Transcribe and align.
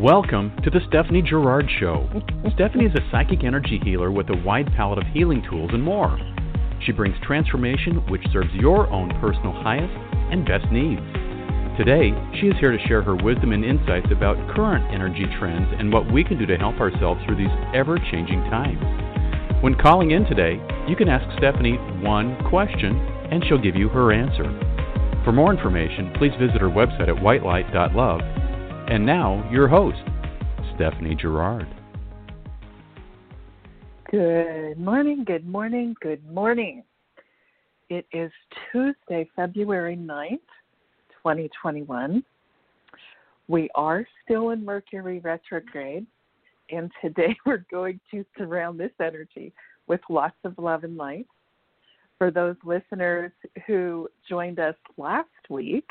Welcome 0.00 0.56
to 0.64 0.70
the 0.70 0.80
Stephanie 0.88 1.20
Gerard 1.20 1.70
Show. 1.78 2.08
Stephanie 2.54 2.86
is 2.86 2.94
a 2.94 3.10
psychic 3.10 3.44
energy 3.44 3.78
healer 3.84 4.10
with 4.10 4.30
a 4.30 4.42
wide 4.42 4.72
palette 4.74 4.98
of 4.98 5.04
healing 5.12 5.44
tools 5.48 5.70
and 5.72 5.82
more. 5.82 6.18
She 6.84 6.92
brings 6.92 7.14
transformation 7.22 7.96
which 8.08 8.26
serves 8.32 8.48
your 8.54 8.88
own 8.88 9.10
personal 9.20 9.52
highest 9.52 9.92
and 10.32 10.46
best 10.46 10.64
needs. 10.72 11.02
Today, 11.76 12.10
she 12.40 12.48
is 12.48 12.58
here 12.58 12.72
to 12.72 12.86
share 12.88 13.02
her 13.02 13.14
wisdom 13.14 13.52
and 13.52 13.64
insights 13.64 14.08
about 14.10 14.36
current 14.56 14.92
energy 14.92 15.26
trends 15.38 15.68
and 15.78 15.92
what 15.92 16.10
we 16.10 16.24
can 16.24 16.38
do 16.38 16.46
to 16.46 16.56
help 16.56 16.80
ourselves 16.80 17.20
through 17.26 17.36
these 17.36 17.54
ever 17.74 17.98
changing 18.10 18.40
times. 18.48 18.82
When 19.62 19.76
calling 19.76 20.12
in 20.12 20.24
today, 20.24 20.58
you 20.88 20.96
can 20.96 21.10
ask 21.10 21.24
Stephanie 21.36 21.76
one 22.00 22.42
question 22.48 22.96
and 23.30 23.44
she'll 23.44 23.62
give 23.62 23.76
you 23.76 23.90
her 23.90 24.10
answer. 24.10 24.48
For 25.22 25.32
more 25.32 25.52
information, 25.52 26.12
please 26.16 26.32
visit 26.40 26.60
her 26.62 26.70
website 26.70 27.08
at 27.08 27.22
whitelight.love. 27.22 28.41
And 28.88 29.06
now, 29.06 29.48
your 29.50 29.68
host, 29.68 30.02
Stephanie 30.74 31.14
Gerard. 31.14 31.66
Good 34.10 34.78
morning, 34.78 35.24
good 35.24 35.46
morning, 35.46 35.94
good 36.02 36.22
morning. 36.30 36.82
It 37.88 38.06
is 38.12 38.30
Tuesday, 38.70 39.30
February 39.34 39.96
9th, 39.96 40.40
2021. 41.22 42.22
We 43.48 43.70
are 43.74 44.06
still 44.24 44.50
in 44.50 44.64
Mercury 44.64 45.20
retrograde, 45.20 46.06
and 46.70 46.90
today 47.00 47.36
we're 47.46 47.64
going 47.70 48.00
to 48.10 48.24
surround 48.36 48.78
this 48.78 48.92
energy 49.00 49.52
with 49.86 50.00
lots 50.10 50.36
of 50.44 50.58
love 50.58 50.84
and 50.84 50.96
light. 50.96 51.26
For 52.18 52.30
those 52.30 52.56
listeners 52.64 53.32
who 53.66 54.08
joined 54.28 54.58
us 54.58 54.76
last 54.96 55.28
week, 55.48 55.88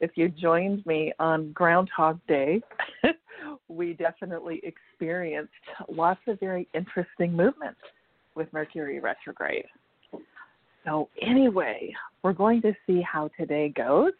if 0.00 0.12
you 0.14 0.28
joined 0.28 0.84
me 0.86 1.12
on 1.18 1.52
Groundhog 1.52 2.20
Day, 2.26 2.60
we 3.68 3.94
definitely 3.94 4.60
experienced 4.62 5.52
lots 5.88 6.20
of 6.26 6.38
very 6.40 6.68
interesting 6.74 7.32
movements 7.32 7.80
with 8.34 8.52
Mercury 8.52 9.00
retrograde. 9.00 9.66
So, 10.84 11.08
anyway, 11.20 11.92
we're 12.22 12.32
going 12.32 12.62
to 12.62 12.72
see 12.86 13.02
how 13.02 13.30
today 13.38 13.68
goes. 13.68 14.12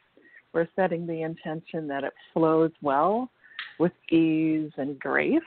We're 0.52 0.68
setting 0.76 1.06
the 1.06 1.22
intention 1.22 1.86
that 1.88 2.04
it 2.04 2.12
flows 2.32 2.72
well 2.82 3.30
with 3.78 3.92
ease 4.10 4.70
and 4.76 4.98
grace. 4.98 5.40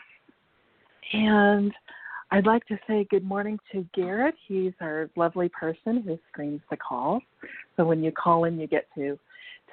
And 1.14 1.74
I'd 2.32 2.46
like 2.46 2.66
to 2.68 2.80
say 2.88 3.06
good 3.10 3.26
morning 3.26 3.60
to 3.74 3.86
Garrett. 3.94 4.36
He's 4.48 4.72
our 4.80 5.10
lovely 5.18 5.50
person 5.50 6.02
who 6.02 6.18
screens 6.32 6.62
the 6.70 6.78
calls. 6.78 7.22
So 7.76 7.86
when 7.86 8.02
you 8.02 8.12
call 8.12 8.46
in, 8.46 8.58
you 8.58 8.68
get 8.68 8.88
to 8.96 9.20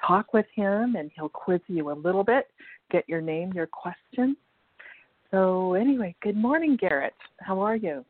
talk 0.05 0.33
with 0.33 0.45
him 0.55 0.95
and 0.95 1.11
he'll 1.15 1.29
quiz 1.29 1.61
you 1.67 1.91
a 1.91 1.93
little 1.93 2.23
bit, 2.23 2.47
get 2.91 3.07
your 3.07 3.21
name, 3.21 3.53
your 3.53 3.67
question. 3.67 4.35
So, 5.31 5.73
anyway, 5.73 6.15
good 6.21 6.35
morning, 6.35 6.77
Garrett. 6.79 7.13
How 7.39 7.59
are 7.59 7.75
you? 7.75 8.03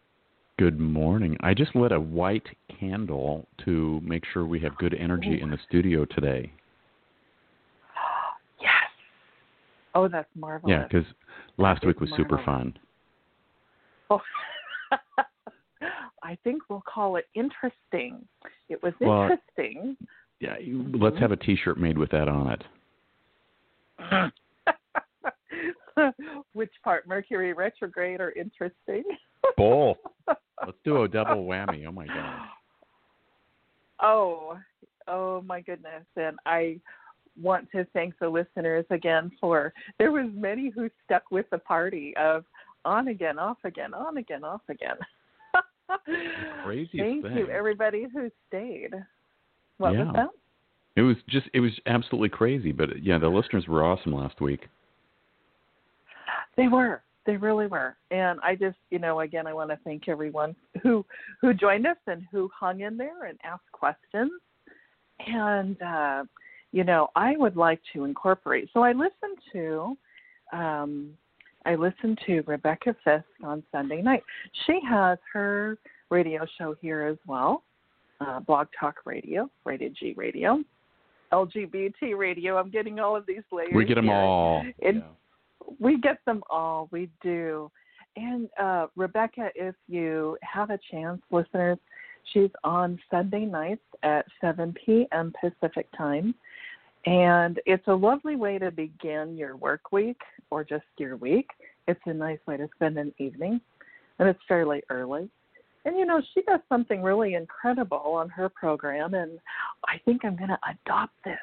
Good 0.58 0.80
morning. 0.80 1.38
I 1.42 1.54
just 1.54 1.76
lit 1.76 1.92
a 1.92 2.00
white 2.00 2.48
candle 2.80 3.48
to 3.66 4.02
make 4.04 4.24
sure 4.34 4.46
we 4.46 4.60
have 4.62 4.76
good 4.78 4.94
energy 4.94 5.40
in 5.42 5.50
the 5.50 5.58
studio 5.68 6.06
today. 6.06 6.52
Yes. 8.62 8.72
Oh, 9.96 10.10
that's 10.10 10.28
marvelous. 10.36 10.70
Yeah, 10.70 10.84
because 10.84 11.08
last 11.58 11.86
week 11.86 12.02
was 12.02 12.10
super 12.18 12.42
fun. 12.44 12.78
Oh. 14.10 14.20
I 16.24 16.38
think 16.44 16.64
we'll 16.70 16.84
call 16.86 17.16
it 17.16 17.26
interesting. 17.36 18.28
It 18.68 18.84
was 18.84 18.94
Well, 19.00 19.24
interesting. 19.24 19.96
Yeah, 20.40 20.54
let's 20.54 20.66
mm-hmm. 20.68 21.18
have 21.18 21.32
a 21.32 21.38
T-shirt 21.38 21.78
made 21.78 21.98
with 21.98 22.12
that 22.12 22.28
on 22.28 22.58
it. 24.00 24.32
Which 26.54 26.72
part, 26.84 27.08
Mercury 27.08 27.54
retrograde 27.54 28.22
or 28.22 28.32
interesting? 28.32 29.04
Both. 29.58 29.98
Let's 30.28 30.78
do 30.84 31.04
a 31.04 31.08
double 31.08 31.46
whammy. 31.46 31.86
Oh 31.86 31.92
my 31.92 32.08
god. 32.08 32.40
Oh, 34.02 34.58
oh 35.08 35.42
my 35.42 35.60
goodness! 35.62 36.06
And 36.16 36.38
I 36.46 36.80
want 37.42 37.70
to 37.72 37.86
thank 37.94 38.18
the 38.20 38.30
listeners 38.30 38.86
again 38.90 39.32
for 39.40 39.74
there 39.98 40.12
was 40.12 40.30
many 40.34 40.70
who 40.70 40.90
stuck 41.06 41.24
with 41.32 41.50
the 41.50 41.58
party 41.58 42.14
of 42.18 42.46
on 42.86 43.10
again, 43.10 43.40
off 43.40 43.58
again, 43.66 43.94
on 43.94 44.18
again, 44.18 44.44
off 44.44 44.62
again. 44.70 44.96
craziest 46.64 46.98
Thank 46.98 47.38
you, 47.38 47.50
everybody 47.50 48.08
who 48.14 48.30
stayed. 48.48 48.94
What 49.80 49.94
Yeah. 49.94 50.06
was 50.06 50.14
that? 50.16 50.30
It 50.96 51.02
was 51.02 51.16
just 51.30 51.48
it 51.54 51.62
was 51.62 51.72
absolutely 51.86 52.30
crazy, 52.30 52.72
but 52.72 53.02
yeah, 53.02 53.18
the 53.18 53.30
listeners 53.30 53.68
were 53.68 53.84
awesome 53.84 54.14
last 54.14 54.42
week. 54.42 54.68
They 56.58 56.68
were. 56.68 57.02
They 57.26 57.38
really 57.38 57.68
were. 57.68 57.96
And 58.12 58.40
I 58.42 58.56
just, 58.56 58.78
you 58.90 59.00
know, 59.00 59.22
again, 59.22 59.48
I 59.48 59.54
want 59.54 59.70
to 59.70 59.80
thank 59.84 60.10
everyone 60.10 60.56
who 60.84 61.06
who 61.42 61.54
joined 61.54 61.88
us 61.88 61.98
and 62.08 62.24
who 62.32 62.50
hung 62.54 62.82
in 62.82 62.98
there 62.98 63.26
and 63.26 63.40
asked 63.44 63.72
questions. 63.72 64.32
And 65.26 65.82
uh, 65.82 66.24
you 66.72 66.84
know, 66.84 67.08
I 67.16 67.38
would 67.38 67.56
like 67.56 67.80
to 67.94 68.04
incorporate. 68.04 68.70
So 68.74 68.84
I 68.84 68.92
listened 68.92 69.38
to 69.54 69.98
um 70.52 71.12
I 71.66 71.76
listened 71.76 72.20
to 72.26 72.42
Rebecca 72.42 72.96
Fisk 73.04 73.26
on 73.44 73.64
Sunday 73.72 74.02
night. 74.02 74.24
She 74.66 74.80
has 74.90 75.18
her 75.32 75.78
radio 76.10 76.46
show 76.58 76.76
here 76.82 77.04
as 77.04 77.18
well. 77.28 77.64
Uh, 78.22 78.40
Blog 78.42 78.68
Talk 78.78 78.96
Radio, 79.06 79.50
Rated 79.64 79.96
G 79.98 80.14
Radio, 80.18 80.62
LGBT 81.32 82.18
Radio. 82.18 82.58
I'm 82.58 82.70
getting 82.70 83.00
all 83.00 83.16
of 83.16 83.26
these 83.26 83.44
layers. 83.52 83.72
We 83.74 83.86
get 83.86 83.96
them 83.96 84.06
here 84.06 84.14
all. 84.14 84.62
And- 84.82 84.98
Yeah. 84.98 85.74
we 85.80 85.98
get 86.00 86.24
them 86.26 86.44
all. 86.50 86.90
We 86.92 87.10
do. 87.22 87.72
And 88.16 88.50
uh, 88.60 88.88
Rebecca, 88.96 89.50
if 89.56 89.76
you 89.88 90.38
have 90.42 90.70
a 90.72 90.80
chance, 90.92 91.22
listeners, 91.32 91.78
she's 92.34 92.50
on 92.64 93.00
Sunday 93.10 93.46
nights 93.46 93.84
at 94.04 94.26
7 94.42 94.74
p.m. 94.86 95.32
Pacific 95.40 95.88
time. 95.98 96.34
And 97.06 97.62
it's 97.66 97.88
a 97.88 97.94
lovely 97.94 98.36
way 98.36 98.58
to 98.58 98.72
begin 98.72 99.38
your 99.38 99.56
work 99.56 99.92
week 99.94 100.20
or 100.50 100.64
just 100.66 100.84
your 100.98 101.16
week. 101.16 101.48
It's 101.88 102.02
a 102.06 102.14
nice 102.14 102.40
way 102.46 102.58
to 102.58 102.68
spend 102.76 102.98
an 102.98 103.14
evening. 103.20 103.62
And 104.18 104.28
it's 104.28 104.40
fairly 104.48 104.82
early. 104.90 105.30
And 105.90 105.98
you 105.98 106.06
know, 106.06 106.22
she 106.36 106.44
does 106.44 106.60
something 106.70 107.02
really 107.02 107.34
incredible 107.34 107.98
on 107.98 108.30
her 108.30 108.48
program. 108.48 109.16
And 109.16 109.40
I 109.88 109.98
think 110.06 110.24
I'm 110.24 110.36
going 110.36 110.52
to 110.52 110.60
adopt 110.70 111.14
this. 111.26 111.40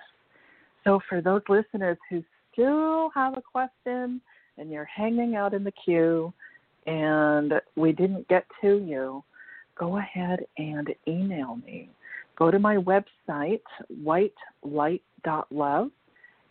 So 0.84 1.00
for 1.08 1.20
those 1.20 1.42
listeners 1.48 1.98
who 2.08 2.22
still 2.52 3.10
have 3.10 3.36
a 3.36 3.42
question 3.42 4.20
and 4.56 4.70
you're 4.70 4.84
hanging 4.84 5.34
out 5.34 5.52
in 5.52 5.64
the 5.64 5.72
queue 5.84 6.32
and 6.86 7.54
we 7.74 7.90
didn't 7.90 8.28
get 8.28 8.46
to 8.60 8.76
you, 8.76 9.24
go 9.76 9.98
ahead 9.98 10.46
and 10.58 10.94
email 11.08 11.56
me. 11.66 11.90
Go 12.38 12.52
to 12.52 12.60
my 12.60 12.76
website, 12.76 13.62
whitelight.love, 14.00 15.90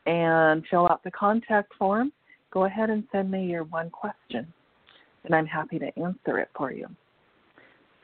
and 0.05 0.63
fill 0.69 0.87
out 0.91 1.01
the 1.05 1.11
contact 1.11 1.71
form. 1.79 2.11
Go 2.51 2.65
ahead 2.65 2.89
and 2.89 3.05
send 3.13 3.31
me 3.31 3.45
your 3.45 3.63
one 3.63 3.89
question, 3.89 4.51
and 5.23 5.33
I'm 5.33 5.45
happy 5.45 5.79
to 5.79 5.97
answer 5.97 6.39
it 6.39 6.49
for 6.57 6.73
you. 6.73 6.89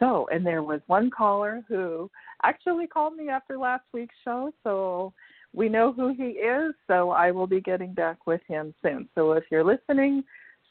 So, 0.01 0.27
and 0.31 0.43
there 0.43 0.63
was 0.63 0.81
one 0.87 1.11
caller 1.11 1.63
who 1.69 2.09
actually 2.43 2.87
called 2.87 3.15
me 3.15 3.29
after 3.29 3.55
last 3.55 3.83
week's 3.93 4.15
show, 4.25 4.51
so 4.63 5.13
we 5.53 5.69
know 5.69 5.93
who 5.93 6.11
he 6.11 6.39
is, 6.39 6.73
so 6.87 7.11
I 7.11 7.29
will 7.29 7.45
be 7.45 7.61
getting 7.61 7.93
back 7.93 8.25
with 8.25 8.41
him 8.47 8.73
soon. 8.81 9.07
So 9.13 9.33
if 9.33 9.43
you're 9.51 9.63
listening, 9.63 10.23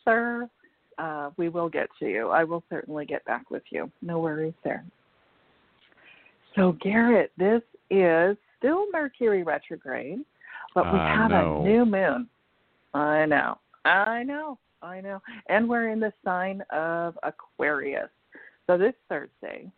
sir, 0.05 0.51
uh, 0.99 1.31
we 1.37 1.49
will 1.49 1.69
get 1.69 1.89
to 2.01 2.07
you. 2.07 2.31
I 2.31 2.43
will 2.43 2.65
certainly 2.69 3.07
get 3.07 3.25
back 3.25 3.51
with 3.51 3.63
you. 3.71 3.89
No 4.03 4.19
worries 4.19 4.55
there. 4.65 4.85
So, 6.57 6.77
Garrett, 6.83 7.31
this 7.39 7.63
is 7.89 8.37
still 8.59 8.87
Mercury 8.93 9.45
retrograde, 9.45 10.19
but 10.75 10.93
we 10.93 10.99
I 10.99 11.15
have 11.15 11.31
know. 11.31 11.63
a 11.63 11.69
new 11.69 11.85
moon. 11.87 12.29
I 12.95 13.27
know. 13.27 13.59
I 13.85 14.25
know. 14.25 14.59
I 14.83 15.01
know. 15.01 15.23
And 15.49 15.69
we're 15.69 15.91
in 15.91 16.01
the 16.01 16.13
sign 16.25 16.63
of 16.71 17.17
Aquarius. 17.23 18.09
So 18.71 18.79
this 18.79 18.95
Thursday, 19.09 19.69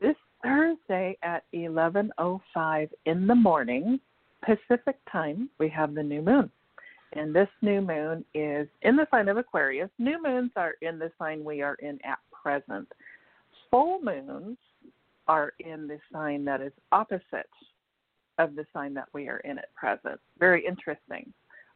this 0.00 0.16
Thursday 0.42 1.18
at 1.22 1.44
11:05 1.52 2.90
in 3.04 3.26
the 3.26 3.34
morning 3.34 4.00
Pacific 4.40 4.96
time, 5.12 5.50
we 5.58 5.68
have 5.68 5.92
the 5.92 6.02
new 6.02 6.22
moon. 6.22 6.50
And 7.12 7.34
this 7.34 7.50
new 7.60 7.82
moon 7.82 8.24
is 8.32 8.66
in 8.80 8.96
the 8.96 9.06
sign 9.10 9.28
of 9.28 9.36
Aquarius. 9.36 9.90
New 9.98 10.22
moons 10.22 10.52
are 10.56 10.76
in 10.80 10.98
the 10.98 11.12
sign 11.18 11.44
we 11.44 11.60
are 11.60 11.74
in 11.80 11.98
at 12.02 12.18
present. 12.32 12.90
Full 13.70 14.00
moons 14.00 14.56
are 15.26 15.52
in 15.58 15.86
the 15.86 15.98
sign 16.10 16.46
that 16.46 16.62
is 16.62 16.72
opposite 16.92 17.50
of 18.38 18.56
the 18.56 18.64
sign 18.72 18.94
that 18.94 19.08
we 19.12 19.28
are 19.28 19.40
in 19.40 19.58
at 19.58 19.74
present. 19.74 20.18
Very 20.38 20.64
interesting. 20.64 21.30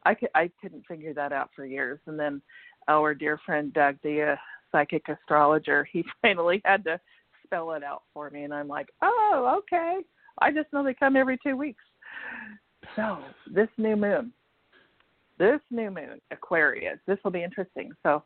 I, 0.05 0.15
could, 0.15 0.31
I 0.35 0.51
couldn't 0.63 0.87
figure 0.87 1.13
that 1.13 1.35
out 1.35 1.51
for 1.55 1.67
years. 1.67 2.01
And 2.07 2.19
then 2.19 2.41
our 2.89 3.15
dear 3.15 3.39
friend 3.45 3.71
Doug, 3.75 3.99
uh, 4.07 4.37
psychic 4.73 5.09
astrologer, 5.09 5.87
he 5.93 6.05
finally 6.23 6.61
had 6.65 6.85
to 6.85 6.99
spell 7.45 7.73
it 7.73 7.85
out 7.85 8.03
for 8.13 8.31
me. 8.31 8.45
And 8.45 8.55
I'm 8.55 8.69
like, 8.69 8.89
oh, 9.03 9.61
okay. 9.61 10.01
I 10.41 10.51
just 10.51 10.73
know 10.73 10.83
they 10.83 10.95
come 10.95 11.17
every 11.17 11.39
two 11.45 11.57
weeks. 11.57 11.83
So, 12.97 13.19
this 13.47 13.69
new 13.79 13.97
moon, 13.97 14.33
this 15.39 15.61
new 15.71 15.91
moon, 15.91 16.21
Aquarius, 16.31 16.99
this 17.07 17.19
will 17.23 17.31
be 17.31 17.45
interesting. 17.45 17.93
So, 18.03 18.25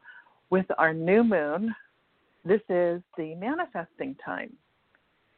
with 0.50 0.66
our 0.78 0.94
new 0.94 1.22
moon, 1.22 1.74
this 2.44 2.62
is 2.70 3.02
the 3.18 3.34
manifesting 3.34 4.16
time. 4.24 4.52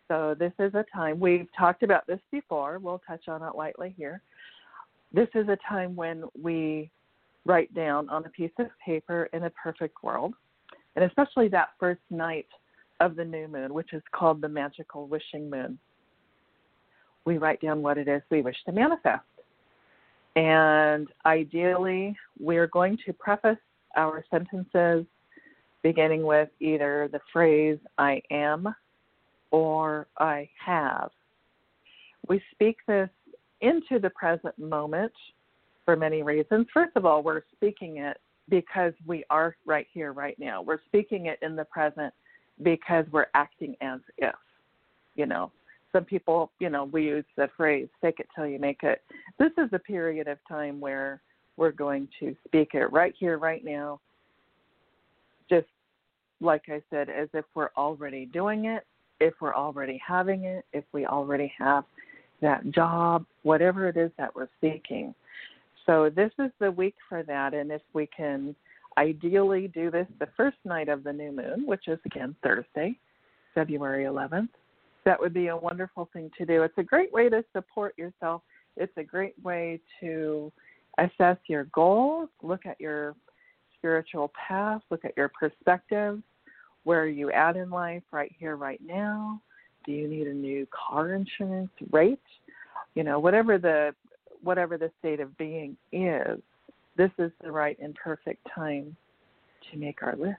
So, 0.07 0.37
this 0.39 0.53
is 0.59 0.75
a 0.75 0.85
time, 0.95 1.19
we've 1.19 1.49
talked 1.59 1.83
about 1.83 2.07
this 2.07 2.21
before, 2.31 2.79
we'll 2.79 3.01
touch 3.07 3.29
on 3.29 3.43
it 3.43 3.57
lightly 3.57 3.95
here. 3.97 4.23
This 5.13 5.29
is 5.35 5.49
a 5.49 5.59
time 5.69 5.97
when 5.97 6.25
we 6.41 6.91
write 7.45 7.75
down 7.75 8.09
on 8.11 8.25
a 8.25 8.31
piece 8.31 8.53
of 8.59 8.67
paper 8.85 9.29
in 9.33 9.45
a 9.45 9.51
perfect 9.51 9.97
world, 10.03 10.35
and 10.99 11.07
especially 11.07 11.47
that 11.47 11.69
first 11.79 12.01
night 12.11 12.49
of 12.99 13.15
the 13.15 13.25
new 13.25 13.47
moon, 13.47 13.73
which 13.73 13.93
is 13.93 14.03
called 14.11 14.41
the 14.41 14.49
magical 14.49 15.07
wishing 15.07 15.49
moon. 15.49 15.79
We 17.25 17.39
write 17.39 17.61
down 17.61 17.83
what 17.83 17.99
it 17.99 18.09
is 18.09 18.21
we 18.33 18.43
wish 18.43 18.57
to 18.67 18.73
manifest. 18.73 19.23
And 20.35 21.07
ideally, 21.25 22.17
we're 22.41 22.67
going 22.67 22.99
to 23.07 23.13
preface 23.13 23.59
our 23.97 24.25
sentences 24.29 25.07
beginning 25.85 26.25
with 26.25 26.49
either 26.59 27.09
the 27.13 27.21
phrase 27.33 27.79
I 27.97 28.21
am 28.33 28.75
or 29.53 30.09
I 30.19 30.49
have. 30.67 31.11
We 32.27 32.43
speak 32.51 32.79
this 32.89 33.09
into 33.61 34.01
the 34.01 34.11
present 34.11 34.59
moment 34.59 35.13
for 35.85 35.95
many 35.95 36.25
reasons. 36.25 36.67
First 36.75 36.97
of 36.97 37.07
all, 37.07 37.23
we're 37.23 37.43
speaking 37.55 37.99
it 37.99 38.17
because 38.49 38.93
we 39.07 39.25
are 39.31 39.57
right 39.67 39.87
here, 39.93 40.13
right 40.13 40.39
now. 40.39 40.63
We're 40.63 40.81
speaking 40.87 41.27
it 41.27 41.39
in 41.43 41.57
the 41.57 41.65
present 41.65 42.13
because 42.63 43.05
we're 43.13 43.27
acting 43.35 43.77
as 43.81 44.01
if, 44.17 44.35
you 45.15 45.27
know, 45.27 45.51
some 45.93 46.05
people, 46.05 46.51
you 46.59 46.69
know, 46.69 46.85
we 46.85 47.05
use 47.05 47.25
the 47.37 47.49
phrase 47.57 47.89
"fake 48.01 48.21
it 48.21 48.29
till 48.35 48.47
you 48.47 48.59
make 48.59 48.83
it." 48.83 49.03
This 49.39 49.53
is 49.57 49.73
a 49.73 49.79
period 49.79 50.29
of 50.29 50.39
time 50.47 50.81
where 50.81 51.21
we're 51.57 51.73
going 51.73 52.09
to 52.21 52.37
speak 52.47 52.75
it 52.75 52.93
right 52.93 53.15
here, 53.19 53.39
right 53.39 53.65
now, 53.65 54.01
just 55.49 55.67
like 56.41 56.63
I 56.69 56.83
said, 56.91 57.09
as 57.09 57.29
if 57.33 57.45
we're 57.55 57.71
already 57.77 58.27
doing 58.27 58.67
it, 58.67 58.87
if 59.21 59.35
we're 59.41 59.55
already 59.55 60.01
having 60.07 60.45
it, 60.45 60.65
if 60.73 60.85
we 60.93 61.07
already 61.07 61.53
have 61.59 61.85
that 62.41 62.71
job, 62.71 63.25
whatever 63.43 63.89
it 63.89 63.97
is 63.97 64.13
that 64.19 64.35
we're 64.35 64.49
seeking. 64.61 65.15
So 65.89 66.11
this 66.15 66.31
is 66.39 66.51
the 66.61 66.71
week 66.71 66.97
for 67.09 67.23
that, 67.23 67.55
and 67.55 67.73
if 67.73 67.81
we 67.95 68.07
can 68.15 68.55
ideally 68.99 69.69
do 69.69 69.91
this 69.91 70.07
the 70.21 70.29
first 70.37 70.59
night 70.67 70.91
of 70.91 71.03
the 71.03 71.13
new 71.13 71.33
moon, 71.33 71.65
which 71.65 71.89
is 71.89 71.99
again 72.05 72.37
Thursday, 72.43 72.99
February 73.55 74.05
11th, 74.05 74.51
that 75.07 75.19
would 75.19 75.33
be 75.33 75.47
a 75.47 75.57
wonderful 75.57 76.11
thing 76.13 76.31
to 76.37 76.45
do. 76.45 76.63
It's 76.63 76.77
a 76.77 76.83
great 76.83 77.11
way 77.11 77.31
to 77.31 77.43
support 77.55 77.97
yourself. 77.97 78.43
It's 78.77 78.93
a 78.99 79.03
great 79.03 79.33
way 79.43 79.81
to 80.01 80.53
assess 80.99 81.39
your 81.47 81.65
goals, 81.73 82.29
look 82.43 82.67
at 82.67 82.79
your 82.79 83.15
spiritual 83.79 84.31
path, 84.47 84.83
look 84.91 85.07
at 85.07 85.17
your 85.17 85.31
perspective. 85.31 86.21
Where 86.85 87.01
are 87.01 87.09
you 87.09 87.31
at 87.31 87.57
in 87.57 87.71
life 87.71 88.03
right 88.13 88.33
here, 88.39 88.57
right 88.57 88.81
now? 88.85 89.41
Do 89.87 89.93
you 89.93 90.07
need 90.07 90.27
a 90.27 90.35
new 90.35 90.67
car 90.67 91.15
insurance 91.15 91.71
rate? 91.93 92.21
You 92.95 93.05
know, 93.05 93.19
whatever 93.19 93.57
the 93.57 93.95
whatever 94.43 94.79
the 94.79 94.91
state 94.99 95.21
of 95.21 95.37
being 95.39 95.77
is, 95.93 96.41
this 96.97 97.11
is 97.19 97.31
the 97.43 97.51
right 97.51 97.79
and 97.81 97.95
perfect 97.95 98.47
time 98.55 98.97
to 99.71 99.79
make 99.79 100.03
our 100.03 100.17
list. 100.17 100.37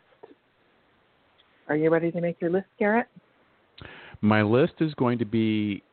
Are 1.67 1.75
you 1.75 1.89
ready 1.89 2.11
to 2.11 2.21
make 2.21 2.41
your 2.41 2.49
list, 2.49 2.67
Garrett? 2.79 3.07
My 4.21 4.41
list 4.41 4.73
is 4.79 4.93
going 4.95 5.19
to 5.19 5.25
be 5.25 5.83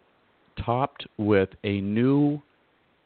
topped 0.65 1.07
with 1.19 1.51
a 1.65 1.81
new 1.81 2.41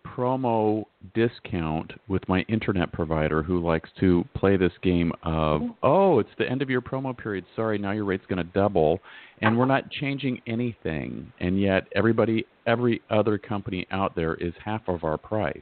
promo 0.07 0.85
discount 1.15 1.93
with 2.09 2.27
my 2.29 2.41
internet 2.49 2.93
provider 2.93 3.43
who 3.43 3.65
likes 3.65 3.91
to 4.01 4.25
play 4.35 4.57
this 4.57 4.73
game 4.83 5.13
of 5.23 5.63
oh 5.83 6.19
it's 6.19 6.31
the 6.39 6.49
end 6.49 6.63
of 6.63 6.71
your 6.71 6.81
promo 6.81 7.17
period. 7.17 7.45
Sorry 7.57 7.79
now 7.79 7.93
your 7.93 8.05
rate's 8.05 8.27
going 8.27 8.45
to 8.45 8.53
double. 8.53 9.01
And 9.43 9.59
we're 9.59 9.67
not 9.67 9.91
changing 9.91 10.43
anything. 10.47 11.33
And 11.41 11.61
yet 11.61 11.87
everybody 11.95 12.47
every 12.67 13.01
other 13.11 13.39
company 13.39 13.87
out 13.91 14.15
there 14.15 14.35
is 14.35 14.53
half 14.63 14.83
of 14.89 15.05
our 15.05 15.17
price. 15.17 15.61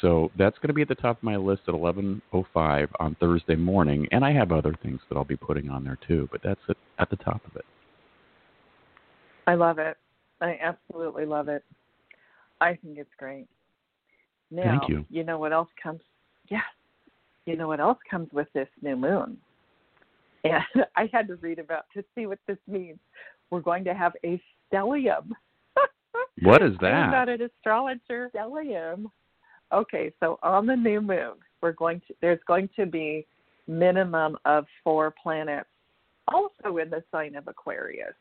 So 0.00 0.30
that's 0.38 0.56
going 0.58 0.68
to 0.68 0.74
be 0.74 0.82
at 0.82 0.88
the 0.88 0.94
top 0.94 1.18
of 1.18 1.22
my 1.22 1.36
list 1.36 1.62
at 1.68 1.74
11:05 1.74 2.88
on 2.98 3.14
Thursday 3.16 3.56
morning. 3.56 4.06
And 4.12 4.24
I 4.24 4.32
have 4.32 4.52
other 4.52 4.74
things 4.82 5.00
that 5.08 5.16
I'll 5.16 5.24
be 5.24 5.36
putting 5.36 5.70
on 5.70 5.84
there 5.84 5.98
too 6.06 6.28
but 6.32 6.40
that's 6.42 6.60
at 6.98 7.10
the 7.10 7.16
top 7.16 7.42
of 7.46 7.56
it. 7.56 7.64
I 9.46 9.54
love 9.54 9.78
it. 9.78 9.96
I 10.40 10.58
absolutely 10.62 11.26
love 11.26 11.48
it. 11.48 11.64
I 12.60 12.74
think 12.74 12.98
it's 12.98 13.10
great. 13.18 13.46
Now, 14.50 14.78
Thank 14.78 14.88
you. 14.88 15.04
You 15.10 15.24
know 15.24 15.38
what 15.38 15.52
else 15.52 15.68
comes? 15.82 16.00
Yes. 16.48 16.62
You 17.46 17.56
know 17.56 17.68
what 17.68 17.80
else 17.80 17.98
comes 18.10 18.28
with 18.32 18.48
this 18.52 18.68
new 18.82 18.96
moon? 18.96 19.36
And 20.44 20.62
I 20.96 21.08
had 21.12 21.28
to 21.28 21.36
read 21.36 21.58
about 21.58 21.84
to 21.94 22.04
see 22.14 22.26
what 22.26 22.38
this 22.46 22.58
means. 22.68 22.98
We're 23.50 23.60
going 23.60 23.84
to 23.84 23.94
have 23.94 24.12
a 24.24 24.40
stellium. 24.72 25.30
what 26.42 26.62
is 26.62 26.72
that? 26.80 26.86
I'm 26.86 27.10
not 27.10 27.28
an 27.28 27.42
astrologer. 27.42 28.30
Stellium. 28.34 29.06
Okay, 29.72 30.12
so 30.18 30.38
on 30.42 30.66
the 30.66 30.74
new 30.74 31.00
moon, 31.00 31.34
we're 31.62 31.72
going 31.72 32.00
to 32.08 32.14
there's 32.20 32.40
going 32.46 32.68
to 32.76 32.86
be 32.86 33.26
minimum 33.68 34.36
of 34.44 34.64
four 34.82 35.14
planets 35.22 35.68
also 36.28 36.78
in 36.78 36.90
the 36.90 37.02
sign 37.12 37.36
of 37.36 37.46
Aquarius. 37.46 38.14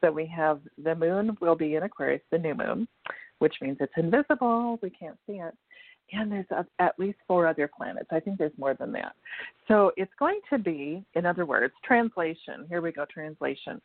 So 0.00 0.10
we 0.10 0.26
have 0.26 0.60
the 0.82 0.94
moon 0.94 1.36
will 1.40 1.56
be 1.56 1.76
in 1.76 1.82
Aquarius, 1.82 2.22
the 2.30 2.38
new 2.38 2.54
moon, 2.54 2.88
which 3.38 3.54
means 3.60 3.76
it's 3.80 3.92
invisible. 3.96 4.78
We 4.82 4.90
can't 4.90 5.18
see 5.26 5.34
it. 5.34 5.54
And 6.12 6.30
there's 6.30 6.50
a, 6.50 6.66
at 6.78 6.98
least 6.98 7.18
four 7.26 7.46
other 7.46 7.68
planets. 7.74 8.08
I 8.12 8.20
think 8.20 8.38
there's 8.38 8.52
more 8.58 8.74
than 8.74 8.92
that. 8.92 9.14
So 9.68 9.90
it's 9.96 10.12
going 10.18 10.40
to 10.50 10.58
be, 10.58 11.04
in 11.14 11.26
other 11.26 11.46
words, 11.46 11.72
translation. 11.84 12.66
Here 12.68 12.82
we 12.82 12.92
go, 12.92 13.06
translation. 13.12 13.80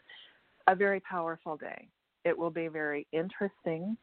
A 0.68 0.76
very 0.76 1.00
powerful 1.00 1.56
day. 1.58 1.88
It 2.26 2.38
will 2.38 2.52
be 2.52 2.68
very 2.68 3.08
interesting. 3.14 3.98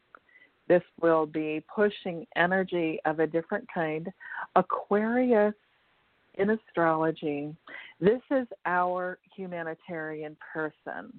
This 0.69 0.83
will 1.01 1.27
be 1.27 1.63
pushing 1.73 2.27
energy 2.35 2.99
of 3.05 3.21
a 3.21 3.27
different 3.27 3.67
kind. 3.73 4.09
Aquarius 4.57 5.55
in 6.39 6.51
astrology, 6.51 7.55
this 8.01 8.21
is 8.31 8.47
our 8.65 9.19
humanitarian 9.35 10.37
person. 10.53 11.13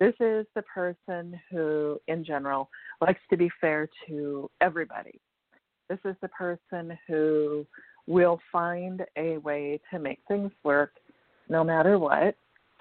This 0.00 0.14
is 0.18 0.46
the 0.54 0.62
person 0.62 1.38
who, 1.50 2.00
in 2.08 2.24
general, 2.24 2.70
likes 3.02 3.20
to 3.28 3.36
be 3.36 3.50
fair 3.60 3.86
to 4.08 4.50
everybody. 4.62 5.20
This 5.90 5.98
is 6.06 6.16
the 6.22 6.28
person 6.28 6.98
who 7.06 7.66
will 8.06 8.40
find 8.50 9.04
a 9.16 9.36
way 9.38 9.78
to 9.92 9.98
make 9.98 10.20
things 10.26 10.50
work 10.64 10.92
no 11.50 11.62
matter 11.62 11.98
what. 11.98 12.34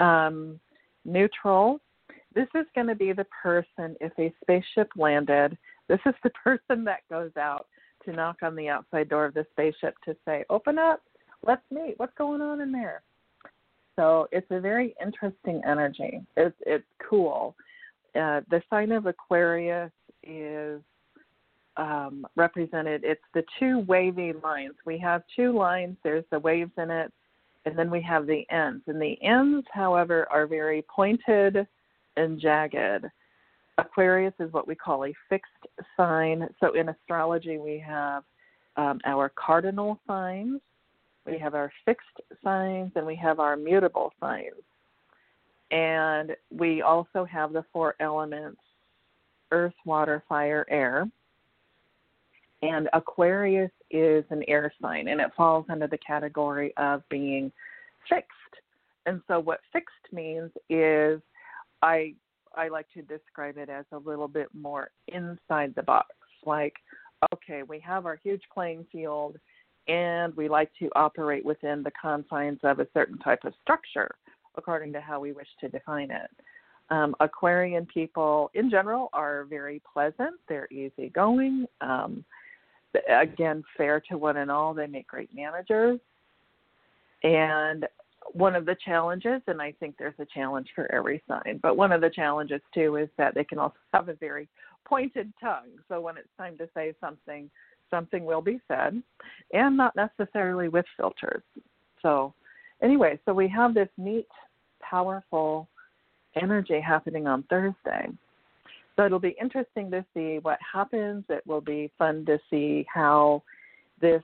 Um, 0.04 0.62
neutral. 1.04 1.82
This 2.34 2.48
is 2.56 2.66
going 2.74 2.88
to 2.88 2.96
be 2.96 3.12
the 3.12 3.26
person, 3.44 3.98
if 4.00 4.14
a 4.18 4.34
spaceship 4.42 4.90
landed, 4.96 5.58
this 5.90 6.00
is 6.06 6.14
the 6.24 6.30
person 6.44 6.86
that 6.86 7.02
goes 7.10 7.32
out 7.38 7.68
to 8.06 8.14
knock 8.14 8.38
on 8.44 8.56
the 8.56 8.70
outside 8.70 9.10
door 9.10 9.26
of 9.26 9.34
the 9.34 9.46
spaceship 9.52 9.96
to 10.06 10.16
say, 10.24 10.46
Open 10.50 10.80
up, 10.80 11.02
let's 11.46 11.64
meet. 11.70 11.96
What's 11.98 12.14
going 12.18 12.42
on 12.42 12.62
in 12.62 12.72
there? 12.72 13.02
So 14.00 14.30
it's 14.32 14.48
a 14.50 14.62
very 14.62 14.96
interesting 15.06 15.62
energy. 15.68 16.22
It's 16.38 16.56
it's 16.66 16.86
cool. 17.10 17.54
Uh, 18.16 18.40
the 18.50 18.62
sign 18.70 18.94
of 18.94 19.08
Aquarius 19.08 19.92
is 20.24 20.82
um, 21.76 22.26
represented. 22.38 23.04
It's 23.04 23.22
the 23.34 23.44
two 23.60 23.80
wavy 23.90 24.32
lines. 24.42 24.76
We 24.86 24.98
have 25.00 25.24
two 25.36 25.52
lines. 25.52 25.98
There's 26.02 26.24
the 26.32 26.40
waves 26.40 26.72
in 26.78 26.90
it, 26.90 27.12
and 27.66 27.78
then 27.78 27.92
we 27.92 28.02
have 28.04 28.26
the 28.26 28.50
ends. 28.50 28.84
And 28.88 29.02
the 29.02 29.22
ends, 29.22 29.68
however, 29.74 30.26
are 30.32 30.48
very 30.48 30.82
pointed 30.84 31.68
and 32.16 32.40
jagged. 32.40 33.06
Aquarius 33.78 34.34
is 34.40 34.54
what 34.54 34.66
we 34.66 34.76
call 34.76 35.04
a 35.04 35.14
fixed 35.28 35.68
sign. 35.98 36.48
So 36.62 36.74
in 36.74 36.88
astrology, 36.88 37.58
we 37.58 37.84
have 37.86 38.24
um, 38.78 39.02
our 39.06 39.30
cardinal 39.36 40.00
signs, 40.08 40.62
we 41.30 41.38
have 41.40 41.56
our 41.56 41.72
fixed 41.86 42.22
signs 42.44 42.92
and 42.96 43.06
we 43.06 43.16
have 43.16 43.40
our 43.40 43.56
mutable 43.56 44.12
signs. 44.20 44.54
And 45.72 46.36
we 46.52 46.82
also 46.82 47.26
have 47.26 47.54
the 47.54 47.64
four 47.72 47.96
elements 48.00 48.62
earth, 49.52 49.74
water, 49.86 50.24
fire, 50.30 50.66
air. 50.70 51.08
And 52.62 52.90
Aquarius 52.94 53.72
is 53.90 54.24
an 54.30 54.44
air 54.48 54.72
sign 54.82 55.08
and 55.08 55.22
it 55.22 55.32
falls 55.36 55.66
under 55.70 55.88
the 55.88 55.98
category 55.98 56.74
of 56.78 57.08
being 57.10 57.52
fixed. 58.08 58.30
And 59.06 59.22
so 59.28 59.40
what 59.40 59.62
fixed 59.72 60.12
means 60.12 60.52
is 60.70 61.22
I 61.82 62.14
I 62.56 62.68
like 62.68 62.88
to 62.94 63.02
describe 63.04 63.58
it 63.58 63.70
as 63.70 63.86
a 63.92 63.98
little 63.98 64.28
bit 64.28 64.50
more 64.54 64.90
inside 65.08 65.74
the 65.76 65.84
box. 65.84 66.10
Like, 66.46 66.74
okay, 67.34 67.64
we 67.64 67.80
have 67.80 68.06
our 68.06 68.20
huge 68.22 68.42
playing 68.54 68.86
field 68.92 69.38
and 69.90 70.36
we 70.36 70.48
like 70.48 70.70
to 70.80 70.90
operate 70.96 71.44
within 71.44 71.84
the 71.84 71.92
confines 72.00 72.60
of 72.64 72.80
a 72.80 72.88
certain 72.94 73.18
type 73.18 73.44
of 73.44 73.54
structure 73.62 74.12
according 74.56 74.94
to 74.94 75.02
how 75.02 75.20
we 75.20 75.32
wish 75.32 75.48
to 75.60 75.70
define 75.70 76.12
it. 76.12 76.30
Um, 76.90 77.16
Aquarian 77.20 77.86
people 77.86 78.50
in 78.54 78.70
general 78.70 79.10
are 79.14 79.46
very 79.46 79.82
pleasant, 79.92 80.36
they're 80.48 80.68
easygoing. 80.72 81.66
Um, 81.82 82.26
again, 83.10 83.64
fair 83.78 84.02
to 84.10 84.18
one 84.18 84.38
and 84.38 84.50
all. 84.50 84.74
They 84.74 84.88
make 84.88 85.08
great 85.08 85.30
managers. 85.34 86.00
And 87.24 87.86
one 88.34 88.56
of 88.56 88.66
the 88.66 88.76
challenges, 88.84 89.42
and 89.48 89.62
I 89.62 89.72
think 89.80 89.96
there's 89.98 90.20
a 90.20 90.26
challenge 90.26 90.68
for 90.76 90.92
every 90.92 91.22
sign, 91.28 91.60
but 91.62 91.78
one 91.78 91.92
of 91.92 92.02
the 92.02 92.10
challenges 92.10 92.62
too 92.74 92.96
is 92.96 93.10
that 93.18 93.36
they 93.36 93.44
can 93.44 93.60
also 93.60 93.78
have 93.94 94.10
a 94.10 94.14
very 94.14 94.48
pointed 94.86 95.32
tongue. 95.40 95.70
So 95.88 96.02
when 96.02 96.18
it's 96.18 96.30
time 96.38 96.58
to 96.58 96.68
say 96.74 96.94
something, 97.00 97.50
something 97.90 98.26
will 98.26 98.42
be 98.42 98.60
said, 98.68 99.02
and 99.54 99.78
not 99.78 99.96
necessarily 99.96 100.68
with 100.68 100.86
filters. 100.98 101.44
So, 102.02 102.34
anyway, 102.82 103.20
so 103.26 103.34
we 103.34 103.48
have 103.50 103.74
this 103.74 103.90
neat, 103.98 104.28
powerful 104.82 105.68
energy 106.42 106.80
happening 106.80 107.28
on 107.28 107.44
Thursday. 107.44 108.10
So 108.96 109.06
it'll 109.06 109.20
be 109.20 109.36
interesting 109.42 109.90
to 109.92 110.06
see 110.14 110.40
what 110.42 110.60
happens. 110.74 111.24
It 111.30 111.46
will 111.48 111.62
be 111.62 111.90
fun 111.98 112.26
to 112.26 112.38
see 112.50 112.86
how 112.94 113.44
this 114.02 114.24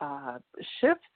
uh, 0.00 0.38
shifts 0.80 1.06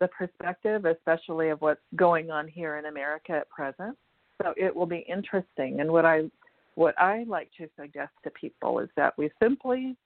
the 0.00 0.08
perspective, 0.08 0.84
especially 0.84 1.48
of 1.48 1.60
what's 1.60 1.80
going 1.94 2.30
on 2.30 2.48
here 2.48 2.76
in 2.76 2.86
America 2.86 3.32
at 3.32 3.48
present. 3.50 3.96
So 4.42 4.52
it 4.56 4.74
will 4.74 4.86
be 4.86 5.04
interesting. 5.08 5.80
And 5.80 5.90
what 5.90 6.04
I 6.04 6.30
what 6.74 6.98
I 6.98 7.24
like 7.26 7.50
to 7.56 7.68
suggest 7.80 8.12
to 8.24 8.30
people 8.30 8.80
is 8.80 8.90
that 8.96 9.16
we 9.16 9.30
simply 9.42 9.96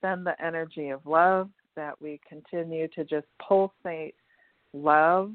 send 0.00 0.26
the 0.26 0.34
energy 0.44 0.88
of 0.90 1.04
love, 1.06 1.48
that 1.74 2.00
we 2.00 2.20
continue 2.28 2.88
to 2.88 3.04
just 3.04 3.26
pulsate 3.46 4.14
love. 4.72 5.32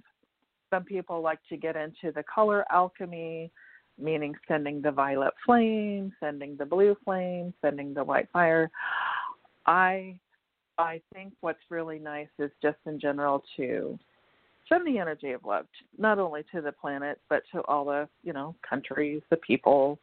Some 0.70 0.84
people 0.84 1.22
like 1.22 1.40
to 1.50 1.58
get 1.58 1.76
into 1.76 2.12
the 2.14 2.24
color 2.24 2.66
alchemy, 2.72 3.52
meaning 4.00 4.36
sending 4.48 4.82
the 4.82 4.92
violet 4.92 5.34
flame, 5.46 6.12
sending 6.20 6.56
the 6.58 6.66
blue 6.66 6.96
flame, 7.04 7.54
sending 7.62 7.94
the 7.94 8.04
white 8.04 8.30
fire. 8.32 8.70
I 9.66 10.18
I 10.78 11.02
think 11.14 11.34
what's 11.42 11.60
really 11.70 12.00
nice 12.00 12.30
is 12.40 12.50
just 12.62 12.78
in 12.86 13.00
general 13.00 13.44
to 13.58 14.00
send 14.68 14.88
the 14.88 14.98
energy 14.98 15.32
of 15.32 15.44
love, 15.44 15.68
not 15.98 16.18
only 16.18 16.44
to 16.54 16.62
the 16.62 16.72
planet 16.72 17.20
but 17.30 17.44
to 17.54 17.62
all 17.66 17.86
the 17.86 18.08
you 18.24 18.34
know 18.34 18.56
countries, 18.68 19.22
the 19.30 19.38
people. 19.38 20.00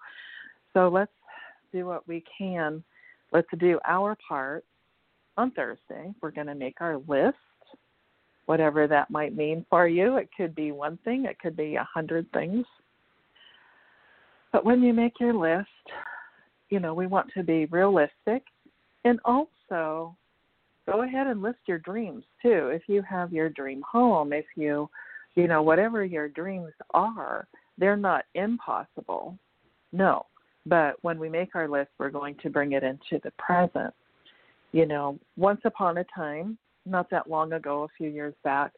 So 0.74 0.88
let's 0.88 1.10
do 1.72 1.86
what 1.86 2.06
we 2.06 2.22
can. 2.36 2.84
Let's 3.32 3.48
do 3.58 3.78
our 3.86 4.16
part 4.26 4.64
on 5.36 5.50
Thursday. 5.52 6.12
We're 6.20 6.30
going 6.30 6.46
to 6.46 6.54
make 6.54 6.80
our 6.80 6.98
list, 7.08 7.36
whatever 8.46 8.86
that 8.86 9.10
might 9.10 9.36
mean 9.36 9.64
for 9.68 9.86
you. 9.86 10.16
It 10.16 10.28
could 10.36 10.54
be 10.54 10.72
one 10.72 10.98
thing, 11.04 11.26
it 11.26 11.38
could 11.38 11.56
be 11.56 11.76
a 11.76 11.88
hundred 11.92 12.30
things. 12.32 12.64
But 14.52 14.64
when 14.64 14.82
you 14.82 14.92
make 14.92 15.20
your 15.20 15.34
list, 15.34 15.68
you 16.70 16.80
know, 16.80 16.94
we 16.94 17.06
want 17.06 17.30
to 17.34 17.42
be 17.42 17.66
realistic 17.66 18.42
and 19.04 19.20
also 19.24 20.16
go 20.86 21.02
ahead 21.02 21.26
and 21.26 21.42
list 21.42 21.58
your 21.66 21.78
dreams 21.78 22.24
too. 22.42 22.68
If 22.68 22.82
you 22.88 23.02
have 23.02 23.32
your 23.32 23.50
dream 23.50 23.82
home, 23.90 24.32
if 24.32 24.46
you, 24.56 24.88
you 25.34 25.46
know, 25.46 25.62
whatever 25.62 26.04
your 26.04 26.28
dreams 26.28 26.72
are, 26.94 27.46
they're 27.76 27.96
not 27.96 28.24
impossible. 28.34 29.38
No. 29.92 30.26
But 30.66 30.96
when 31.02 31.18
we 31.18 31.28
make 31.28 31.54
our 31.54 31.68
list, 31.68 31.90
we're 31.98 32.10
going 32.10 32.36
to 32.42 32.50
bring 32.50 32.72
it 32.72 32.82
into 32.82 33.20
the 33.22 33.30
present. 33.38 33.94
You 34.72 34.86
know, 34.86 35.18
once 35.36 35.60
upon 35.64 35.98
a 35.98 36.04
time, 36.14 36.58
not 36.84 37.08
that 37.10 37.30
long 37.30 37.52
ago, 37.52 37.84
a 37.84 37.88
few 37.96 38.10
years 38.10 38.34
back, 38.44 38.72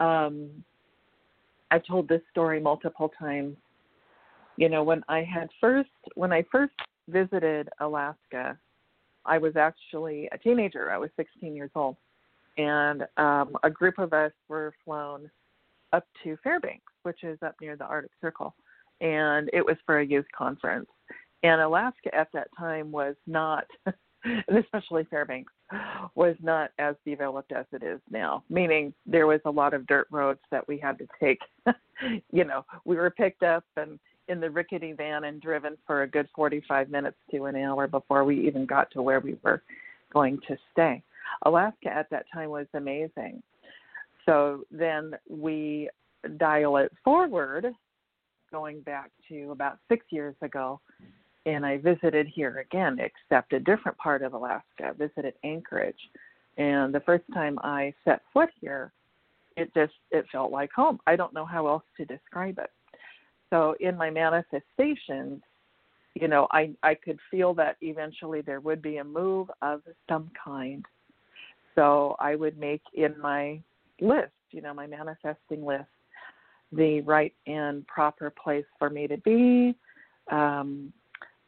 um, 0.00 0.50
I've 1.70 1.84
told 1.86 2.08
this 2.08 2.20
story 2.30 2.60
multiple 2.60 3.10
times. 3.18 3.56
You 4.56 4.68
know, 4.68 4.82
when 4.82 5.02
I 5.08 5.22
had 5.22 5.48
first, 5.60 5.90
when 6.14 6.32
I 6.32 6.44
first 6.50 6.74
visited 7.08 7.68
Alaska, 7.80 8.58
I 9.24 9.38
was 9.38 9.56
actually 9.56 10.28
a 10.32 10.38
teenager. 10.38 10.90
I 10.90 10.98
was 10.98 11.10
16 11.16 11.54
years 11.54 11.70
old, 11.74 11.96
and 12.58 13.02
um, 13.16 13.56
a 13.62 13.70
group 13.70 13.98
of 13.98 14.12
us 14.12 14.32
were 14.48 14.74
flown 14.84 15.30
up 15.92 16.06
to 16.24 16.36
Fairbanks, 16.42 16.92
which 17.02 17.22
is 17.22 17.38
up 17.42 17.54
near 17.60 17.76
the 17.76 17.84
Arctic 17.84 18.10
Circle, 18.20 18.54
and 19.00 19.48
it 19.52 19.64
was 19.64 19.76
for 19.86 20.00
a 20.00 20.06
youth 20.06 20.26
conference. 20.36 20.88
And 21.42 21.60
Alaska 21.60 22.14
at 22.14 22.28
that 22.32 22.48
time 22.58 22.92
was 22.92 23.16
not, 23.26 23.66
and 24.24 24.58
especially 24.58 25.04
Fairbanks, 25.04 25.52
was 26.14 26.36
not 26.42 26.70
as 26.78 26.94
developed 27.04 27.52
as 27.52 27.66
it 27.72 27.82
is 27.82 28.00
now. 28.10 28.44
Meaning 28.48 28.92
there 29.06 29.26
was 29.26 29.40
a 29.44 29.50
lot 29.50 29.74
of 29.74 29.86
dirt 29.86 30.06
roads 30.10 30.40
that 30.50 30.66
we 30.68 30.78
had 30.78 30.98
to 30.98 31.06
take. 31.20 31.40
you 32.32 32.44
know, 32.44 32.64
we 32.84 32.96
were 32.96 33.10
picked 33.10 33.42
up 33.42 33.64
and 33.76 33.98
in 34.28 34.40
the 34.40 34.50
rickety 34.50 34.92
van 34.92 35.24
and 35.24 35.40
driven 35.40 35.76
for 35.86 36.02
a 36.02 36.06
good 36.06 36.28
45 36.34 36.90
minutes 36.90 37.16
to 37.30 37.46
an 37.46 37.56
hour 37.56 37.86
before 37.86 38.24
we 38.24 38.46
even 38.46 38.66
got 38.66 38.90
to 38.92 39.02
where 39.02 39.20
we 39.20 39.36
were 39.42 39.62
going 40.12 40.38
to 40.48 40.56
stay. 40.70 41.02
Alaska 41.44 41.88
at 41.88 42.08
that 42.10 42.26
time 42.32 42.50
was 42.50 42.66
amazing. 42.74 43.42
So 44.26 44.64
then 44.70 45.14
we 45.28 45.88
dial 46.36 46.76
it 46.76 46.92
forward, 47.02 47.66
going 48.50 48.80
back 48.82 49.10
to 49.28 49.50
about 49.50 49.78
six 49.88 50.06
years 50.10 50.36
ago, 50.42 50.80
and 51.46 51.66
I 51.66 51.78
visited 51.78 52.26
here 52.26 52.58
again, 52.58 52.98
except 53.00 53.52
a 53.52 53.60
different 53.60 53.98
part 53.98 54.22
of 54.22 54.34
Alaska. 54.34 54.88
I 54.88 54.92
visited 54.92 55.34
Anchorage, 55.44 56.10
and 56.58 56.94
the 56.94 57.00
first 57.00 57.24
time 57.34 57.58
I 57.62 57.92
set 58.04 58.22
foot 58.32 58.50
here, 58.60 58.92
it 59.56 59.72
just 59.74 59.92
it 60.10 60.24
felt 60.32 60.50
like 60.52 60.70
home. 60.72 60.98
I 61.06 61.16
don't 61.16 61.34
know 61.34 61.44
how 61.44 61.66
else 61.66 61.84
to 61.96 62.04
describe 62.04 62.58
it 62.58 62.70
so 63.52 63.76
in 63.80 63.96
my 63.96 64.10
manifestations 64.10 65.40
you 66.14 66.26
know 66.26 66.48
i 66.50 66.70
i 66.82 66.94
could 66.94 67.18
feel 67.30 67.52
that 67.54 67.76
eventually 67.82 68.40
there 68.40 68.60
would 68.60 68.80
be 68.82 68.96
a 68.96 69.04
move 69.04 69.48
of 69.60 69.82
some 70.08 70.30
kind 70.42 70.84
so 71.74 72.16
i 72.18 72.34
would 72.34 72.58
make 72.58 72.82
in 72.94 73.14
my 73.20 73.60
list 74.00 74.32
you 74.50 74.62
know 74.62 74.74
my 74.74 74.86
manifesting 74.86 75.64
list 75.64 75.84
the 76.72 77.02
right 77.02 77.34
and 77.46 77.86
proper 77.86 78.32
place 78.42 78.64
for 78.78 78.88
me 78.88 79.06
to 79.06 79.18
be 79.18 79.76
um 80.30 80.92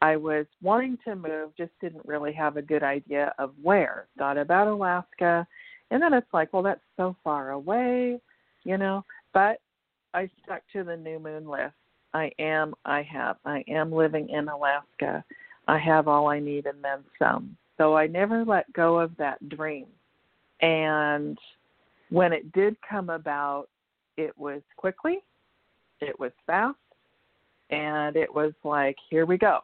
i 0.04 0.16
was 0.16 0.46
wanting 0.62 0.98
to 1.04 1.14
move 1.14 1.50
just 1.56 1.72
didn't 1.80 2.04
really 2.06 2.32
have 2.32 2.56
a 2.56 2.62
good 2.62 2.82
idea 2.82 3.32
of 3.38 3.52
where 3.62 4.06
thought 4.18 4.38
about 4.38 4.68
alaska 4.68 5.46
and 5.90 6.02
then 6.02 6.12
it's 6.12 6.32
like 6.32 6.52
well 6.52 6.62
that's 6.62 6.80
so 6.96 7.16
far 7.22 7.50
away 7.50 8.18
you 8.64 8.78
know 8.78 9.04
but 9.32 9.60
i 10.12 10.28
stuck 10.42 10.62
to 10.72 10.84
the 10.84 10.96
new 10.96 11.18
moon 11.18 11.48
list 11.48 11.74
I 12.14 12.30
am, 12.38 12.74
I 12.84 13.02
have. 13.02 13.36
I 13.44 13.64
am 13.68 13.92
living 13.92 14.28
in 14.28 14.48
Alaska. 14.48 15.24
I 15.66 15.78
have 15.78 16.06
all 16.06 16.28
I 16.28 16.38
need 16.38 16.66
and 16.66 16.82
then 16.82 17.00
some. 17.18 17.56
So 17.76 17.96
I 17.96 18.06
never 18.06 18.44
let 18.44 18.72
go 18.72 19.00
of 19.00 19.16
that 19.18 19.46
dream. 19.48 19.86
And 20.60 21.36
when 22.10 22.32
it 22.32 22.52
did 22.52 22.76
come 22.88 23.10
about, 23.10 23.66
it 24.16 24.36
was 24.38 24.62
quickly, 24.76 25.18
it 26.00 26.18
was 26.20 26.30
fast, 26.46 26.76
and 27.70 28.14
it 28.14 28.32
was 28.32 28.52
like, 28.62 28.94
here 29.10 29.26
we 29.26 29.36
go. 29.36 29.58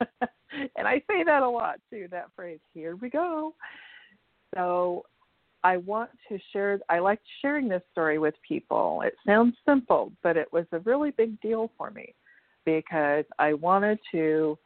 and 0.76 0.86
I 0.86 1.02
say 1.08 1.24
that 1.24 1.42
a 1.42 1.48
lot 1.48 1.80
too, 1.90 2.08
that 2.10 2.28
phrase, 2.34 2.60
here 2.72 2.96
we 2.96 3.10
go. 3.10 3.54
So 4.54 5.04
I 5.62 5.76
want 5.76 6.10
to 6.28 6.38
share, 6.52 6.80
I 6.88 6.98
like 6.98 7.20
sharing 7.42 7.68
this 7.68 7.82
story 7.92 8.18
with 8.18 8.34
people. 8.46 9.02
It 9.04 9.14
sounds 9.26 9.54
simple, 9.66 10.12
but 10.22 10.36
it 10.36 10.52
was 10.52 10.64
a 10.72 10.78
really 10.80 11.10
big 11.10 11.40
deal 11.40 11.70
for 11.76 11.90
me 11.90 12.14
because 12.64 13.24
I 13.38 13.54
wanted 13.54 13.98
to 14.12 14.58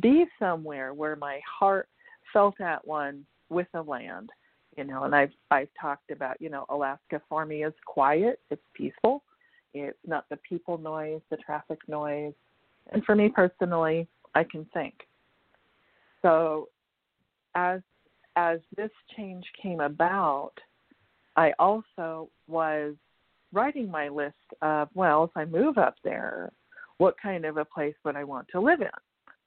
be 0.00 0.26
somewhere 0.38 0.94
where 0.94 1.16
my 1.16 1.40
heart 1.46 1.88
felt 2.32 2.60
at 2.60 2.86
one 2.86 3.24
with 3.48 3.66
the 3.72 3.82
land. 3.82 4.30
You 4.76 4.84
know, 4.84 5.04
and 5.04 5.14
I've 5.14 5.32
I've 5.50 5.68
talked 5.78 6.10
about, 6.10 6.40
you 6.40 6.48
know, 6.48 6.64
Alaska 6.70 7.20
for 7.28 7.44
me 7.44 7.62
is 7.62 7.74
quiet, 7.84 8.40
it's 8.50 8.62
peaceful. 8.72 9.22
It's 9.74 9.98
not 10.06 10.24
the 10.30 10.38
people 10.48 10.78
noise, 10.78 11.20
the 11.30 11.36
traffic 11.36 11.78
noise. 11.88 12.32
And 12.90 13.04
for 13.04 13.14
me 13.14 13.28
personally, 13.28 14.08
I 14.34 14.44
can 14.44 14.66
think. 14.72 14.94
So 16.22 16.68
as 17.54 17.80
as 18.36 18.60
this 18.76 18.90
change 19.16 19.44
came 19.60 19.80
about, 19.80 20.52
I 21.36 21.52
also 21.58 22.30
was 22.48 22.94
writing 23.52 23.90
my 23.90 24.08
list 24.08 24.34
of, 24.62 24.88
well, 24.94 25.24
if 25.24 25.30
I 25.36 25.44
move 25.44 25.76
up 25.76 25.96
there, 26.02 26.50
what 26.98 27.14
kind 27.20 27.44
of 27.44 27.56
a 27.58 27.64
place 27.64 27.94
would 28.04 28.16
I 28.16 28.24
want 28.24 28.48
to 28.52 28.60
live 28.60 28.80
in? 28.80 28.88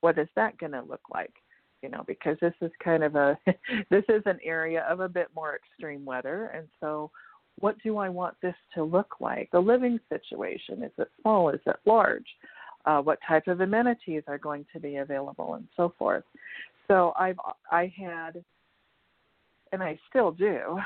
What 0.01 0.17
is 0.19 0.27
that 0.35 0.57
going 0.59 0.73
to 0.73 0.83
look 0.83 1.01
like? 1.13 1.33
You 1.81 1.89
know, 1.89 2.03
because 2.07 2.37
this 2.41 2.53
is 2.61 2.71
kind 2.83 3.03
of 3.03 3.15
a, 3.15 3.37
this 3.89 4.03
is 4.09 4.21
an 4.25 4.39
area 4.43 4.85
of 4.89 4.99
a 4.99 5.09
bit 5.09 5.27
more 5.35 5.55
extreme 5.55 6.05
weather. 6.05 6.51
And 6.53 6.67
so, 6.79 7.11
what 7.59 7.77
do 7.81 7.97
I 7.97 8.09
want 8.09 8.35
this 8.41 8.55
to 8.73 8.83
look 8.83 9.15
like? 9.21 9.49
The 9.51 9.59
living 9.59 9.97
situation 10.09 10.83
is 10.83 10.91
it 10.97 11.07
small? 11.21 11.49
Is 11.49 11.61
it 11.65 11.77
large? 11.85 12.25
Uh, 12.85 13.01
what 13.01 13.19
type 13.27 13.47
of 13.47 13.61
amenities 13.61 14.23
are 14.27 14.37
going 14.37 14.65
to 14.71 14.79
be 14.79 14.97
available, 14.97 15.55
and 15.55 15.67
so 15.75 15.93
forth. 15.97 16.23
So 16.87 17.13
I've 17.17 17.37
I 17.71 17.91
had 17.97 18.43
and 19.71 19.83
I 19.83 19.99
still 20.09 20.31
do, 20.31 20.79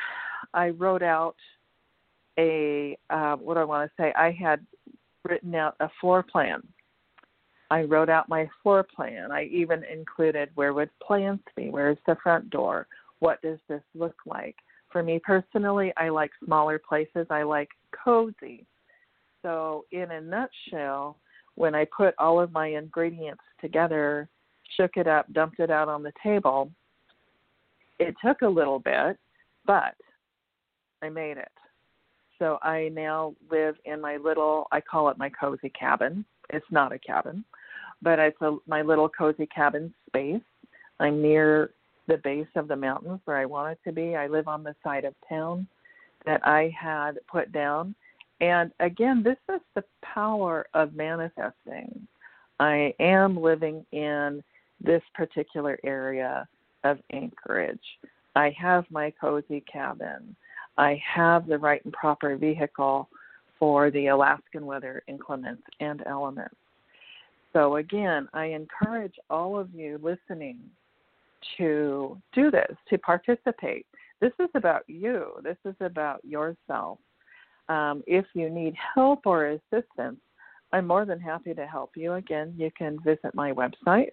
I 0.53 0.70
wrote 0.70 1.03
out 1.03 1.36
a 2.39 2.98
uh, 3.10 3.36
what 3.36 3.56
do 3.56 3.60
I 3.60 3.65
want 3.65 3.89
to 3.89 4.01
say? 4.01 4.13
I 4.18 4.32
had 4.32 4.65
written 5.27 5.53
out 5.56 5.75
a 5.79 5.89
floor 6.00 6.24
plan. 6.24 6.62
I 7.72 7.84
wrote 7.84 8.10
out 8.10 8.29
my 8.29 8.50
floor 8.63 8.84
plan. 8.84 9.32
I 9.32 9.44
even 9.46 9.84
included 9.84 10.50
where 10.56 10.74
would 10.74 10.89
plants 11.06 11.44
be, 11.56 11.70
where's 11.70 12.00
the 12.08 12.18
front 12.24 12.50
door, 12.50 12.88
what 13.20 13.41
does 13.41 13.60
this 13.68 13.84
look 13.94 14.15
like? 14.25 14.56
For 14.91 15.03
me 15.03 15.20
personally, 15.24 15.94
I 15.98 16.10
like 16.10 16.32
smaller 16.44 16.79
places. 16.79 17.27
I 17.29 17.44
like 17.44 17.70
cozy. 18.03 18.65
So, 19.44 19.86
in 19.91 20.10
a 20.10 20.20
nutshell, 20.20 21.18
when 21.60 21.75
I 21.75 21.86
put 21.86 22.16
all 22.18 22.39
of 22.39 22.54
my 22.54 22.68
ingredients 22.68 23.44
together, 23.60 24.30
shook 24.78 24.92
it 24.96 25.08
up, 25.08 25.32
dumped 25.34 25.60
it 25.60 25.70
out 25.70 25.89
on 25.89 26.01
the 26.01 26.13
table, 26.24 26.72
it 28.00 28.16
took 28.25 28.44
a 28.44 28.48
little 28.48 28.80
bit, 28.80 29.18
but 29.66 29.94
I 31.04 31.10
made 31.10 31.36
it. 31.36 31.51
So 32.39 32.60
I 32.62 32.89
now 32.94 33.36
live 33.51 33.75
in 33.84 34.00
my 34.00 34.16
little, 34.16 34.68
I 34.72 34.80
call 34.80 35.10
it 35.10 35.18
my 35.18 35.30
cozy 35.30 35.70
cabin. 35.78 36.24
It's 36.50 36.66
not 36.72 36.94
a 36.94 37.00
cabin, 37.00 37.44
but 38.01 38.20
it's 38.20 38.42
a, 38.42 38.56
my 38.66 38.82
little 38.82 39.10
cozy 39.10 39.46
cabin 39.54 39.94
space. 40.08 40.42
I'm 41.01 41.22
near 41.22 41.72
the 42.08 42.22
base 42.24 42.48
of 42.56 42.70
the 42.70 42.75
mountains 42.78 43.20
where 43.25 43.36
I 43.36 43.46
want 43.46 43.74
it 43.74 43.80
to 43.84 43.94
be. 43.94 44.16
I 44.16 44.28
live 44.28 44.48
on 44.48 44.63
the 44.63 44.75
side 44.82 45.04
of 45.04 45.13
town 45.28 45.68
that 46.25 46.39
I 46.48 46.74
had 46.80 47.20
put 47.30 47.51
down. 47.51 47.96
And 48.41 48.72
again, 48.79 49.24
this 49.24 49.38
is 49.53 49.62
the 49.75 49.84
power 50.01 50.65
of 50.74 50.93
manifesting. 50.93 52.08
I 52.60 52.93
am 53.00 53.41
living 53.41 53.86
in 53.91 54.43
this 54.81 55.01
particular 55.13 55.77
area 55.84 56.48
of 56.84 57.00
Anchorage. 57.12 57.79
I 58.36 58.55
have 58.58 58.86
my 58.89 59.12
cozy 59.19 59.63
cabin. 59.72 60.36
I 60.77 61.01
have 61.05 61.48
the 61.48 61.58
right 61.58 61.84
and 61.84 61.93
proper 61.93 62.38
vehicle 62.38 63.10
for 63.58 63.91
the 63.91 64.08
Alaskan 64.08 64.65
weather 64.65 65.03
inclements 65.08 65.63
and 65.81 66.01
elements. 66.05 66.55
So, 67.51 67.77
again, 67.77 68.29
I 68.34 68.46
encourage 68.46 69.15
all 69.29 69.60
of 69.60 69.74
you 69.74 70.00
listening 70.01 70.60
to 71.58 72.17
do 72.34 72.51
this, 72.51 72.75
to 72.89 72.98
participate. 72.98 73.86
This 74.22 74.31
is 74.39 74.50
about 74.55 74.84
you, 74.88 75.31
this 75.43 75.58
is 75.65 75.75
about 75.81 76.24
yourself. 76.24 77.00
Um, 77.70 78.04
if 78.08 78.26
you 78.34 78.50
need 78.50 78.74
help 78.96 79.22
or 79.26 79.48
assistance, 79.48 80.20
I'm 80.74 80.86
more 80.86 81.06
than 81.06 81.20
happy 81.20 81.54
to 81.54 81.66
help 81.66 81.92
you. 81.96 82.14
Again, 82.14 82.54
you 82.58 82.72
can 82.78 83.00
visit 83.04 83.34
my 83.34 83.54
website, 83.54 84.10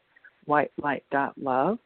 whitelight.love. 0.49 1.79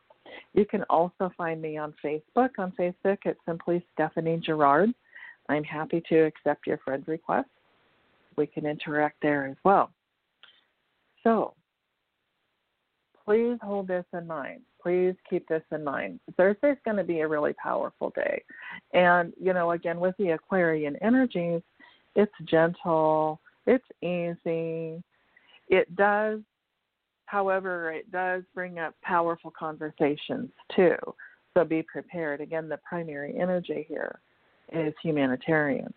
You 0.53 0.65
can 0.65 0.83
also 0.85 1.33
find 1.37 1.63
me 1.63 1.79
on 1.79 1.95
Facebook. 2.05 2.51
On 2.59 2.73
Facebook, 2.79 3.19
it's 3.25 3.41
simply 3.47 3.85
Stephanie 3.95 4.41
Gerard. 4.45 4.91
I'm 5.49 5.65
happy 5.65 6.03
to 6.09 6.19
accept 6.21 6.67
your 6.67 6.79
friend 6.79 7.03
request. 7.07 7.49
We 8.37 8.47
can 8.47 8.67
interact 8.67 9.17
there 9.23 9.47
as 9.47 9.57
well. 9.65 9.91
So, 11.25 11.55
please 13.25 13.59
hold 13.63 13.89
this 13.89 14.05
in 14.13 14.27
mind. 14.27 14.63
Please 14.83 15.15
keep 15.29 15.47
this 15.49 15.63
in 15.73 15.85
mind. 15.85 16.21
Thursday 16.37 16.71
is 16.71 16.79
going 16.85 16.97
to 16.97 17.05
be 17.05 17.21
a 17.21 17.29
really 17.29 17.53
powerful 17.55 18.11
day. 18.11 18.43
And, 18.93 19.33
you 19.41 19.53
know, 19.53 19.73
again, 19.73 20.01
with 20.01 20.17
the 20.19 20.31
Aquarian 20.31 20.97
energies, 20.97 21.63
it's 22.17 22.33
gentle, 22.45 23.41
it's 23.67 23.85
easy. 24.03 25.03
It 25.69 25.95
does 25.97 26.41
However, 27.31 27.93
it 27.93 28.11
does 28.11 28.43
bring 28.57 28.81
up 28.81 28.93
powerful 29.03 29.53
conversations 29.57 30.51
too. 30.75 30.97
So 31.55 31.65
be 31.65 31.81
prepared. 31.81 32.41
Again, 32.41 32.69
the 32.69 32.79
primary 32.79 33.39
energy 33.39 33.87
here 33.89 34.19
is 34.73 34.93
humanitarian. 35.01 35.95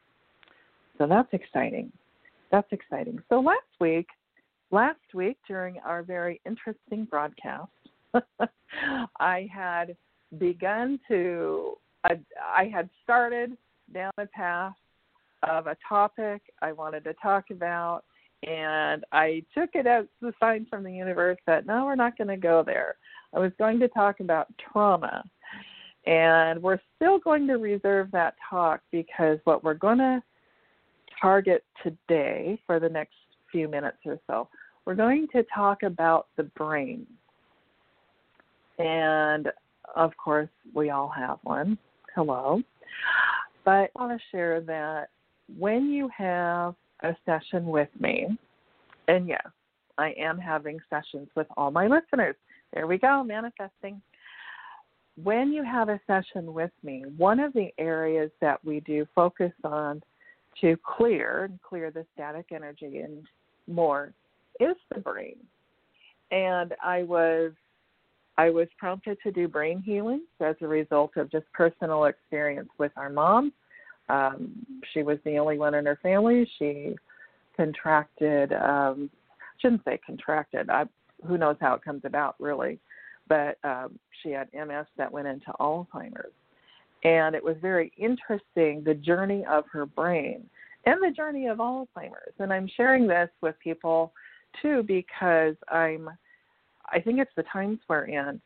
So 1.00 1.08
that's 1.08 1.34
exciting. 1.34 1.92
That's 2.52 2.72
exciting. 2.72 3.20
So 3.30 3.40
last 3.40 3.66
week, 3.80 4.06
last 4.70 5.00
week 5.16 5.38
during 5.48 5.80
our 5.80 6.04
very 6.04 6.40
interesting 6.46 7.06
broadcast, 7.06 7.72
I 9.20 9.50
had 9.54 9.96
begun 10.38 11.00
to, 11.08 11.78
I, 12.04 12.20
I 12.42 12.66
had 12.66 12.90
started 13.04 13.58
down 13.94 14.12
a 14.18 14.26
path 14.28 14.74
of 15.48 15.68
a 15.68 15.78
topic 15.88 16.42
I 16.62 16.72
wanted 16.72 17.04
to 17.06 17.14
talk 17.22 17.46
about, 17.52 18.04
and 18.48 19.06
I 19.12 19.44
took 19.56 19.72
it 19.74 19.88
as 19.88 20.06
the 20.22 20.34
sign 20.40 20.66
from 20.70 20.84
the 20.84 20.92
universe 20.92 21.38
that 21.48 21.66
no, 21.66 21.86
we're 21.86 21.96
not 21.96 22.18
going 22.18 22.28
to 22.30 22.38
go 22.38 22.64
there. 22.66 22.96
I 23.34 23.40
was 23.40 23.52
going 23.58 23.80
to 23.80 23.88
talk 23.88 24.20
about 24.20 24.48
trauma. 24.72 25.24
And 26.06 26.62
we're 26.62 26.80
still 26.96 27.18
going 27.20 27.48
to 27.48 27.58
reserve 27.58 28.12
that 28.12 28.36
talk 28.50 28.82
because 28.92 29.40
what 29.46 29.64
we're 29.64 29.74
going 29.74 30.00
to 30.00 30.22
target 31.22 31.64
today 31.82 32.60
for 32.68 32.80
the 32.80 32.90
next 32.90 33.16
few 33.52 33.70
minutes 33.70 33.98
or 34.06 34.20
so, 34.28 34.50
we're 34.86 34.96
going 34.96 35.28
to 35.34 35.46
talk 35.56 35.84
about 35.84 36.28
the 36.36 36.44
brain. 36.44 37.08
And 38.80 39.50
of 39.96 40.12
course, 40.18 40.50
we 40.74 40.90
all 40.90 41.10
have 41.10 41.38
one. 41.44 41.78
Hello. 42.16 42.62
But 43.66 43.72
I 43.72 43.90
want 43.96 44.20
to 44.20 44.26
share 44.32 44.62
that 44.62 45.10
when 45.58 45.90
you 45.90 46.10
have 46.16 46.76
a 47.04 47.16
session 47.26 47.66
with 47.66 47.90
me. 48.00 48.28
And 49.08 49.28
yes, 49.28 49.46
I 49.98 50.14
am 50.18 50.38
having 50.38 50.80
sessions 50.90 51.28
with 51.36 51.48
all 51.58 51.72
my 51.72 51.88
listeners. 51.88 52.36
There 52.74 52.88
we 52.88 52.98
go, 52.98 53.24
manifesting. 53.24 54.02
When 55.22 55.52
you 55.52 55.64
have 55.64 55.90
a 55.90 56.00
session 56.08 56.54
with 56.54 56.72
me, 56.82 57.04
one 57.18 57.40
of 57.40 57.54
the 57.54 57.70
areas 57.78 58.32
that 58.42 58.64
we 58.66 58.80
do 58.80 59.06
focus 59.14 59.52
on 59.64 60.02
to 60.62 60.78
clear 60.84 61.46
and 61.46 61.60
clear 61.62 61.92
the 61.92 62.06
static 62.14 62.48
energy 62.52 63.00
and 63.00 63.28
more 63.68 64.14
is 64.60 64.76
the 64.94 65.02
brain. 65.02 65.38
And 66.32 66.74
I 66.84 67.04
was 67.04 67.52
I 68.38 68.50
was 68.50 68.68
prompted 68.78 69.18
to 69.24 69.32
do 69.32 69.48
brain 69.48 69.82
healing 69.82 70.22
as 70.40 70.56
a 70.62 70.68
result 70.68 71.18
of 71.18 71.32
just 71.32 71.46
personal 71.54 72.06
experience 72.06 72.70
with 72.78 72.92
our 72.96 73.10
mom 73.10 73.54
um, 74.10 74.66
she 74.94 75.04
was 75.04 75.18
the 75.26 75.38
only 75.38 75.58
one 75.58 75.76
in 75.76 75.86
her 75.86 76.00
family. 76.02 76.50
She 76.60 76.96
contracted, 77.56 78.54
um, 78.54 79.10
shouldn't 79.60 79.84
say 79.86 80.00
contracted. 80.06 80.70
I, 80.70 80.86
who 81.26 81.38
knows 81.38 81.58
how 81.62 81.74
it 81.74 81.84
comes 81.84 82.02
about, 82.06 82.36
really. 82.40 82.80
But 83.30 83.58
um, 83.64 83.98
she 84.22 84.32
had 84.32 84.50
MS 84.54 84.86
that 84.98 85.12
went 85.12 85.28
into 85.28 85.52
Alzheimer's. 85.60 86.34
And 87.04 87.36
it 87.36 87.44
was 87.44 87.56
very 87.62 87.92
interesting 87.98 88.84
the 88.84 88.94
journey 88.94 89.46
of 89.50 89.66
her 89.72 89.86
brain 89.86 90.46
and 90.86 91.02
the 91.02 91.12
journey 91.12 91.48
of 91.48 91.58
Alzheimer's. 91.58 92.34
And 92.40 92.52
I'm 92.52 92.70
sharing 92.76 93.08
this 93.08 93.30
with 93.42 93.56
people 93.64 94.14
too 94.62 94.84
because 94.86 95.56
I'm, 95.70 96.10
I 96.94 97.00
think 97.00 97.20
it's 97.20 97.32
the 97.36 97.44
times 97.52 97.80
we're 97.90 98.06
in. 98.06 98.40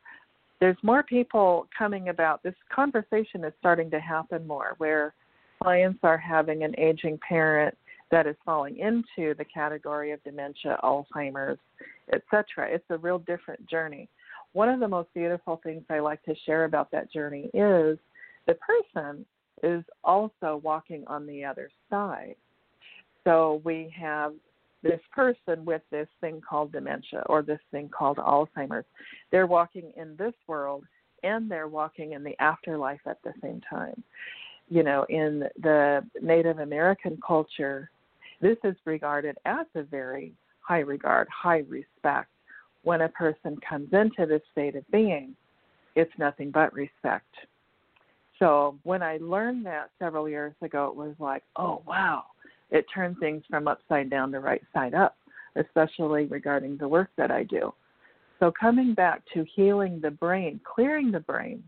There's 0.59 0.77
more 0.81 1.03
people 1.03 1.67
coming 1.77 2.09
about. 2.09 2.41
This 2.41 2.55
conversation 2.73 3.43
is 3.43 3.53
starting 3.59 3.91
to 3.91 3.99
happen 3.99 4.47
more 4.47 4.75
where 4.77 5.13
clients 5.61 5.99
are 6.03 6.17
having 6.17 6.63
an 6.63 6.73
aging 6.79 7.19
parent 7.27 7.77
that 8.09 8.25
is 8.25 8.35
falling 8.45 8.77
into 8.77 9.35
the 9.35 9.45
category 9.45 10.11
of 10.11 10.23
dementia, 10.23 10.79
Alzheimer's, 10.83 11.59
etc. 12.13 12.69
It's 12.69 12.85
a 12.89 12.97
real 12.97 13.19
different 13.19 13.67
journey. 13.69 14.07
One 14.53 14.69
of 14.69 14.79
the 14.79 14.87
most 14.87 15.13
beautiful 15.13 15.59
things 15.63 15.83
I 15.89 15.99
like 15.99 16.23
to 16.23 16.33
share 16.45 16.63
about 16.63 16.89
that 16.91 17.11
journey 17.11 17.49
is 17.53 17.99
the 18.47 18.55
person 18.55 19.25
is 19.61 19.83
also 20.03 20.61
walking 20.63 21.03
on 21.07 21.27
the 21.27 21.43
other 21.43 21.69
side. 21.89 22.35
So 23.25 23.61
we 23.65 23.93
have 23.99 24.33
this 24.89 25.01
person 25.13 25.65
with 25.65 25.81
this 25.91 26.07
thing 26.21 26.41
called 26.47 26.71
dementia 26.71 27.23
or 27.27 27.41
this 27.41 27.59
thing 27.71 27.89
called 27.89 28.17
Alzheimer's. 28.17 28.85
They're 29.31 29.47
walking 29.47 29.91
in 29.97 30.15
this 30.17 30.33
world 30.47 30.83
and 31.23 31.49
they're 31.49 31.67
walking 31.67 32.13
in 32.13 32.23
the 32.23 32.35
afterlife 32.39 33.01
at 33.05 33.21
the 33.23 33.33
same 33.41 33.61
time 33.69 34.03
you 34.69 34.83
know, 34.83 35.05
in 35.09 35.43
the 35.61 36.05
Native 36.21 36.59
American 36.59 37.17
culture, 37.25 37.89
this 38.41 38.57
is 38.63 38.75
regarded 38.85 39.37
as 39.45 39.65
a 39.75 39.83
very 39.83 40.33
high 40.61 40.79
regard, 40.79 41.27
high 41.29 41.63
respect. 41.67 42.29
When 42.83 43.01
a 43.01 43.09
person 43.09 43.57
comes 43.67 43.89
into 43.91 44.25
this 44.25 44.41
state 44.51 44.75
of 44.75 44.89
being, 44.91 45.35
it's 45.95 46.11
nothing 46.17 46.51
but 46.51 46.73
respect. 46.73 47.33
So 48.39 48.77
when 48.83 49.01
I 49.01 49.17
learned 49.17 49.65
that 49.65 49.89
several 49.99 50.29
years 50.29 50.53
ago, 50.61 50.87
it 50.87 50.95
was 50.95 51.15
like, 51.19 51.43
oh, 51.55 51.81
wow, 51.87 52.25
it 52.71 52.85
turned 52.93 53.17
things 53.19 53.43
from 53.49 53.67
upside 53.67 54.09
down 54.09 54.31
to 54.31 54.39
right 54.39 54.61
side 54.73 54.93
up, 54.93 55.17
especially 55.55 56.25
regarding 56.25 56.77
the 56.77 56.87
work 56.87 57.09
that 57.17 57.31
I 57.31 57.43
do. 57.43 57.73
So 58.39 58.51
coming 58.51 58.93
back 58.93 59.23
to 59.33 59.45
healing 59.55 59.99
the 60.01 60.11
brain, 60.11 60.59
clearing 60.63 61.11
the 61.11 61.19
brain, 61.19 61.63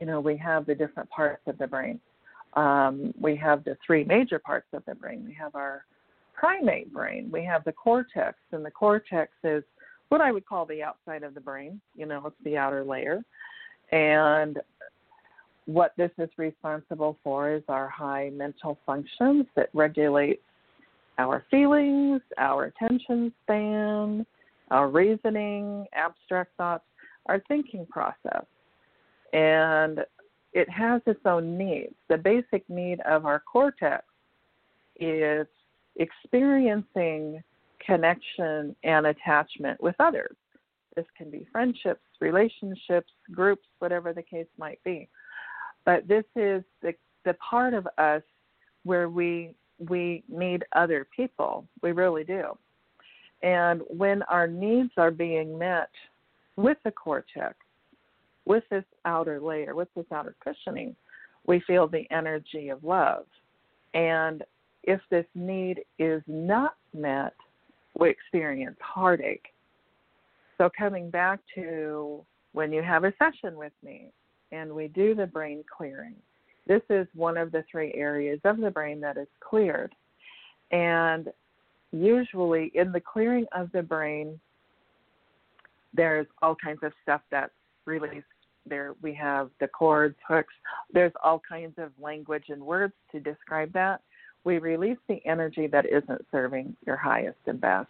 you 0.00 0.06
know, 0.06 0.20
we 0.20 0.36
have 0.36 0.66
the 0.66 0.74
different 0.74 1.10
parts 1.10 1.42
of 1.46 1.58
the 1.58 1.66
brain. 1.66 2.00
Um, 2.54 3.12
we 3.20 3.36
have 3.36 3.64
the 3.64 3.76
three 3.84 4.04
major 4.04 4.38
parts 4.38 4.68
of 4.72 4.82
the 4.86 4.94
brain. 4.94 5.24
We 5.26 5.34
have 5.34 5.54
our 5.54 5.84
primate 6.34 6.92
brain. 6.92 7.28
We 7.32 7.44
have 7.44 7.64
the 7.64 7.72
cortex, 7.72 8.38
and 8.52 8.64
the 8.64 8.70
cortex 8.70 9.32
is 9.44 9.64
what 10.08 10.20
I 10.20 10.32
would 10.32 10.46
call 10.46 10.64
the 10.64 10.82
outside 10.82 11.22
of 11.22 11.34
the 11.34 11.40
brain. 11.40 11.80
You 11.94 12.06
know, 12.06 12.26
it's 12.26 12.36
the 12.44 12.56
outer 12.56 12.84
layer. 12.84 13.22
And 13.92 14.58
what 15.68 15.92
this 15.98 16.10
is 16.16 16.30
responsible 16.38 17.18
for 17.22 17.52
is 17.52 17.62
our 17.68 17.88
high 17.90 18.30
mental 18.30 18.78
functions 18.86 19.44
that 19.54 19.68
regulate 19.74 20.40
our 21.18 21.44
feelings, 21.50 22.22
our 22.38 22.64
attention 22.64 23.30
span, 23.42 24.24
our 24.70 24.88
reasoning, 24.88 25.84
abstract 25.92 26.56
thoughts, 26.56 26.86
our 27.26 27.42
thinking 27.48 27.84
process. 27.84 28.46
And 29.34 30.00
it 30.54 30.70
has 30.70 31.02
its 31.04 31.20
own 31.26 31.58
needs. 31.58 31.94
The 32.08 32.16
basic 32.16 32.66
need 32.70 33.00
of 33.00 33.26
our 33.26 33.40
cortex 33.40 34.04
is 34.98 35.46
experiencing 35.96 37.42
connection 37.84 38.74
and 38.84 39.06
attachment 39.06 39.82
with 39.82 39.96
others. 39.98 40.34
This 40.96 41.04
can 41.14 41.30
be 41.30 41.46
friendships, 41.52 42.00
relationships, 42.20 43.12
groups, 43.32 43.66
whatever 43.80 44.14
the 44.14 44.22
case 44.22 44.48
might 44.56 44.82
be. 44.82 45.10
But 45.84 46.06
this 46.06 46.24
is 46.36 46.62
the, 46.82 46.94
the 47.24 47.34
part 47.34 47.74
of 47.74 47.88
us 47.98 48.22
where 48.84 49.08
we 49.08 49.54
we 49.78 50.24
need 50.28 50.64
other 50.74 51.06
people. 51.14 51.64
We 51.82 51.92
really 51.92 52.24
do. 52.24 52.58
And 53.42 53.82
when 53.88 54.22
our 54.24 54.48
needs 54.48 54.90
are 54.96 55.12
being 55.12 55.56
met 55.56 55.90
with 56.56 56.78
the 56.84 56.90
cortex, 56.90 57.54
with 58.44 58.64
this 58.70 58.84
outer 59.04 59.40
layer, 59.40 59.74
with 59.74 59.88
this 59.94 60.06
outer 60.12 60.34
cushioning, 60.42 60.96
we 61.46 61.60
feel 61.60 61.86
the 61.86 62.06
energy 62.10 62.70
of 62.70 62.82
love. 62.82 63.26
And 63.94 64.42
if 64.82 65.00
this 65.10 65.26
need 65.34 65.82
is 65.98 66.22
not 66.26 66.74
met, 66.92 67.34
we 67.98 68.10
experience 68.10 68.76
heartache. 68.80 69.46
So, 70.56 70.68
coming 70.76 71.10
back 71.10 71.40
to 71.54 72.24
when 72.52 72.72
you 72.72 72.82
have 72.82 73.04
a 73.04 73.12
session 73.18 73.56
with 73.56 73.72
me 73.84 74.10
and 74.52 74.72
we 74.72 74.88
do 74.88 75.14
the 75.14 75.26
brain 75.26 75.64
clearing, 75.76 76.14
this 76.66 76.82
is 76.90 77.06
one 77.14 77.36
of 77.36 77.50
the 77.50 77.64
three 77.70 77.92
areas 77.94 78.40
of 78.44 78.58
the 78.58 78.70
brain 78.70 79.00
that 79.00 79.16
is 79.16 79.26
cleared. 79.40 79.94
And 80.70 81.28
usually, 81.92 82.70
in 82.74 82.92
the 82.92 83.00
clearing 83.00 83.46
of 83.56 83.72
the 83.72 83.82
brain, 83.82 84.38
there's 85.94 86.26
all 86.42 86.54
kinds 86.54 86.80
of 86.82 86.92
stuff 87.02 87.22
that's 87.30 87.52
released. 87.86 88.26
There 88.66 88.94
we 89.00 89.14
have 89.14 89.48
the 89.60 89.68
cords, 89.68 90.16
hooks. 90.26 90.52
There's 90.92 91.12
all 91.24 91.40
kinds 91.48 91.74
of 91.78 91.90
language 92.00 92.44
and 92.48 92.62
words 92.62 92.92
to 93.12 93.20
describe 93.20 93.72
that. 93.72 94.02
We 94.44 94.58
release 94.58 94.98
the 95.08 95.24
energy 95.24 95.66
that 95.68 95.86
isn't 95.86 96.26
serving 96.30 96.76
your 96.86 96.96
highest 96.96 97.38
and 97.46 97.60
best 97.60 97.88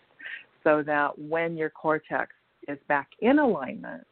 so 0.63 0.83
that 0.85 1.19
when 1.19 1.57
your 1.57 1.71
cortex 1.71 2.31
is 2.69 2.79
back 2.87 3.09
in 3.21 3.41
alignment, 3.41 4.07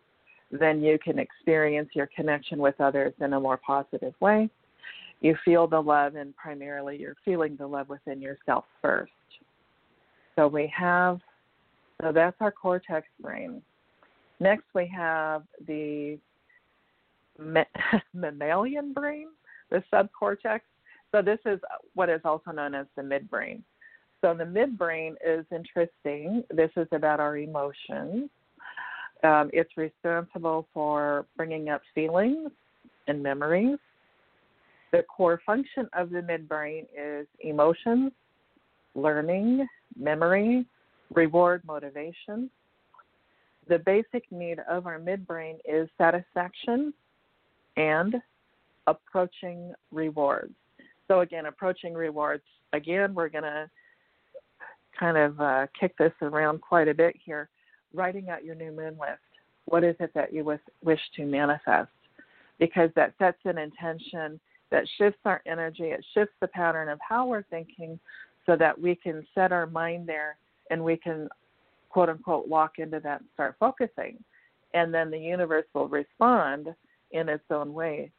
then 0.50 0.82
you 0.82 0.98
can 1.02 1.18
experience 1.18 1.88
your 1.94 2.08
connection 2.14 2.58
with 2.58 2.80
others 2.80 3.12
in 3.20 3.32
a 3.32 3.40
more 3.40 3.58
positive 3.58 4.14
way. 4.20 4.48
You 5.20 5.36
feel 5.44 5.66
the 5.66 5.80
love, 5.80 6.14
and 6.14 6.36
primarily 6.36 6.98
you're 6.98 7.16
feeling 7.24 7.56
the 7.56 7.66
love 7.66 7.88
within 7.88 8.20
yourself 8.20 8.64
first. 8.82 9.12
So 10.36 10.46
we 10.46 10.72
have, 10.76 11.20
so 12.02 12.12
that's 12.12 12.36
our 12.40 12.52
cortex 12.52 13.06
brain. 13.20 13.62
Next, 14.38 14.64
we 14.74 14.86
have 14.94 15.42
the 15.66 16.18
mammalian 18.14 18.92
brain, 18.92 19.28
the 19.70 19.82
subcortex. 19.92 20.60
So 21.12 21.22
this 21.22 21.38
is 21.46 21.58
what 21.94 22.10
is 22.10 22.20
also 22.24 22.50
known 22.50 22.74
as 22.74 22.86
the 22.96 23.02
midbrain. 23.02 23.62
So 24.20 24.34
the 24.34 24.44
midbrain 24.44 25.14
is 25.24 25.46
interesting. 25.50 26.42
This 26.50 26.70
is 26.76 26.88
about 26.92 27.20
our 27.20 27.38
emotions. 27.38 28.28
Um, 29.24 29.50
it's 29.52 29.76
responsible 29.76 30.68
for 30.74 31.26
bringing 31.36 31.68
up 31.68 31.82
feelings 31.94 32.50
and 33.08 33.22
memories. 33.22 33.78
The 34.92 35.02
core 35.04 35.40
function 35.44 35.88
of 35.94 36.10
the 36.10 36.20
midbrain 36.20 36.86
is 36.96 37.26
emotions, 37.40 38.12
learning, 38.94 39.66
memory, 39.98 40.66
reward, 41.14 41.62
motivation. 41.66 42.50
The 43.68 43.78
basic 43.80 44.30
need 44.30 44.58
of 44.70 44.86
our 44.86 44.98
midbrain 45.00 45.58
is 45.64 45.88
satisfaction 45.98 46.92
and 47.76 48.16
approaching 48.86 49.72
rewards. 49.90 50.54
So, 51.08 51.20
again, 51.20 51.46
approaching 51.46 51.94
rewards, 51.94 52.44
again, 52.72 53.14
we're 53.14 53.28
going 53.28 53.44
to 53.44 53.68
kind 54.98 55.16
of 55.16 55.40
uh, 55.40 55.66
kick 55.78 55.96
this 55.98 56.12
around 56.22 56.60
quite 56.60 56.88
a 56.88 56.94
bit 56.94 57.16
here. 57.24 57.48
Writing 57.96 58.28
out 58.28 58.44
your 58.44 58.54
new 58.54 58.72
moon 58.72 58.96
list. 59.00 59.20
What 59.64 59.82
is 59.82 59.96
it 59.98 60.12
that 60.14 60.32
you 60.32 60.44
wish 60.82 61.00
to 61.16 61.24
manifest? 61.24 61.90
Because 62.58 62.90
that 62.94 63.14
sets 63.18 63.38
an 63.44 63.58
intention 63.58 64.38
that 64.70 64.84
shifts 64.98 65.20
our 65.24 65.42
energy, 65.46 65.84
it 65.84 66.04
shifts 66.14 66.34
the 66.40 66.48
pattern 66.48 66.88
of 66.88 66.98
how 67.06 67.26
we're 67.26 67.42
thinking 67.44 67.98
so 68.46 68.56
that 68.56 68.80
we 68.80 68.94
can 68.94 69.26
set 69.34 69.52
our 69.52 69.66
mind 69.66 70.08
there 70.08 70.36
and 70.70 70.82
we 70.82 70.96
can, 70.96 71.28
quote 71.90 72.08
unquote, 72.08 72.48
walk 72.48 72.78
into 72.78 73.00
that 73.00 73.20
and 73.20 73.28
start 73.34 73.56
focusing. 73.58 74.22
And 74.74 74.92
then 74.92 75.10
the 75.10 75.18
universe 75.18 75.66
will 75.74 75.88
respond 75.88 76.68
in 77.12 77.28
its 77.28 77.44
own 77.50 77.72
way 77.72 78.10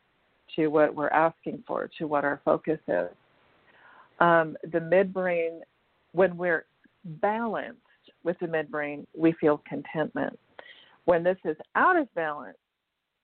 to 0.55 0.67
what 0.67 0.95
we're 0.95 1.09
asking 1.09 1.63
for, 1.67 1.89
to 1.97 2.07
what 2.07 2.23
our 2.23 2.41
focus 2.45 2.79
is. 2.87 3.09
Um, 4.19 4.57
the 4.71 4.79
midbrain 4.79 5.59
when 6.13 6.37
we're 6.37 6.65
balanced 7.05 7.81
with 8.23 8.37
the 8.39 8.47
midbrain, 8.47 9.05
we 9.15 9.33
feel 9.33 9.61
contentment. 9.67 10.37
When 11.05 11.23
this 11.23 11.37
is 11.45 11.55
out 11.75 11.97
of 11.97 12.13
balance, 12.15 12.57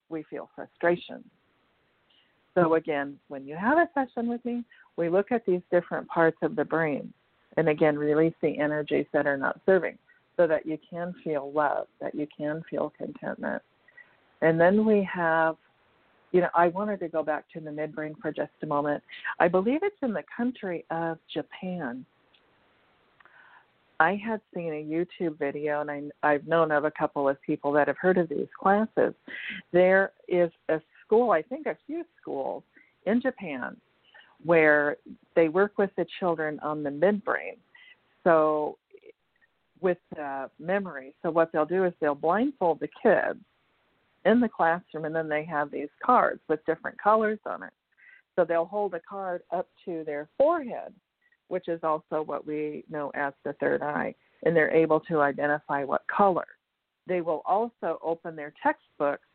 we 0.09 0.23
feel 0.29 0.49
frustration. 0.55 1.23
So, 2.55 2.75
again, 2.75 3.17
when 3.29 3.45
you 3.47 3.55
have 3.55 3.77
a 3.77 3.89
session 3.93 4.29
with 4.29 4.43
me, 4.45 4.63
we 4.95 5.09
look 5.09 5.31
at 5.31 5.45
these 5.45 5.61
different 5.71 6.07
parts 6.07 6.37
of 6.43 6.55
the 6.55 6.63
brain 6.63 7.11
and 7.57 7.69
again 7.69 7.97
release 7.97 8.33
the 8.41 8.57
energies 8.59 9.05
that 9.13 9.27
are 9.27 9.37
not 9.37 9.59
serving 9.65 9.97
so 10.37 10.47
that 10.47 10.65
you 10.65 10.77
can 10.87 11.13
feel 11.23 11.51
love, 11.53 11.87
that 12.01 12.15
you 12.15 12.27
can 12.35 12.63
feel 12.69 12.93
contentment. 12.97 13.61
And 14.41 14.59
then 14.59 14.85
we 14.85 15.07
have, 15.11 15.55
you 16.31 16.41
know, 16.41 16.49
I 16.55 16.67
wanted 16.67 16.99
to 17.01 17.07
go 17.07 17.23
back 17.23 17.45
to 17.53 17.59
the 17.59 17.69
midbrain 17.69 18.13
for 18.21 18.31
just 18.31 18.51
a 18.61 18.65
moment. 18.65 19.03
I 19.39 19.47
believe 19.47 19.79
it's 19.83 19.95
in 20.01 20.13
the 20.13 20.23
country 20.35 20.85
of 20.89 21.17
Japan 21.31 22.05
I 24.03 24.19
had 24.21 24.41
seen 24.53 24.73
a 24.73 24.83
YouTube 24.83 25.39
video, 25.39 25.79
and 25.79 25.89
I, 25.89 26.33
I've 26.33 26.45
known 26.45 26.73
of 26.73 26.83
a 26.83 26.91
couple 26.91 27.29
of 27.29 27.41
people 27.41 27.71
that 27.71 27.87
have 27.87 27.97
heard 27.97 28.17
of 28.17 28.27
these 28.27 28.49
classes. 28.59 29.13
There 29.71 30.11
is 30.27 30.51
a 30.67 30.81
school, 31.05 31.31
I 31.31 31.41
think 31.41 31.67
a 31.67 31.77
few 31.87 32.03
schools 32.21 32.63
in 33.05 33.21
Japan, 33.21 33.77
where 34.43 34.97
they 35.37 35.47
work 35.47 35.77
with 35.77 35.89
the 35.95 36.05
children 36.19 36.59
on 36.59 36.83
the 36.83 36.89
midbrain. 36.89 37.55
So, 38.25 38.77
with 39.79 39.99
uh, 40.21 40.47
memory. 40.59 41.15
So, 41.23 41.31
what 41.31 41.53
they'll 41.53 41.65
do 41.65 41.85
is 41.85 41.93
they'll 42.01 42.13
blindfold 42.13 42.81
the 42.81 42.89
kids 43.01 43.39
in 44.25 44.41
the 44.41 44.49
classroom, 44.49 45.05
and 45.05 45.15
then 45.15 45.29
they 45.29 45.45
have 45.45 45.71
these 45.71 45.89
cards 46.05 46.41
with 46.49 46.59
different 46.65 47.01
colors 47.01 47.39
on 47.45 47.63
it. 47.63 47.73
So, 48.35 48.43
they'll 48.43 48.65
hold 48.65 48.95
a 48.95 48.99
card 48.99 49.43
up 49.53 49.69
to 49.85 50.03
their 50.05 50.27
forehead 50.37 50.93
which 51.53 51.67
is 51.67 51.81
also 51.83 52.23
what 52.23 52.47
we 52.47 52.83
know 52.89 53.11
as 53.13 53.31
the 53.45 53.53
third 53.59 53.83
eye, 53.83 54.15
and 54.43 54.55
they're 54.55 54.73
able 54.73 54.99
to 54.99 55.21
identify 55.21 55.83
what 55.83 56.01
color. 56.07 56.47
They 57.05 57.21
will 57.21 57.43
also 57.45 57.99
open 58.01 58.35
their 58.35 58.55
textbooks 58.63 59.27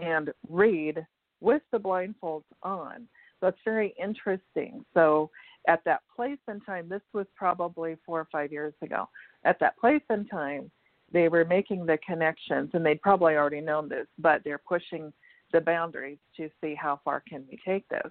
and 0.00 0.32
read 0.48 1.06
with 1.40 1.62
the 1.70 1.78
blindfolds 1.78 2.42
on. 2.64 3.06
So 3.38 3.46
it's 3.46 3.58
very 3.64 3.94
interesting. 4.02 4.84
So 4.94 5.30
at 5.68 5.84
that 5.84 6.00
place 6.16 6.40
and 6.48 6.60
time, 6.66 6.88
this 6.88 7.02
was 7.12 7.26
probably 7.36 7.96
four 8.04 8.18
or 8.18 8.28
five 8.32 8.50
years 8.50 8.74
ago. 8.82 9.08
At 9.44 9.60
that 9.60 9.78
place 9.78 10.02
and 10.10 10.28
time, 10.28 10.72
they 11.12 11.28
were 11.28 11.44
making 11.44 11.86
the 11.86 11.98
connections, 12.04 12.70
and 12.72 12.84
they'd 12.84 13.00
probably 13.00 13.36
already 13.36 13.60
known 13.60 13.88
this, 13.88 14.08
but 14.18 14.42
they're 14.42 14.58
pushing 14.58 15.12
the 15.52 15.60
boundaries 15.60 16.18
to 16.36 16.50
see 16.60 16.74
how 16.74 16.98
far 17.04 17.22
can 17.28 17.44
we 17.48 17.60
take 17.64 17.88
this. 17.90 18.10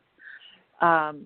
Um, 0.80 1.26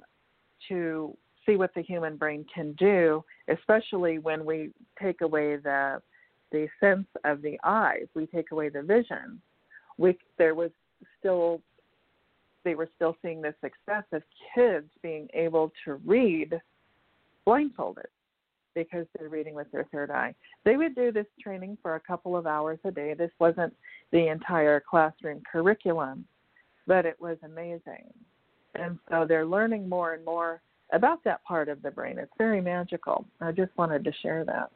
to 0.68 1.16
see 1.48 1.56
what 1.56 1.74
the 1.74 1.82
human 1.82 2.18
brain 2.18 2.46
can 2.54 2.74
do, 2.74 3.24
especially 3.48 4.20
when 4.20 4.46
we 4.46 4.72
take 5.02 5.22
away 5.22 5.56
the 5.56 6.02
the 6.52 6.68
sense 6.80 7.08
of 7.26 7.42
the 7.42 7.60
eyes, 7.64 8.06
we 8.14 8.26
take 8.26 8.52
away 8.52 8.70
the 8.70 8.82
vision. 8.82 9.42
We 9.98 10.18
there 10.38 10.56
was 10.56 10.72
still 11.20 11.62
they 12.64 12.76
were 12.76 12.90
still 12.96 13.16
seeing 13.22 13.42
the 13.42 13.56
success 13.62 14.04
of 14.12 14.22
kids 14.54 14.88
being 15.02 15.28
able 15.34 15.72
to 15.86 15.96
read 16.06 16.60
blindfolded 17.46 18.08
because 18.76 19.08
they're 19.18 19.30
reading 19.30 19.56
with 19.56 19.72
their 19.72 19.88
third 19.92 20.12
eye. 20.12 20.36
They 20.64 20.78
would 20.78 20.94
do 20.94 21.12
this 21.12 21.26
training 21.42 21.78
for 21.82 21.96
a 21.96 22.00
couple 22.00 22.38
of 22.38 22.46
hours 22.46 22.78
a 22.84 22.92
day. 22.92 23.14
This 23.14 23.32
wasn't 23.40 23.74
the 24.12 24.28
entire 24.28 24.80
classroom 24.88 25.42
curriculum, 25.52 26.26
but 26.86 27.06
it 27.06 27.20
was 27.20 27.38
amazing. 27.44 28.14
And 28.76 29.00
so 29.10 29.26
they're 29.28 29.46
learning 29.46 29.90
more 29.90 30.14
and 30.14 30.24
more 30.24 30.62
about 30.92 31.24
that 31.24 31.44
part 31.44 31.70
of 31.70 31.82
the 31.82 31.92
brain. 31.92 32.18
It's 32.18 32.32
very 32.38 32.62
magical. 32.62 33.26
I 33.42 33.52
just 33.52 33.72
wanted 33.78 34.04
to 34.06 34.12
share 34.22 34.46
that. 34.46 34.72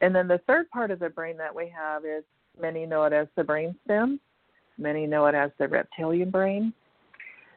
And 0.00 0.14
then 0.14 0.28
the 0.28 0.40
third 0.46 0.68
part 0.70 0.90
of 0.90 0.98
the 0.98 1.08
brain 1.08 1.36
that 1.36 1.54
we 1.54 1.72
have 1.74 2.04
is 2.04 2.24
many 2.60 2.84
know 2.86 3.04
it 3.04 3.12
as 3.12 3.28
the 3.36 3.44
brain 3.44 3.74
stem. 3.84 4.20
Many 4.76 5.06
know 5.06 5.26
it 5.26 5.34
as 5.34 5.50
the 5.58 5.68
reptilian 5.68 6.30
brain. 6.30 6.72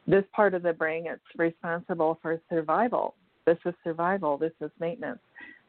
This 0.07 0.23
part 0.33 0.53
of 0.53 0.63
the 0.63 0.73
brain 0.73 1.05
it's 1.07 1.21
responsible 1.35 2.19
for 2.21 2.39
survival. 2.49 3.15
This 3.45 3.57
is 3.65 3.73
survival. 3.83 4.37
This 4.37 4.53
is 4.61 4.71
maintenance. 4.79 5.19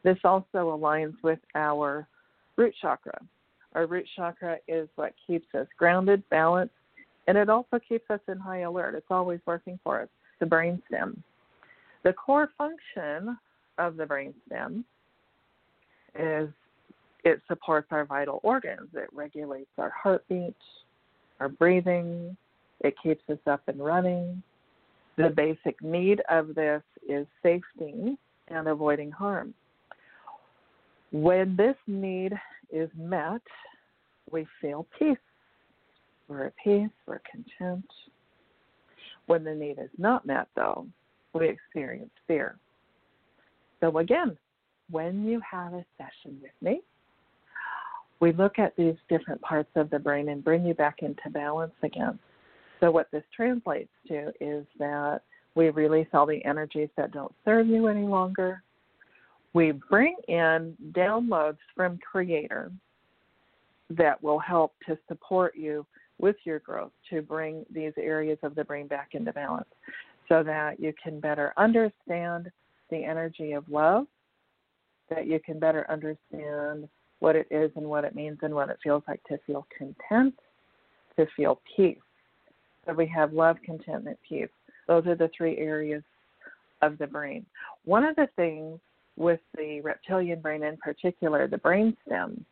This 0.03 0.17
also 0.23 0.77
aligns 0.77 1.15
with 1.23 1.39
our 1.55 2.07
root 2.55 2.73
chakra. 2.81 3.19
Our 3.73 3.85
root 3.85 4.05
chakra 4.15 4.57
is 4.67 4.87
what 4.95 5.13
keeps 5.27 5.47
us 5.55 5.67
grounded, 5.77 6.23
balanced, 6.29 6.73
And 7.27 7.37
it 7.37 7.49
also 7.49 7.79
keeps 7.87 8.09
us 8.09 8.19
in 8.27 8.37
high 8.37 8.59
alert. 8.59 8.95
It's 8.95 9.05
always 9.09 9.39
working 9.45 9.79
for 9.83 10.01
us, 10.01 10.09
the 10.39 10.45
brain 10.45 10.81
stem. 10.87 11.21
The 12.03 12.13
core 12.13 12.49
function 12.57 13.37
of 13.77 13.97
the 13.97 14.05
brain 14.05 14.33
stem 14.47 14.85
is 16.17 16.49
it 17.23 17.41
supports 17.47 17.87
our 17.91 18.05
vital 18.05 18.39
organs. 18.43 18.89
It 18.93 19.09
regulates 19.13 19.69
our 19.77 19.91
heartbeat, 19.91 20.55
our 21.39 21.49
breathing, 21.49 22.35
it 22.81 22.95
keeps 23.01 23.23
us 23.29 23.39
up 23.45 23.61
and 23.67 23.83
running. 23.83 24.41
The 25.17 25.29
basic 25.29 25.81
need 25.81 26.21
of 26.29 26.55
this 26.55 26.81
is 27.07 27.27
safety 27.43 28.17
and 28.47 28.67
avoiding 28.67 29.11
harm. 29.11 29.53
When 31.11 31.55
this 31.57 31.75
need 31.87 32.33
is 32.71 32.89
met, 32.97 33.41
we 34.31 34.47
feel 34.61 34.87
peace. 34.97 35.17
We're 36.27 36.45
at 36.45 36.53
peace, 36.63 36.89
we're 37.05 37.21
content. 37.29 37.85
When 39.25 39.43
the 39.43 39.53
need 39.53 39.79
is 39.79 39.89
not 39.97 40.25
met, 40.25 40.47
though, 40.55 40.87
we 41.33 41.49
experience 41.49 42.11
fear. 42.27 42.57
So, 43.79 43.97
again, 43.97 44.37
when 44.89 45.25
you 45.25 45.41
have 45.49 45.73
a 45.73 45.85
session 45.97 46.37
with 46.41 46.51
me, 46.61 46.81
we 48.19 48.33
look 48.33 48.59
at 48.59 48.75
these 48.75 48.95
different 49.07 49.41
parts 49.41 49.69
of 49.75 49.89
the 49.89 49.99
brain 49.99 50.29
and 50.29 50.43
bring 50.43 50.65
you 50.65 50.73
back 50.73 50.97
into 51.01 51.29
balance 51.29 51.73
again. 51.83 52.19
So, 52.79 52.91
what 52.91 53.09
this 53.11 53.23
translates 53.35 53.91
to 54.07 54.31
is 54.39 54.65
that 54.79 55.21
we 55.55 55.69
release 55.69 56.07
all 56.13 56.25
the 56.25 56.43
energies 56.45 56.89
that 56.97 57.11
don't 57.11 57.33
serve 57.45 57.67
you 57.67 57.87
any 57.87 58.05
longer. 58.05 58.63
We 59.53 59.71
bring 59.71 60.15
in 60.27 60.75
downloads 60.91 61.57
from 61.75 61.97
Creator 61.97 62.71
that 63.89 64.21
will 64.21 64.39
help 64.39 64.73
to 64.87 64.97
support 65.07 65.55
you 65.55 65.85
with 66.19 66.35
your 66.43 66.59
growth 66.59 66.91
to 67.09 67.21
bring 67.21 67.65
these 67.73 67.93
areas 67.97 68.37
of 68.43 68.53
the 68.53 68.63
brain 68.63 68.87
back 68.87 69.09
into 69.13 69.33
balance 69.33 69.67
so 70.29 70.43
that 70.43 70.79
you 70.79 70.93
can 71.03 71.19
better 71.19 71.53
understand 71.57 72.49
the 72.89 73.03
energy 73.03 73.51
of 73.51 73.67
love, 73.67 74.05
that 75.09 75.27
you 75.27 75.39
can 75.43 75.59
better 75.59 75.85
understand 75.89 76.87
what 77.19 77.35
it 77.35 77.47
is 77.51 77.71
and 77.75 77.85
what 77.85 78.05
it 78.05 78.15
means 78.15 78.37
and 78.43 78.53
what 78.53 78.69
it 78.69 78.77
feels 78.81 79.03
like 79.07 79.21
to 79.25 79.37
feel 79.45 79.67
content, 79.77 80.35
to 81.17 81.25
feel 81.35 81.59
peace. 81.75 81.97
So 82.85 82.93
we 82.93 83.07
have 83.07 83.33
love, 83.33 83.57
contentment, 83.65 84.17
peace. 84.27 84.47
Those 84.87 85.05
are 85.07 85.15
the 85.15 85.29
three 85.35 85.57
areas 85.57 86.03
of 86.81 86.97
the 86.97 87.07
brain. 87.07 87.45
One 87.85 88.05
of 88.05 88.15
the 88.15 88.29
things 88.35 88.79
with 89.17 89.41
the 89.57 89.81
reptilian 89.81 90.39
brain 90.39 90.63
in 90.63 90.77
particular, 90.77 91.47
the 91.47 91.57
brain 91.57 91.95
stem, 92.05 92.45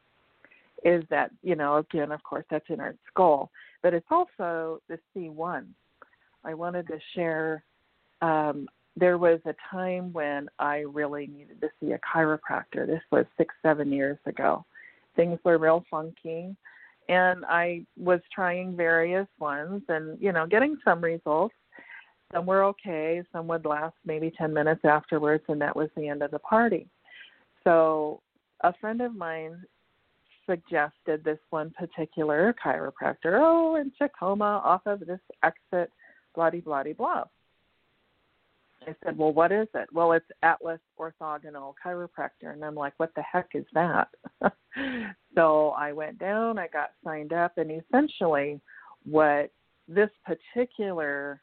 is 0.84 1.04
that, 1.10 1.32
you 1.42 1.56
know, 1.56 1.78
again, 1.78 2.12
of 2.12 2.22
course, 2.24 2.46
that's 2.52 2.70
in 2.70 2.80
our 2.80 2.94
skull, 3.10 3.50
but 3.82 3.94
it's 3.94 4.06
also 4.12 4.82
the 4.90 5.00
C1. 5.16 5.66
I 6.44 6.54
wanted 6.54 6.88
to 6.88 7.00
share 7.16 7.64
um, 8.22 8.68
there 8.96 9.18
was 9.18 9.40
a 9.46 9.54
time 9.70 10.12
when 10.12 10.50
I 10.58 10.78
really 10.78 11.28
needed 11.28 11.62
to 11.62 11.70
see 11.80 11.92
a 11.92 12.00
chiropractor. 12.00 12.88
This 12.88 13.02
was 13.12 13.26
six, 13.38 13.54
seven 13.62 13.92
years 13.92 14.18
ago. 14.26 14.66
Things 15.16 15.40
were 15.44 15.58
real 15.58 15.84
funky, 15.90 16.56
and 17.10 17.46
I 17.46 17.86
was 17.96 18.20
trying 18.34 18.76
various 18.76 19.28
ones 19.40 19.84
and, 19.88 20.20
you 20.20 20.32
know, 20.32 20.48
getting 20.48 20.78
some 20.84 21.04
results. 21.04 21.56
Some 22.34 22.46
were 22.46 22.64
okay, 22.66 23.24
some 23.32 23.48
would 23.48 23.66
last 23.66 23.96
maybe 24.06 24.32
10 24.38 24.54
minutes 24.54 24.82
afterwards, 24.84 25.44
and 25.48 25.62
that 25.62 25.76
was 25.76 25.90
the 25.96 26.08
end 26.10 26.22
of 26.24 26.32
the 26.32 26.40
party. 26.40 26.88
So, 27.64 28.22
a 28.62 28.74
friend 28.82 29.02
of 29.02 29.16
mine 29.16 29.64
suggested 30.46 31.24
this 31.24 31.40
one 31.52 31.72
particular 31.72 32.54
chiropractor, 32.64 33.40
oh, 33.40 33.76
in 33.76 33.92
Tacoma, 33.98 34.62
off 34.64 34.82
of 34.86 35.02
this 35.02 35.20
exit, 35.44 35.92
blah, 36.34 36.50
blah, 36.50 36.84
blah. 36.98 37.24
I 38.88 38.96
said, 39.04 39.18
Well, 39.18 39.34
what 39.34 39.52
is 39.52 39.68
it? 39.74 39.90
Well, 39.92 40.14
it's 40.14 40.26
Atlas 40.44 40.80
Orthogonal 41.00 41.74
Chiropractor. 41.84 42.54
And 42.54 42.64
I'm 42.64 42.76
like, 42.76 42.94
What 42.98 43.14
the 43.16 43.22
heck 43.22 43.50
is 43.54 43.66
that? 43.74 44.08
so 45.36 45.70
I 45.70 45.92
went 45.92 46.20
down, 46.20 46.58
I 46.58 46.68
got 46.68 46.92
signed 47.04 47.34
up, 47.34 47.58
and 47.58 47.72
essentially 47.72 48.62
what 49.06 49.52
this 49.88 50.10
particular 50.26 51.42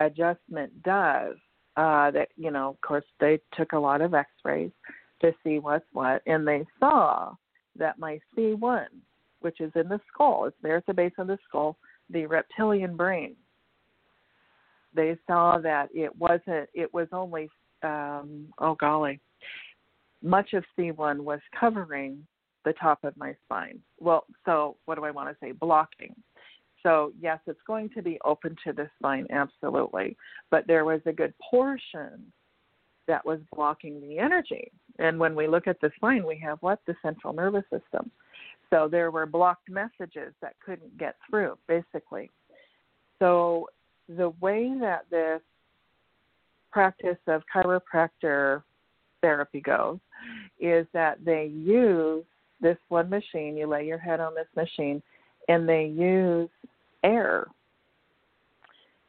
adjustment 0.00 0.82
does, 0.82 1.36
uh, 1.76 2.10
that, 2.10 2.28
you 2.36 2.50
know, 2.50 2.70
of 2.70 2.80
course, 2.80 3.04
they 3.20 3.40
took 3.56 3.72
a 3.72 3.78
lot 3.78 4.00
of 4.00 4.14
x 4.14 4.28
rays 4.44 4.70
to 5.20 5.32
see 5.42 5.58
what's 5.58 5.86
what, 5.92 6.22
and 6.26 6.46
they 6.46 6.64
saw 6.78 7.32
that 7.78 7.98
my 7.98 8.18
C1, 8.36 8.86
which 9.40 9.60
is 9.60 9.72
in 9.74 9.88
the 9.88 10.00
skull, 10.12 10.44
it's 10.44 10.56
there 10.62 10.76
at 10.76 10.86
the 10.86 10.92
base 10.92 11.12
of 11.18 11.28
the 11.28 11.38
skull, 11.48 11.76
the 12.10 12.26
reptilian 12.26 12.96
brain, 12.96 13.36
they 14.94 15.16
saw 15.26 15.58
that 15.58 15.88
it 15.94 16.14
wasn't 16.16 16.68
it 16.74 16.92
was 16.92 17.08
only 17.12 17.48
um 17.82 18.46
oh 18.58 18.74
golly 18.74 19.20
much 20.22 20.52
of 20.52 20.64
c1 20.78 21.20
was 21.20 21.40
covering 21.58 22.24
the 22.64 22.72
top 22.74 23.02
of 23.02 23.16
my 23.16 23.34
spine. 23.44 23.80
Well 23.98 24.24
so 24.44 24.76
what 24.84 24.96
do 24.96 25.04
i 25.04 25.10
want 25.10 25.28
to 25.28 25.36
say? 25.40 25.52
Blocking. 25.52 26.14
So 26.82 27.12
yes 27.20 27.38
it's 27.46 27.60
going 27.66 27.90
to 27.90 28.02
be 28.02 28.18
open 28.24 28.56
to 28.64 28.72
the 28.72 28.88
spine 28.98 29.26
absolutely. 29.30 30.16
But 30.50 30.66
there 30.66 30.84
was 30.84 31.00
a 31.06 31.12
good 31.12 31.34
portion 31.50 32.32
that 33.08 33.26
was 33.26 33.40
blocking 33.54 34.00
the 34.00 34.18
energy. 34.18 34.70
And 35.00 35.18
when 35.18 35.34
we 35.34 35.48
look 35.48 35.66
at 35.66 35.80
the 35.80 35.90
spine 35.96 36.24
we 36.24 36.38
have 36.38 36.58
what? 36.60 36.80
The 36.86 36.94
central 37.02 37.32
nervous 37.32 37.64
system. 37.64 38.10
So 38.70 38.88
there 38.88 39.10
were 39.10 39.26
blocked 39.26 39.68
messages 39.68 40.32
that 40.40 40.54
couldn't 40.64 40.96
get 40.98 41.16
through 41.28 41.58
basically. 41.66 42.30
So 43.18 43.68
the 44.16 44.32
way 44.40 44.72
that 44.80 45.04
this 45.10 45.40
practice 46.70 47.18
of 47.26 47.42
chiropractor 47.54 48.62
therapy 49.20 49.60
goes 49.60 49.98
is 50.60 50.86
that 50.92 51.24
they 51.24 51.46
use 51.52 52.24
this 52.60 52.78
one 52.88 53.10
machine, 53.10 53.56
you 53.56 53.66
lay 53.66 53.86
your 53.86 53.98
head 53.98 54.20
on 54.20 54.34
this 54.34 54.46
machine, 54.56 55.02
and 55.48 55.68
they 55.68 55.86
use 55.86 56.48
air. 57.02 57.46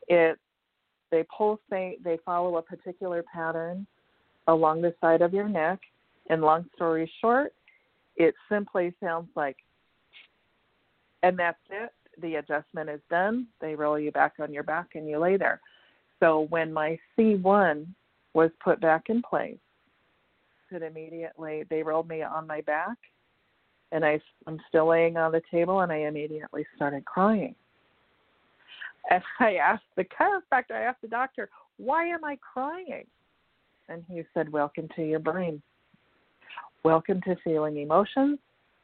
It 0.07 0.37
they 1.11 1.23
pulsate, 1.35 2.03
they 2.03 2.17
follow 2.25 2.57
a 2.57 2.61
particular 2.61 3.23
pattern 3.31 3.85
along 4.47 4.81
the 4.81 4.95
side 4.99 5.21
of 5.21 5.31
your 5.31 5.47
neck, 5.47 5.79
and 6.29 6.41
long 6.41 6.65
story 6.75 7.09
short, 7.21 7.53
it 8.17 8.33
simply 8.49 8.93
sounds 9.01 9.29
like 9.35 9.57
and 11.21 11.37
that's 11.37 11.57
it 11.69 11.91
the 12.21 12.35
adjustment 12.35 12.89
is 12.89 13.01
done, 13.09 13.47
they 13.61 13.75
roll 13.75 13.99
you 13.99 14.11
back 14.11 14.33
on 14.39 14.53
your 14.53 14.63
back 14.63 14.89
and 14.95 15.07
you 15.07 15.19
lay 15.19 15.37
there. 15.37 15.59
So 16.19 16.47
when 16.49 16.71
my 16.71 16.97
C1 17.17 17.85
was 18.33 18.49
put 18.63 18.79
back 18.79 19.03
in 19.09 19.21
place, 19.21 19.57
it 20.73 20.81
immediately 20.81 21.63
they 21.69 21.83
rolled 21.83 22.07
me 22.07 22.23
on 22.23 22.47
my 22.47 22.61
back, 22.61 22.97
and 23.91 24.03
I, 24.03 24.19
I'm 24.47 24.59
still 24.69 24.87
laying 24.87 25.17
on 25.17 25.31
the 25.31 25.41
table, 25.51 25.81
and 25.81 25.91
I 25.91 25.97
immediately 25.97 26.65
started 26.75 27.05
crying. 27.05 27.55
And 29.09 29.21
I 29.39 29.55
asked 29.55 29.83
the 29.95 30.05
chiropractor, 30.05 30.75
I 30.75 30.83
asked 30.83 31.01
the 31.01 31.07
doctor, 31.07 31.49
why 31.77 32.05
am 32.07 32.23
I 32.23 32.37
crying? 32.53 33.05
And 33.89 34.03
he 34.09 34.23
said, 34.33 34.51
Welcome 34.51 34.87
to 34.95 35.03
your 35.03 35.19
brain. 35.19 35.61
Welcome 36.83 37.21
to 37.21 37.35
feeling 37.43 37.77
emotions. 37.77 38.39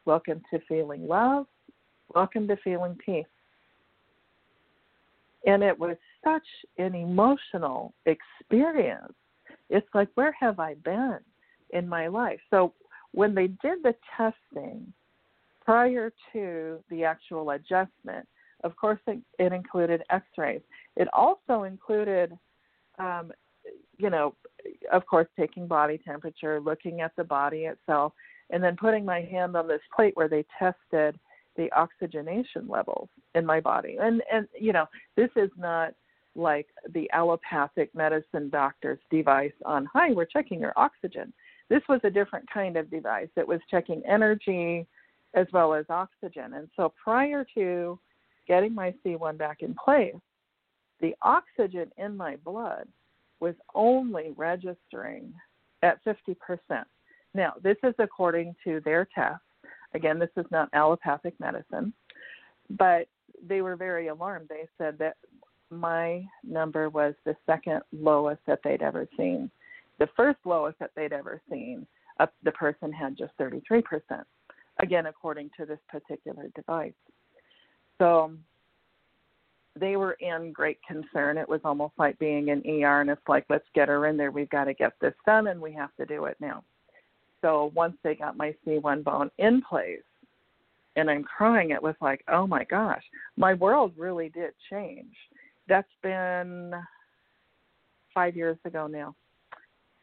Welcome 0.05 0.41
to 0.51 0.59
feeling 0.67 1.07
love. 1.07 1.45
Welcome 2.15 2.47
to 2.47 2.57
Feeling 2.63 2.97
Peace. 3.05 3.25
And 5.45 5.61
it 5.61 5.77
was 5.77 5.95
such 6.23 6.45
an 6.79 6.95
emotional 6.95 7.93
experience. 8.07 9.13
It's 9.69 9.87
like, 9.93 10.09
where 10.15 10.35
have 10.39 10.59
I 10.59 10.73
been 10.73 11.19
in 11.69 11.87
my 11.87 12.07
life? 12.07 12.39
So 12.49 12.73
when 13.11 13.35
they 13.35 13.47
did 13.47 13.83
the 13.83 13.93
testing 14.17 14.91
prior 15.63 16.11
to 16.33 16.79
the 16.89 17.03
actual 17.03 17.51
adjustment, 17.51 18.27
of 18.63 18.75
course, 18.75 18.99
it, 19.05 19.19
it 19.37 19.53
included 19.53 20.01
x 20.09 20.25
rays. 20.35 20.61
It 20.97 21.07
also 21.13 21.63
included, 21.63 22.35
um, 22.97 23.31
you 23.99 24.09
know, 24.09 24.33
of 24.91 25.05
course, 25.05 25.27
taking 25.39 25.67
body 25.67 25.99
temperature, 26.03 26.59
looking 26.59 27.01
at 27.01 27.15
the 27.15 27.23
body 27.23 27.65
itself, 27.65 28.13
and 28.49 28.63
then 28.63 28.75
putting 28.75 29.05
my 29.05 29.21
hand 29.21 29.55
on 29.55 29.67
this 29.67 29.81
plate 29.95 30.15
where 30.15 30.27
they 30.27 30.43
tested 30.57 31.19
the 31.59 31.69
oxygenation 31.73 32.67
levels 32.69 33.09
in 33.35 33.45
my 33.45 33.59
body. 33.59 33.97
And 33.99 34.23
and 34.31 34.47
you 34.57 34.71
know, 34.71 34.85
this 35.17 35.29
is 35.35 35.49
not 35.57 35.93
like 36.35 36.67
the 36.93 37.09
allopathic 37.11 37.93
medicine 37.93 38.49
doctor's 38.49 38.99
device 39.11 39.51
on 39.65 39.85
hi, 39.91 40.13
we're 40.13 40.25
checking 40.25 40.61
your 40.61 40.73
oxygen. 40.77 41.33
This 41.69 41.81
was 41.89 41.99
a 42.03 42.09
different 42.09 42.49
kind 42.51 42.77
of 42.77 42.89
device. 42.89 43.27
It 43.35 43.47
was 43.47 43.59
checking 43.69 44.01
energy 44.05 44.87
as 45.35 45.47
well 45.51 45.73
as 45.73 45.85
oxygen. 45.89 46.53
And 46.53 46.69
so 46.77 46.93
prior 47.03 47.45
to 47.55 47.99
getting 48.47 48.73
my 48.73 48.93
C1 49.05 49.37
back 49.37 49.61
in 49.61 49.75
place, 49.75 50.15
the 51.01 51.13
oxygen 51.21 51.91
in 51.97 52.15
my 52.15 52.37
blood 52.37 52.87
was 53.39 53.53
only 53.75 54.33
registering 54.37 55.31
at 55.83 56.03
50%. 56.05 56.35
Now, 57.35 57.53
this 57.61 57.77
is 57.83 57.93
according 57.99 58.55
to 58.63 58.81
their 58.83 59.07
test 59.13 59.41
Again, 59.93 60.19
this 60.19 60.29
is 60.37 60.45
not 60.51 60.69
allopathic 60.73 61.39
medicine, 61.39 61.93
but 62.69 63.07
they 63.47 63.61
were 63.61 63.75
very 63.75 64.07
alarmed. 64.07 64.49
They 64.49 64.67
said 64.77 64.97
that 64.99 65.17
my 65.71 66.25
number 66.43 66.89
was 66.89 67.13
the 67.25 67.35
second 67.45 67.81
lowest 67.91 68.41
that 68.47 68.59
they'd 68.63 68.81
ever 68.81 69.07
seen. 69.17 69.49
The 69.99 70.09
first 70.15 70.39
lowest 70.45 70.79
that 70.79 70.91
they'd 70.95 71.13
ever 71.13 71.41
seen, 71.49 71.85
uh, 72.19 72.27
the 72.43 72.51
person 72.51 72.91
had 72.91 73.17
just 73.17 73.37
33%, 73.37 73.83
again, 74.81 75.05
according 75.07 75.49
to 75.57 75.65
this 75.65 75.79
particular 75.89 76.49
device. 76.55 76.93
So 77.97 78.33
they 79.79 79.95
were 79.95 80.13
in 80.13 80.51
great 80.51 80.79
concern. 80.87 81.37
It 81.37 81.47
was 81.47 81.61
almost 81.63 81.93
like 81.97 82.17
being 82.19 82.49
in 82.49 82.63
ER, 82.83 83.01
and 83.01 83.09
it's 83.09 83.21
like, 83.27 83.45
let's 83.49 83.67
get 83.75 83.89
her 83.89 84.07
in 84.07 84.17
there. 84.17 84.31
We've 84.31 84.49
got 84.49 84.65
to 84.65 84.73
get 84.73 84.93
this 84.99 85.13
done, 85.25 85.47
and 85.47 85.61
we 85.61 85.73
have 85.73 85.95
to 85.97 86.05
do 86.05 86.25
it 86.25 86.37
now. 86.39 86.63
So 87.41 87.71
once 87.75 87.95
they 88.03 88.15
got 88.15 88.37
my 88.37 88.53
C1 88.65 89.03
bone 89.03 89.31
in 89.37 89.61
place, 89.61 89.99
and 90.95 91.09
I'm 91.09 91.23
crying, 91.23 91.71
it 91.71 91.81
was 91.81 91.95
like, 92.01 92.23
oh 92.27 92.45
my 92.45 92.63
gosh, 92.65 93.03
my 93.37 93.53
world 93.53 93.93
really 93.97 94.29
did 94.29 94.51
change. 94.69 95.15
That's 95.67 95.87
been 96.03 96.73
five 98.13 98.35
years 98.35 98.57
ago 98.65 98.87
now. 98.87 99.15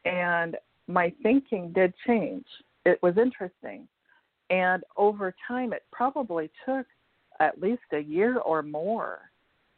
And 0.04 0.56
my 0.86 1.12
thinking 1.22 1.72
did 1.72 1.92
change. 2.06 2.46
It 2.84 2.98
was 3.02 3.18
interesting. 3.18 3.88
And 4.48 4.84
over 4.96 5.34
time, 5.46 5.72
it 5.72 5.82
probably 5.92 6.50
took 6.64 6.86
at 7.40 7.60
least 7.60 7.82
a 7.92 7.98
year 7.98 8.38
or 8.38 8.62
more 8.62 9.18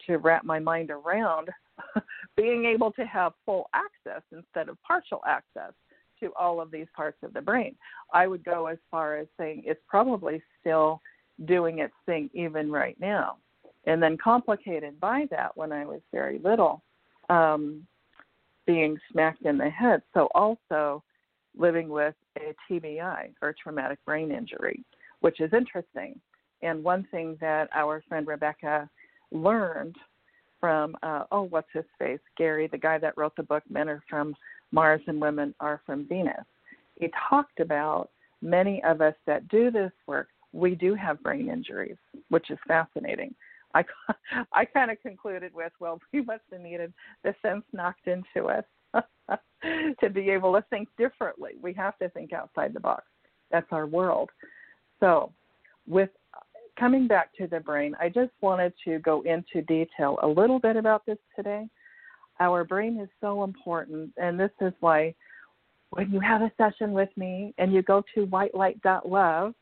to 0.06 0.18
wrap 0.18 0.44
my 0.44 0.58
mind 0.58 0.90
around 0.90 1.48
being 2.36 2.66
able 2.66 2.92
to 2.92 3.04
have 3.04 3.32
full 3.44 3.68
access 3.74 4.22
instead 4.30 4.68
of 4.68 4.76
partial 4.82 5.20
access 5.26 5.72
to 6.20 6.32
all 6.38 6.60
of 6.60 6.70
these 6.70 6.86
parts 6.94 7.18
of 7.22 7.32
the 7.32 7.40
brain. 7.40 7.74
I 8.12 8.26
would 8.26 8.44
go 8.44 8.66
as 8.66 8.78
far 8.90 9.16
as 9.16 9.26
saying 9.38 9.62
it's 9.64 9.80
probably 9.88 10.42
still 10.60 11.00
doing 11.44 11.78
its 11.78 11.94
thing 12.06 12.30
even 12.32 12.70
right 12.70 12.96
now. 13.00 13.36
And 13.86 14.02
then 14.02 14.16
complicated 14.22 14.98
by 15.00 15.26
that 15.30 15.56
when 15.56 15.72
I 15.72 15.86
was 15.86 16.00
very 16.12 16.38
little, 16.40 16.82
um, 17.30 17.86
being 18.66 18.98
smacked 19.10 19.46
in 19.46 19.56
the 19.56 19.70
head. 19.70 20.02
So 20.12 20.28
also 20.34 21.02
living 21.56 21.88
with 21.88 22.14
a 22.36 22.54
TBI 22.70 23.30
or 23.40 23.54
traumatic 23.60 23.98
brain 24.04 24.30
injury, 24.30 24.84
which 25.20 25.40
is 25.40 25.52
interesting. 25.52 26.20
And 26.62 26.84
one 26.84 27.06
thing 27.10 27.36
that 27.40 27.68
our 27.74 28.02
friend 28.08 28.26
Rebecca 28.26 28.88
learned 29.32 29.96
from, 30.60 30.96
uh, 31.02 31.24
oh, 31.30 31.42
what's 31.42 31.68
his 31.72 31.84
face? 31.98 32.20
Gary, 32.36 32.66
the 32.66 32.78
guy 32.78 32.98
that 32.98 33.16
wrote 33.16 33.36
the 33.36 33.42
book 33.42 33.62
Men 33.70 33.88
Are 33.88 34.02
From 34.08 34.34
Mars 34.72 35.00
and 35.06 35.20
Women 35.20 35.54
Are 35.60 35.80
From 35.86 36.06
Venus. 36.06 36.44
He 36.96 37.10
talked 37.28 37.60
about 37.60 38.10
many 38.42 38.82
of 38.84 39.00
us 39.00 39.14
that 39.26 39.48
do 39.48 39.70
this 39.70 39.92
work, 40.06 40.28
we 40.52 40.74
do 40.74 40.94
have 40.94 41.22
brain 41.22 41.48
injuries, 41.48 41.96
which 42.28 42.50
is 42.50 42.58
fascinating. 42.66 43.34
I, 43.74 43.84
I 44.52 44.64
kind 44.64 44.90
of 44.90 45.00
concluded 45.02 45.52
with, 45.54 45.72
well, 45.80 46.00
we 46.12 46.22
must 46.22 46.42
have 46.52 46.60
needed 46.60 46.92
the 47.24 47.34
sense 47.42 47.64
knocked 47.72 48.06
into 48.06 48.48
us 48.48 48.64
to 50.00 50.10
be 50.10 50.30
able 50.30 50.52
to 50.54 50.64
think 50.70 50.88
differently. 50.96 51.52
We 51.60 51.72
have 51.74 51.98
to 51.98 52.08
think 52.10 52.32
outside 52.32 52.72
the 52.72 52.80
box. 52.80 53.04
That's 53.50 53.66
our 53.70 53.86
world. 53.86 54.30
So, 55.00 55.32
with 55.86 56.10
coming 56.78 57.06
back 57.06 57.34
to 57.38 57.46
the 57.46 57.60
brain, 57.60 57.94
I 58.00 58.08
just 58.08 58.32
wanted 58.40 58.72
to 58.84 58.98
go 59.00 59.22
into 59.22 59.62
detail 59.62 60.18
a 60.22 60.28
little 60.28 60.58
bit 60.58 60.76
about 60.76 61.06
this 61.06 61.18
today. 61.34 61.66
Our 62.40 62.64
brain 62.64 62.98
is 63.00 63.08
so 63.20 63.44
important, 63.44 64.12
and 64.16 64.38
this 64.38 64.50
is 64.60 64.72
why 64.80 65.14
when 65.90 66.10
you 66.10 66.20
have 66.20 66.42
a 66.42 66.52
session 66.56 66.92
with 66.92 67.08
me 67.16 67.54
and 67.58 67.72
you 67.72 67.82
go 67.82 68.02
to 68.14 68.26
whitelight.love 68.26 69.54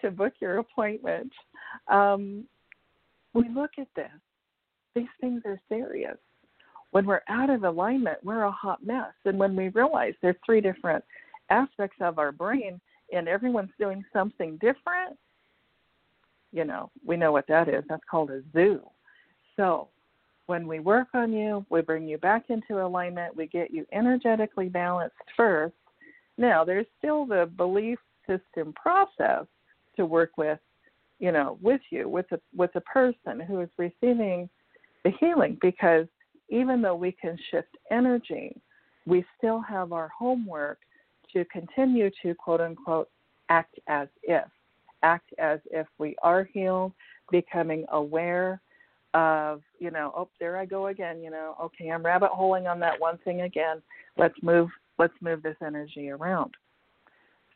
to 0.00 0.10
book 0.10 0.34
your 0.40 0.58
appointment, 0.58 1.32
um, 1.88 2.44
we 3.32 3.48
look 3.48 3.70
at 3.78 3.88
this. 3.96 4.10
These 4.94 5.08
things 5.20 5.42
are 5.46 5.60
serious. 5.68 6.18
When 6.90 7.06
we're 7.06 7.22
out 7.28 7.48
of 7.48 7.64
alignment, 7.64 8.18
we're 8.22 8.42
a 8.42 8.50
hot 8.50 8.84
mess. 8.84 9.14
And 9.24 9.38
when 9.38 9.56
we 9.56 9.68
realize 9.68 10.12
there's 10.20 10.36
three 10.44 10.60
different 10.60 11.02
aspects 11.48 11.96
of 12.00 12.18
our 12.18 12.32
brain 12.32 12.78
and 13.12 13.26
everyone's 13.26 13.70
doing 13.78 14.04
something 14.12 14.58
different, 14.60 15.16
you 16.52 16.64
know, 16.66 16.90
we 17.06 17.16
know 17.16 17.32
what 17.32 17.46
that 17.48 17.68
is. 17.68 17.82
That's 17.88 18.02
called 18.10 18.30
a 18.30 18.42
zoo. 18.52 18.82
So 19.56 19.88
when 20.52 20.68
we 20.68 20.80
work 20.80 21.08
on 21.14 21.32
you, 21.32 21.64
we 21.70 21.80
bring 21.80 22.06
you 22.06 22.18
back 22.18 22.50
into 22.50 22.84
alignment, 22.84 23.34
we 23.34 23.46
get 23.46 23.70
you 23.70 23.86
energetically 23.90 24.68
balanced 24.68 25.16
first. 25.34 25.72
Now, 26.36 26.62
there's 26.62 26.84
still 26.98 27.24
the 27.24 27.50
belief 27.56 27.98
system 28.26 28.74
process 28.74 29.46
to 29.96 30.04
work 30.04 30.32
with, 30.36 30.58
you 31.20 31.32
know, 31.32 31.56
with 31.62 31.80
you, 31.88 32.06
with 32.06 32.26
the 32.28 32.38
with 32.54 32.70
the 32.74 32.82
person 32.82 33.40
who 33.40 33.62
is 33.62 33.70
receiving 33.78 34.46
the 35.04 35.12
healing 35.18 35.56
because 35.62 36.06
even 36.50 36.82
though 36.82 36.96
we 36.96 37.12
can 37.12 37.38
shift 37.50 37.74
energy, 37.90 38.54
we 39.06 39.24
still 39.38 39.62
have 39.62 39.90
our 39.94 40.10
homework 40.10 40.80
to 41.32 41.46
continue 41.46 42.10
to 42.22 42.34
quote 42.34 42.60
unquote 42.60 43.08
act 43.48 43.78
as 43.86 44.08
if 44.22 44.44
act 45.02 45.32
as 45.38 45.60
if 45.70 45.86
we 45.96 46.14
are 46.22 46.44
healed, 46.44 46.92
becoming 47.30 47.86
aware 47.90 48.60
of, 49.14 49.62
you 49.78 49.90
know, 49.90 50.12
oh, 50.16 50.28
there 50.40 50.56
I 50.56 50.64
go 50.64 50.86
again, 50.88 51.22
you 51.22 51.30
know, 51.30 51.54
okay, 51.62 51.90
I'm 51.90 52.04
rabbit 52.04 52.30
holing 52.30 52.66
on 52.66 52.80
that 52.80 52.98
one 52.98 53.18
thing 53.18 53.42
again. 53.42 53.82
Let's 54.16 54.34
move 54.42 54.68
let's 54.98 55.14
move 55.20 55.42
this 55.42 55.56
energy 55.64 56.10
around. 56.10 56.52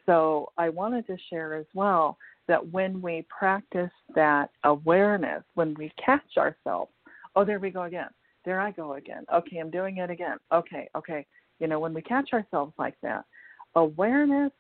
So 0.07 0.51
I 0.57 0.69
wanted 0.69 1.07
to 1.09 1.17
share 1.31 1.55
as 1.55 1.67
well 1.75 2.17
that 2.49 2.73
when 2.73 3.03
we 3.03 3.27
practice 3.29 3.91
that 4.15 4.51
awareness, 4.65 5.43
when 5.55 5.75
we 5.75 5.93
catch 6.03 6.37
ourselves, 6.39 6.93
oh 7.35 7.45
there 7.45 7.59
we 7.59 7.71
go 7.71 7.83
again. 7.83 8.09
There 8.45 8.61
I 8.61 8.71
go 8.71 8.95
again. 8.95 9.25
Okay, 9.35 9.59
I'm 9.59 9.71
doing 9.71 9.99
it 9.99 10.11
again. 10.11 10.37
Okay, 10.53 10.89
okay. 10.97 11.27
You 11.59 11.67
know, 11.67 11.81
when 11.81 11.95
we 11.95 12.03
catch 12.03 12.33
ourselves 12.33 12.73
like 12.79 12.95
that, 13.03 13.25
awareness 13.75 14.53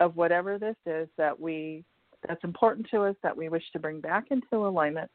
of 0.00 0.16
whatever 0.16 0.58
this 0.58 0.76
is 0.86 1.08
that 1.16 1.38
we 1.38 1.84
that's 2.26 2.44
important 2.44 2.86
to 2.90 3.02
us 3.02 3.16
that 3.22 3.36
we 3.36 3.48
wish 3.48 3.62
to 3.72 3.78
bring 3.78 4.00
back 4.00 4.26
into 4.30 4.66
alignment. 4.66 5.10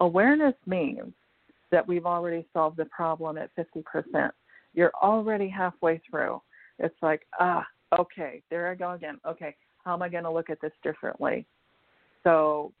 Awareness 0.00 0.54
means 0.66 1.12
that 1.70 1.86
we've 1.86 2.06
already 2.06 2.46
solved 2.52 2.76
the 2.76 2.84
problem 2.86 3.38
at 3.38 3.50
50%. 3.56 4.30
You're 4.74 4.92
already 5.02 5.48
halfway 5.48 6.00
through. 6.08 6.40
It's 6.78 6.94
like, 7.02 7.26
ah, 7.40 7.66
okay, 7.98 8.42
there 8.50 8.70
I 8.70 8.74
go 8.74 8.92
again. 8.92 9.18
Okay, 9.26 9.54
how 9.84 9.94
am 9.94 10.02
I 10.02 10.08
going 10.08 10.24
to 10.24 10.30
look 10.30 10.50
at 10.50 10.60
this 10.60 10.72
differently? 10.82 11.46
So, 12.24 12.72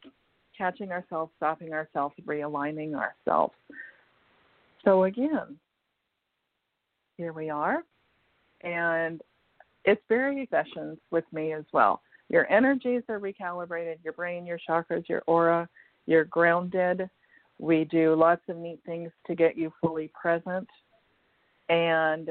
catching 0.56 0.90
ourselves, 0.92 1.32
stopping 1.36 1.72
ourselves, 1.72 2.14
realigning 2.26 2.94
ourselves. 2.94 3.54
So, 4.84 5.04
again, 5.04 5.56
here 7.16 7.32
we 7.32 7.50
are. 7.50 7.82
And 8.62 9.22
it's 9.84 10.02
very 10.08 10.48
sessions 10.50 10.98
with 11.10 11.24
me 11.32 11.52
as 11.52 11.64
well 11.72 12.02
your 12.28 12.50
energies 12.50 13.02
are 13.08 13.20
recalibrated, 13.20 13.98
your 14.02 14.12
brain, 14.12 14.46
your 14.46 14.58
chakras, 14.68 15.08
your 15.08 15.22
aura, 15.26 15.68
you're 16.06 16.24
grounded. 16.24 17.08
We 17.58 17.84
do 17.84 18.14
lots 18.14 18.42
of 18.48 18.56
neat 18.56 18.80
things 18.86 19.10
to 19.26 19.34
get 19.34 19.56
you 19.56 19.72
fully 19.80 20.10
present. 20.20 20.68
And 21.68 22.30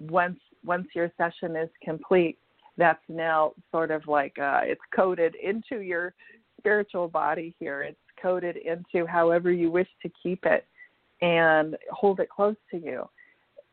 once 0.00 0.38
once 0.64 0.88
your 0.94 1.12
session 1.18 1.56
is 1.56 1.68
complete, 1.82 2.38
that's 2.76 3.02
now 3.08 3.52
sort 3.70 3.90
of 3.90 4.06
like 4.08 4.38
uh, 4.38 4.60
it's 4.62 4.80
coded 4.94 5.34
into 5.34 5.82
your 5.82 6.14
spiritual 6.58 7.08
body 7.08 7.54
here. 7.58 7.82
It's 7.82 7.98
coded 8.20 8.56
into 8.56 9.06
however 9.06 9.52
you 9.52 9.70
wish 9.70 9.88
to 10.02 10.10
keep 10.22 10.44
it 10.46 10.64
and 11.20 11.76
hold 11.90 12.20
it 12.20 12.28
close 12.30 12.56
to 12.70 12.78
you. 12.78 13.08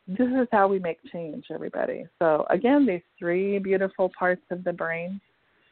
This 0.08 0.28
is 0.28 0.48
how 0.52 0.68
we 0.68 0.80
make 0.80 0.98
change, 1.12 1.46
everybody. 1.54 2.06
So, 2.20 2.46
again, 2.50 2.86
these 2.86 3.02
three 3.18 3.60
beautiful 3.60 4.12
parts 4.18 4.42
of 4.52 4.64
the 4.64 4.74
brain 4.74 5.22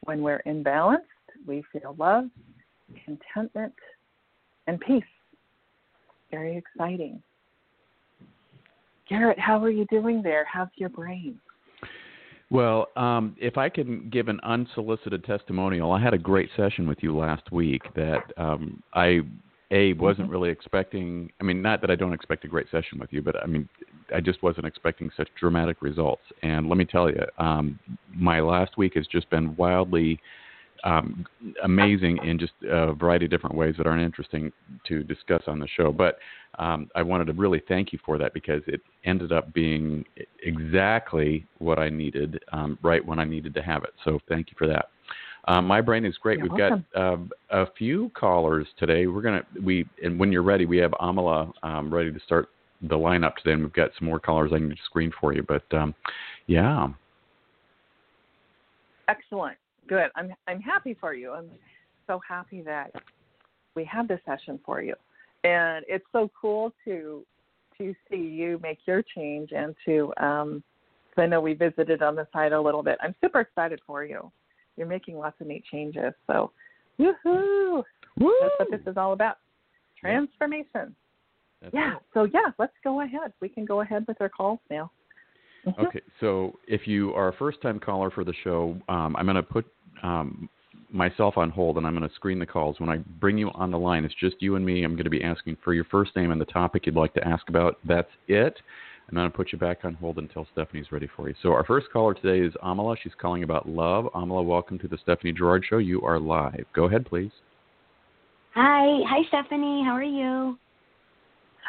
when 0.04 0.22
we're 0.22 0.38
in 0.38 0.62
balance, 0.62 1.04
we 1.46 1.62
feel 1.72 1.94
love, 1.98 2.24
contentment, 3.04 3.72
and 4.66 4.80
peace. 4.80 5.02
Very 6.30 6.56
exciting. 6.56 7.22
Garrett, 9.08 9.38
how 9.38 9.62
are 9.62 9.70
you 9.70 9.84
doing 9.90 10.22
there? 10.22 10.46
How's 10.50 10.68
your 10.76 10.88
brain? 10.88 11.40
Well, 12.50 12.88
um, 12.96 13.36
if 13.40 13.56
I 13.56 13.68
can 13.68 14.08
give 14.10 14.28
an 14.28 14.40
unsolicited 14.42 15.24
testimonial, 15.24 15.92
I 15.92 16.00
had 16.00 16.14
a 16.14 16.18
great 16.18 16.48
session 16.56 16.88
with 16.88 16.98
you 17.00 17.16
last 17.16 17.50
week 17.52 17.82
that 17.94 18.24
um, 18.36 18.82
I 18.94 19.20
a 19.72 19.92
wasn't 19.94 20.24
mm-hmm. 20.24 20.32
really 20.32 20.50
expecting. 20.50 21.30
I 21.40 21.44
mean, 21.44 21.62
not 21.62 21.80
that 21.80 21.90
I 21.90 21.94
don't 21.94 22.12
expect 22.12 22.44
a 22.44 22.48
great 22.48 22.66
session 22.70 22.98
with 22.98 23.12
you, 23.12 23.22
but 23.22 23.36
I 23.40 23.46
mean, 23.46 23.68
I 24.14 24.20
just 24.20 24.42
wasn't 24.42 24.66
expecting 24.66 25.10
such 25.16 25.28
dramatic 25.38 25.80
results. 25.80 26.22
And 26.42 26.68
let 26.68 26.76
me 26.76 26.84
tell 26.84 27.08
you, 27.08 27.24
um, 27.38 27.78
my 28.14 28.40
last 28.40 28.76
week 28.76 28.94
has 28.94 29.06
just 29.06 29.30
been 29.30 29.54
wildly 29.56 30.18
um, 30.84 31.26
amazing 31.64 32.18
in 32.24 32.38
just 32.38 32.52
a 32.68 32.92
variety 32.94 33.26
of 33.26 33.30
different 33.30 33.56
ways 33.56 33.74
that 33.78 33.86
aren't 33.86 34.02
interesting 34.02 34.52
to 34.86 35.02
discuss 35.02 35.42
on 35.46 35.58
the 35.58 35.68
show. 35.76 35.92
But 35.92 36.18
um, 36.58 36.88
I 36.94 37.02
wanted 37.02 37.26
to 37.26 37.32
really 37.32 37.62
thank 37.68 37.92
you 37.92 37.98
for 38.04 38.18
that 38.18 38.34
because 38.34 38.62
it 38.66 38.80
ended 39.04 39.32
up 39.32 39.52
being 39.52 40.04
exactly 40.42 41.46
what 41.58 41.78
I 41.78 41.88
needed 41.88 42.42
um, 42.52 42.78
right 42.82 43.04
when 43.04 43.18
I 43.18 43.24
needed 43.24 43.54
to 43.54 43.62
have 43.62 43.84
it. 43.84 43.94
So 44.04 44.18
thank 44.28 44.48
you 44.50 44.54
for 44.58 44.66
that. 44.66 44.86
Um, 45.48 45.66
my 45.66 45.80
brain 45.80 46.04
is 46.04 46.16
great. 46.18 46.38
You're 46.38 46.48
We've 46.48 46.60
welcome. 46.60 46.84
got 46.94 47.00
uh, 47.00 47.62
a 47.62 47.66
few 47.78 48.10
callers 48.14 48.66
today. 48.78 49.06
We're 49.06 49.22
gonna 49.22 49.42
we 49.62 49.86
and 50.02 50.20
when 50.20 50.30
you're 50.30 50.42
ready, 50.42 50.66
we 50.66 50.76
have 50.78 50.90
Amala 50.92 51.50
um, 51.62 51.92
ready 51.92 52.12
to 52.12 52.20
start 52.20 52.50
the 52.82 52.96
lineup 52.96 53.36
today, 53.36 53.52
and 53.52 53.62
we've 53.62 53.72
got 53.72 53.90
some 53.98 54.06
more 54.06 54.20
callers 54.20 54.52
I 54.54 54.58
can 54.58 54.76
screen 54.84 55.10
for 55.18 55.32
you. 55.32 55.42
But 55.42 55.64
um, 55.72 55.94
yeah, 56.46 56.88
Excellent. 59.10 59.56
Good. 59.90 60.10
I'm 60.14 60.32
I'm 60.46 60.60
happy 60.60 60.96
for 60.98 61.14
you. 61.14 61.32
I'm 61.32 61.50
so 62.06 62.20
happy 62.26 62.62
that 62.62 62.92
we 63.74 63.84
have 63.86 64.06
this 64.06 64.20
session 64.24 64.60
for 64.64 64.80
you. 64.80 64.94
And 65.42 65.84
it's 65.88 66.04
so 66.12 66.30
cool 66.40 66.72
to 66.84 67.26
to 67.76 67.94
see 68.08 68.16
you 68.16 68.60
make 68.62 68.78
your 68.86 69.02
change 69.02 69.50
and 69.50 69.74
to 69.84 70.12
um 70.18 70.62
I 71.16 71.26
know 71.26 71.40
we 71.40 71.54
visited 71.54 72.02
on 72.02 72.14
the 72.14 72.26
site 72.32 72.52
a 72.52 72.60
little 72.60 72.84
bit. 72.84 72.98
I'm 73.02 73.16
super 73.20 73.40
excited 73.40 73.80
for 73.84 74.04
you. 74.04 74.30
You're 74.76 74.86
making 74.86 75.18
lots 75.18 75.38
of 75.40 75.48
neat 75.48 75.64
changes. 75.70 76.14
So 76.28 76.52
woohoo. 77.00 77.82
Woo! 78.20 78.34
That's 78.40 78.54
what 78.58 78.70
this 78.70 78.86
is 78.86 78.96
all 78.96 79.12
about. 79.12 79.38
Transformation. 79.98 80.94
That's 81.60 81.74
Yeah. 81.74 81.96
it. 81.96 82.02
So 82.14 82.24
yeah, 82.32 82.52
let's 82.60 82.72
go 82.84 83.00
ahead. 83.00 83.32
We 83.40 83.48
can 83.48 83.64
go 83.64 83.80
ahead 83.80 84.06
with 84.06 84.20
our 84.20 84.28
calls 84.28 84.60
now. 84.70 84.92
Mhm. 85.66 85.78
Okay, 85.78 86.00
so 86.20 86.58
if 86.66 86.88
you 86.88 87.12
are 87.14 87.28
a 87.28 87.32
first-time 87.34 87.78
caller 87.80 88.10
for 88.10 88.24
the 88.24 88.32
show, 88.32 88.80
um, 88.88 89.14
I'm 89.16 89.26
going 89.26 89.36
to 89.36 89.42
put 89.42 89.66
um, 90.02 90.48
myself 90.92 91.36
on 91.36 91.50
hold 91.50 91.76
and 91.76 91.86
I'm 91.86 91.96
going 91.96 92.08
to 92.08 92.14
screen 92.14 92.38
the 92.38 92.46
calls. 92.46 92.80
When 92.80 92.88
I 92.88 92.98
bring 93.20 93.38
you 93.38 93.50
on 93.54 93.70
the 93.70 93.78
line, 93.78 94.04
it's 94.04 94.14
just 94.14 94.36
you 94.40 94.56
and 94.56 94.64
me. 94.64 94.84
I'm 94.84 94.92
going 94.92 95.04
to 95.04 95.10
be 95.10 95.22
asking 95.22 95.56
for 95.62 95.74
your 95.74 95.84
first 95.84 96.14
name 96.16 96.30
and 96.30 96.40
the 96.40 96.46
topic 96.46 96.86
you'd 96.86 96.96
like 96.96 97.14
to 97.14 97.26
ask 97.26 97.48
about. 97.48 97.78
That's 97.86 98.10
it. 98.28 98.56
I'm 99.08 99.16
going 99.16 99.30
to 99.30 99.36
put 99.36 99.50
you 99.52 99.58
back 99.58 99.78
on 99.84 99.94
hold 99.94 100.18
until 100.18 100.46
Stephanie's 100.52 100.92
ready 100.92 101.08
for 101.16 101.28
you. 101.28 101.34
So 101.42 101.50
our 101.50 101.64
first 101.64 101.88
caller 101.92 102.14
today 102.14 102.46
is 102.46 102.54
Amala. 102.62 102.96
She's 103.02 103.12
calling 103.20 103.42
about 103.42 103.68
love. 103.68 104.06
Amala, 104.14 104.44
welcome 104.44 104.78
to 104.78 104.88
the 104.88 104.98
Stephanie 105.02 105.32
Gerard 105.32 105.64
Show. 105.68 105.78
You 105.78 106.00
are 106.02 106.20
live. 106.20 106.64
Go 106.74 106.84
ahead, 106.84 107.06
please. 107.06 107.32
Hi, 108.54 109.00
hi 109.08 109.22
Stephanie. 109.28 109.82
How 109.84 109.92
are 109.92 110.02
you? 110.02 110.58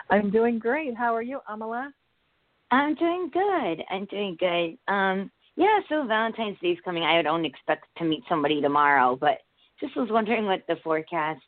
I'm 0.10 0.30
doing 0.30 0.60
great. 0.60 0.96
How 0.96 1.16
are 1.16 1.22
you, 1.22 1.40
Amala? 1.50 1.92
I'm 2.70 2.96
doing 2.96 3.30
good. 3.34 3.84
I'm 3.90 4.06
doing 4.06 4.38
good. 4.40 4.78
Um, 4.92 5.32
yeah, 5.56 5.80
so 5.90 6.06
Valentine's 6.06 6.58
Day 6.60 6.70
is 6.70 6.80
coming. 6.84 7.04
I 7.04 7.22
don't 7.22 7.46
expect 7.46 7.86
to 7.98 8.04
meet 8.04 8.24
somebody 8.30 8.62
tomorrow, 8.62 9.18
but 9.20 9.40
just 9.80 9.96
was 9.96 10.10
wondering 10.10 10.46
what 10.46 10.64
the 10.68 10.78
forecast 10.84 11.42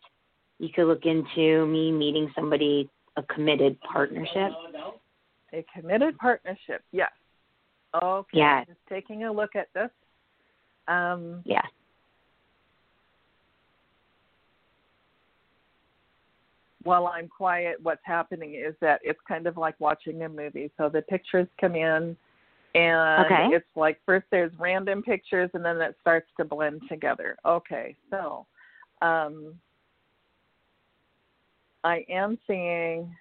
you 0.60 0.70
could 0.70 0.86
look 0.86 1.06
into 1.06 1.66
me 1.68 1.92
meeting 1.92 2.32
somebody, 2.36 2.90
a 3.18 3.24
committed 3.24 3.80
partnership. 3.82 4.52
A 5.54 5.66
committed 5.76 6.18
partnership. 6.18 6.84
Yes. 6.92 7.12
Okay. 8.02 8.40
Yeah. 8.40 8.64
Just 8.66 8.80
taking 8.90 9.26
a 9.26 9.32
look 9.32 9.56
at 9.56 9.68
this. 9.74 9.90
Um, 10.88 11.42
Yeah. 11.46 11.62
while 16.84 17.08
I'm 17.08 17.28
quiet, 17.28 17.78
what's 17.82 18.02
happening 18.04 18.56
is 18.56 18.76
that 18.82 19.00
it's 19.04 19.20
kind 19.28 19.48
of 19.48 19.58
like 19.58 19.76
watching 19.80 20.24
a 20.24 20.30
movie. 20.30 20.70
So 20.78 20.90
the 20.90 21.02
pictures 21.04 21.48
come 21.60 21.76
in, 21.76 22.18
and 22.76 23.26
Okay. 23.26 23.48
it's 23.56 23.70
like 23.76 24.00
first 24.06 24.26
there's 24.32 24.52
random 24.60 25.04
pictures, 25.04 25.50
and 25.54 25.64
then 25.64 25.80
it 25.82 25.96
starts 26.02 26.28
to 26.38 26.46
blend 26.46 26.82
together. 26.90 27.38
Okay, 27.46 27.96
so 28.10 28.46
um, 29.02 29.56
I 31.84 32.06
am 32.10 32.38
seeing 32.48 33.16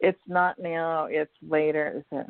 it's 0.00 0.20
not 0.26 0.58
now; 0.58 1.06
it's 1.06 1.32
later. 1.48 1.94
Is 1.98 2.18
it 2.18 2.26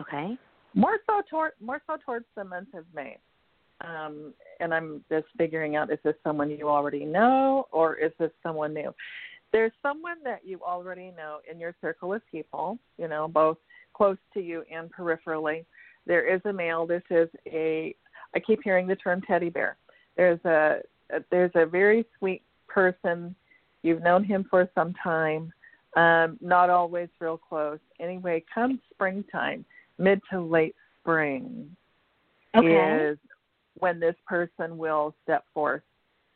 Okay. 0.00 0.36
more 0.74 0.98
so 1.06 1.22
toward 1.28 1.52
more 1.60 1.80
so 1.86 1.96
towards 2.04 2.26
the 2.36 2.44
month 2.44 2.74
of 2.74 2.84
May? 2.94 3.18
Um, 3.80 4.32
and 4.60 4.72
I'm 4.72 5.04
just 5.10 5.26
figuring 5.36 5.76
out 5.76 5.92
is 5.92 5.98
this 6.04 6.14
someone 6.22 6.50
you 6.50 6.68
already 6.68 7.04
know 7.04 7.66
or 7.72 7.96
is 7.96 8.12
this 8.18 8.30
someone 8.42 8.74
new? 8.74 8.94
There's 9.52 9.72
someone 9.82 10.16
that 10.24 10.46
you 10.46 10.60
already 10.62 11.12
know 11.16 11.38
in 11.50 11.58
your 11.58 11.74
circle 11.80 12.14
of 12.14 12.22
people, 12.30 12.78
you 12.96 13.08
know, 13.08 13.28
both 13.28 13.58
close 13.94 14.16
to 14.34 14.40
you 14.40 14.64
and 14.72 14.90
peripherally. 14.92 15.64
There 16.06 16.32
is 16.32 16.40
a 16.44 16.52
male. 16.52 16.86
This 16.86 17.02
is 17.10 17.28
a. 17.46 17.94
I 18.34 18.40
keep 18.40 18.60
hearing 18.64 18.86
the 18.86 18.96
term 18.96 19.20
teddy 19.22 19.50
bear. 19.50 19.76
There's 20.16 20.40
a, 20.44 20.80
a 21.10 21.20
there's 21.30 21.52
a 21.54 21.66
very 21.66 22.04
sweet 22.18 22.42
person. 22.68 23.34
You've 23.82 24.02
known 24.02 24.24
him 24.24 24.46
for 24.48 24.68
some 24.74 24.94
time. 25.02 25.52
Um, 25.96 26.38
not 26.40 26.70
always 26.70 27.08
real 27.20 27.36
close. 27.36 27.78
Anyway, 28.00 28.44
come 28.52 28.80
springtime, 28.94 29.64
mid 29.98 30.20
to 30.30 30.40
late 30.40 30.74
spring, 31.00 31.76
Okay. 32.56 33.10
is 33.10 33.18
when 33.78 34.00
this 34.00 34.14
person 34.26 34.78
will 34.78 35.14
step 35.24 35.44
forth 35.52 35.82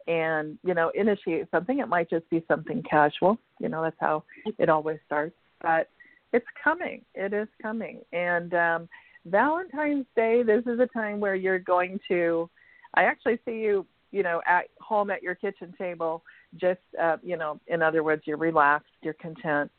and 0.07 0.59
you 0.65 0.75
know 0.75 0.91
initiate 0.95 1.51
something 1.51 1.79
it 1.79 1.89
might 1.89 2.09
just 2.09 2.29
be 2.31 2.43
something 2.49 2.83
casual 2.89 3.39
you 3.61 3.69
know 3.69 3.83
that's 3.83 3.97
how 3.99 4.23
it 4.59 4.69
always 4.69 4.99
starts 5.07 5.35
but 5.61 5.89
it's 6.37 6.47
coming 6.63 7.03
it 7.15 7.33
is 7.33 7.49
coming 7.61 8.01
and 8.13 8.55
um 8.55 8.89
valentine's 9.27 10.07
day 10.15 10.43
this 10.43 10.63
is 10.67 10.79
a 10.81 10.87
time 10.87 11.19
where 11.21 11.35
you're 11.35 11.59
going 11.59 11.99
to 12.07 12.49
i 12.95 13.03
actually 13.03 13.39
see 13.45 13.59
you 13.59 13.85
you 14.13 14.23
know 14.23 14.41
at 14.47 14.67
home 14.81 15.11
at 15.11 15.23
your 15.23 15.35
kitchen 15.35 15.75
table 15.77 16.23
just 16.57 16.81
uh 17.03 17.17
you 17.23 17.37
know 17.37 17.59
in 17.67 17.83
other 17.83 18.03
words 18.03 18.23
you're 18.27 18.37
relaxed 18.37 18.93
you're 19.03 19.15
content 19.15 19.71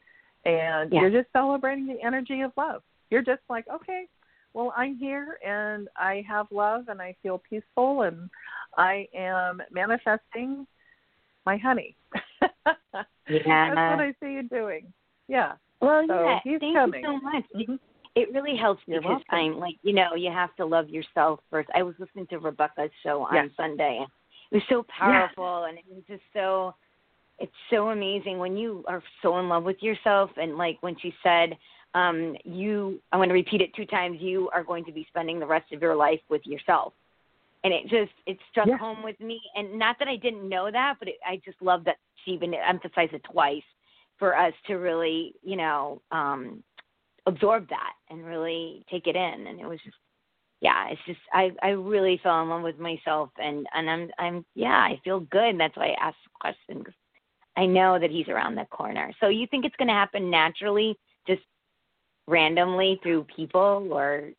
and 0.46 0.92
Yeah. 0.92 1.02
you're 1.02 1.22
just 1.22 1.32
celebrating 1.32 1.88
the 1.88 2.02
energy 2.04 2.42
of 2.42 2.52
love 2.58 2.82
you're 3.10 3.22
just 3.22 3.42
like 3.50 3.66
okay 3.74 4.08
well, 4.58 4.74
I'm 4.76 4.98
here 4.98 5.38
and 5.46 5.88
I 5.96 6.26
have 6.28 6.48
love 6.50 6.86
and 6.88 7.00
I 7.00 7.16
feel 7.22 7.40
peaceful 7.48 8.02
and 8.02 8.28
I 8.76 9.08
am 9.16 9.62
manifesting 9.72 10.66
my 11.46 11.58
honey. 11.58 11.96
Yeah. 12.42 12.48
That's 13.30 13.76
what 13.76 14.00
I 14.00 14.14
see 14.20 14.34
you 14.34 14.50
doing. 14.50 14.92
Yeah. 15.28 15.54
Well, 15.82 16.06
So 16.08 16.26
yeah. 16.26 16.40
he's 16.44 16.60
Thank 16.60 16.76
coming. 16.76 17.04
you 17.04 17.08
so 17.10 17.20
much. 17.20 17.44
Mhm. 17.56 17.80
It 18.16 18.32
really 18.34 18.56
helps 18.56 18.82
You're 18.88 19.02
because 19.02 19.22
welcome. 19.30 19.54
I'm 19.54 19.60
like, 19.60 19.76
you 19.84 19.94
know, 19.94 20.16
you 20.16 20.32
have 20.32 20.56
to 20.56 20.66
love 20.66 20.90
yourself 20.90 21.40
first. 21.52 21.70
I 21.76 21.84
was 21.84 21.94
listening 22.00 22.26
to 22.28 22.40
Rebecca's 22.40 22.90
show 23.04 23.22
on 23.24 23.36
Yes. 23.36 23.50
Sunday. 23.56 24.06
It 24.52 24.56
was 24.56 24.64
so 24.70 24.84
powerful 24.84 25.66
and 25.66 25.78
it 25.78 25.84
was 25.88 26.04
just 26.08 26.24
so 26.34 26.74
it's 27.40 27.54
so 27.70 27.90
amazing 27.90 28.40
when 28.40 28.58
you 28.58 28.84
are 28.88 29.04
so 29.22 29.38
in 29.38 29.48
love 29.48 29.64
with 29.64 29.84
yourself 29.84 30.32
and 30.38 30.58
like 30.58 30.82
when 30.82 30.98
she 30.98 31.14
said 31.22 31.56
um 31.94 32.36
you 32.44 33.00
I'm 33.12 33.20
going 33.20 33.30
to 33.30 33.36
repeat 33.36 33.62
it 33.62 33.76
two 33.76 33.86
times 33.86 34.20
you 34.20 34.50
are 34.50 34.64
going 34.64 34.84
to 34.86 34.92
be 34.92 35.06
spending 35.10 35.40
the 35.40 35.46
rest 35.46 35.72
of 35.72 35.82
your 35.82 35.96
life 35.96 36.22
with 36.30 36.42
yourself. 36.46 36.94
And 37.64 37.72
it 37.72 37.84
just 37.84 38.14
it 38.26 38.40
struck 38.50 38.68
Yes. 38.68 38.80
home 38.80 39.04
with 39.04 39.20
me 39.20 39.40
and 39.56 39.78
not 39.78 40.00
that 40.00 40.08
I 40.08 40.16
didn't 40.16 40.48
know 40.50 40.72
that 40.72 40.96
but 40.98 41.08
it, 41.10 41.18
I 41.24 41.40
just 41.46 41.62
love 41.62 41.84
that 41.84 41.98
she 42.26 42.32
even 42.32 42.56
emphasized 42.56 43.14
it 43.14 43.24
twice 43.32 43.62
for 44.20 44.38
us 44.38 44.54
to 44.68 44.76
really, 44.76 45.34
you 45.44 45.56
know, 45.56 46.02
um 46.12 46.64
absorb 47.26 47.68
that 47.70 47.94
and 48.10 48.26
really 48.26 48.86
take 48.90 49.08
it 49.08 49.16
in. 49.16 49.48
And 49.48 49.60
it 49.60 49.68
was 49.68 49.80
just 49.84 49.98
yeah 50.62 50.88
it's 50.90 51.02
just 51.06 51.20
i 51.34 51.52
i 51.62 51.70
really 51.70 52.20
fell 52.24 52.42
in 52.42 52.50
love 52.50 52.64
with 52.64 52.80
myself 52.80 53.30
and 53.38 53.68
and 53.76 53.90
i'm 53.90 54.10
i'm 54.18 54.46
yeah 54.56 54.78
i 54.80 55.00
feel 55.04 55.20
good. 55.22 55.50
And 55.50 55.60
that's 55.60 55.76
why 55.78 55.90
i 55.90 56.08
asked 56.08 56.18
the 56.26 56.32
question 56.40 56.84
'cause 56.84 56.94
i 57.58 57.66
know 57.66 58.00
that 58.00 58.12
he's 58.12 58.28
around 58.30 58.56
the 58.56 58.66
corner. 58.66 59.12
So 59.20 59.28
you 59.28 59.48
think 59.48 59.66
it's 59.66 59.76
going 59.76 59.88
to 59.90 59.94
happen 59.94 60.30
naturally 60.30 60.98
just 61.28 61.44
randomly 62.28 63.00
through 63.04 63.26
people 63.36 63.88
or 63.92 64.32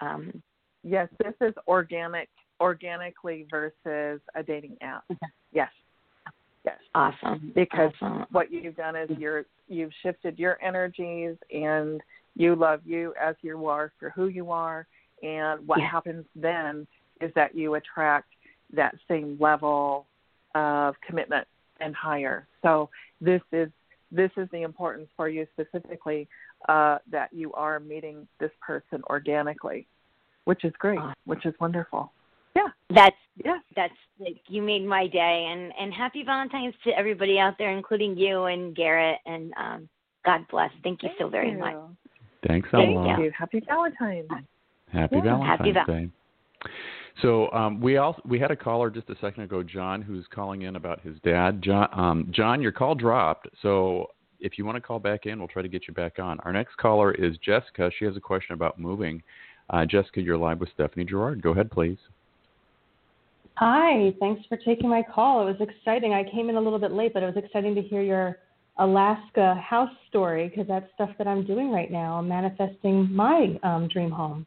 um? 0.00 0.42
Yes, 0.84 1.08
this 1.22 1.34
is 1.40 1.54
organic 1.68 2.28
organically 2.60 3.46
versus 3.50 4.20
a 4.34 4.42
dating 4.44 4.76
app. 4.80 5.04
Yes. 5.52 5.70
Yes. 6.64 6.78
awesome 6.94 7.52
Because 7.54 7.92
awesome. 8.00 8.26
what 8.30 8.52
you've 8.52 8.76
done 8.76 8.94
is 8.96 9.10
you're 9.18 9.44
you've 9.68 9.90
shifted 10.02 10.38
your 10.38 10.62
energies 10.62 11.36
and 11.52 12.00
you 12.36 12.54
love 12.54 12.80
you 12.84 13.12
as 13.20 13.34
you 13.42 13.66
are 13.66 13.92
for 13.98 14.10
who 14.10 14.28
you 14.28 14.50
are 14.50 14.86
and 15.22 15.66
what 15.66 15.80
Yeah. 15.80 15.88
happens 15.90 16.24
then 16.36 16.86
is 17.20 17.32
that 17.34 17.54
you 17.54 17.74
attract 17.74 18.28
that 18.72 18.94
same 19.08 19.36
level 19.40 20.06
of 20.54 20.94
commitment 21.06 21.46
and 21.80 21.94
higher 21.96 22.46
so 22.62 22.88
this 23.20 23.42
is 23.52 23.68
this 24.12 24.30
is 24.36 24.48
the 24.52 24.62
importance 24.62 25.08
for 25.16 25.28
you 25.28 25.46
specifically 25.54 26.28
uh, 26.68 26.98
that 27.10 27.32
you 27.32 27.52
are 27.54 27.80
meeting 27.80 28.26
this 28.38 28.50
person 28.60 29.02
organically 29.10 29.86
which 30.44 30.64
is 30.64 30.72
great 30.78 30.98
Awesome. 30.98 31.14
which 31.24 31.44
is 31.44 31.54
wonderful 31.60 32.12
yeah 32.64 32.94
that's 32.94 33.16
yes 33.44 33.60
that's 33.76 33.94
like 34.18 34.36
you 34.48 34.62
made 34.62 34.84
my 34.86 35.06
day 35.06 35.48
and 35.50 35.72
and 35.78 35.92
happy 35.92 36.22
valentine's 36.22 36.74
to 36.84 36.90
everybody 36.90 37.38
out 37.38 37.54
there 37.58 37.76
including 37.76 38.16
you 38.16 38.44
and 38.44 38.74
garrett 38.76 39.18
and 39.26 39.52
um 39.56 39.88
god 40.24 40.40
bless 40.50 40.70
thank 40.82 41.02
you 41.02 41.08
so 41.18 41.28
very 41.28 41.50
Thank 41.50 41.60
much 41.60 41.72
you. 41.72 41.96
Thanks, 42.46 42.68
Thank 42.72 42.96
Amala. 42.96 43.06
Thank 43.06 43.18
you. 43.24 43.32
Happy 43.38 43.62
Valentine's. 43.66 44.28
Happy 44.92 45.16
Yeah. 45.16 45.22
Valentine's 45.22 45.58
Happy 45.58 45.72
Val- 45.72 45.86
Day. 45.86 46.10
So 47.20 47.50
um, 47.52 47.80
we 47.80 47.98
all 47.98 48.16
we 48.24 48.38
had 48.38 48.50
a 48.50 48.56
caller 48.56 48.90
just 48.90 49.08
a 49.10 49.16
second 49.20 49.44
ago, 49.44 49.62
John, 49.62 50.02
who's 50.02 50.26
calling 50.34 50.62
in 50.62 50.76
about 50.76 51.00
his 51.00 51.16
dad. 51.20 51.62
John, 51.62 51.88
um, 51.92 52.28
John, 52.30 52.60
your 52.60 52.72
call 52.72 52.94
dropped. 52.94 53.48
So 53.60 54.10
if 54.40 54.58
you 54.58 54.64
want 54.64 54.76
to 54.76 54.80
call 54.80 54.98
back 54.98 55.26
in, 55.26 55.38
we'll 55.38 55.48
try 55.48 55.62
to 55.62 55.68
get 55.68 55.86
you 55.86 55.94
back 55.94 56.18
on. 56.18 56.40
Our 56.40 56.52
next 56.52 56.76
caller 56.78 57.12
is 57.12 57.36
Jessica. 57.38 57.90
She 57.98 58.04
has 58.06 58.16
a 58.16 58.20
question 58.20 58.54
about 58.54 58.78
moving. 58.78 59.22
Uh, 59.70 59.84
Jessica, 59.84 60.20
you're 60.20 60.36
live 60.36 60.58
with 60.58 60.70
Stephanie 60.74 61.04
Gerard. 61.04 61.42
Go 61.42 61.50
ahead, 61.50 61.70
please. 61.70 61.98
Hi, 63.56 64.14
thanks 64.18 64.42
for 64.48 64.56
taking 64.56 64.88
my 64.88 65.02
call. 65.02 65.46
It 65.46 65.58
was 65.58 65.68
exciting. 65.68 66.14
I 66.14 66.24
came 66.24 66.48
in 66.48 66.56
a 66.56 66.60
little 66.60 66.78
bit 66.78 66.92
late, 66.92 67.12
but 67.12 67.22
it 67.22 67.26
was 67.26 67.36
exciting 67.36 67.74
to 67.74 67.82
hear 67.82 68.02
your 68.02 68.38
Alaska 68.78 69.54
house 69.56 69.90
story 70.08 70.48
because 70.48 70.66
that's 70.66 70.86
stuff 70.94 71.10
that 71.18 71.28
I'm 71.28 71.44
doing 71.44 71.70
right 71.70 71.90
now. 71.90 72.14
I'm 72.14 72.28
manifesting 72.28 73.12
my 73.12 73.58
um, 73.62 73.88
dream 73.88 74.10
home. 74.10 74.46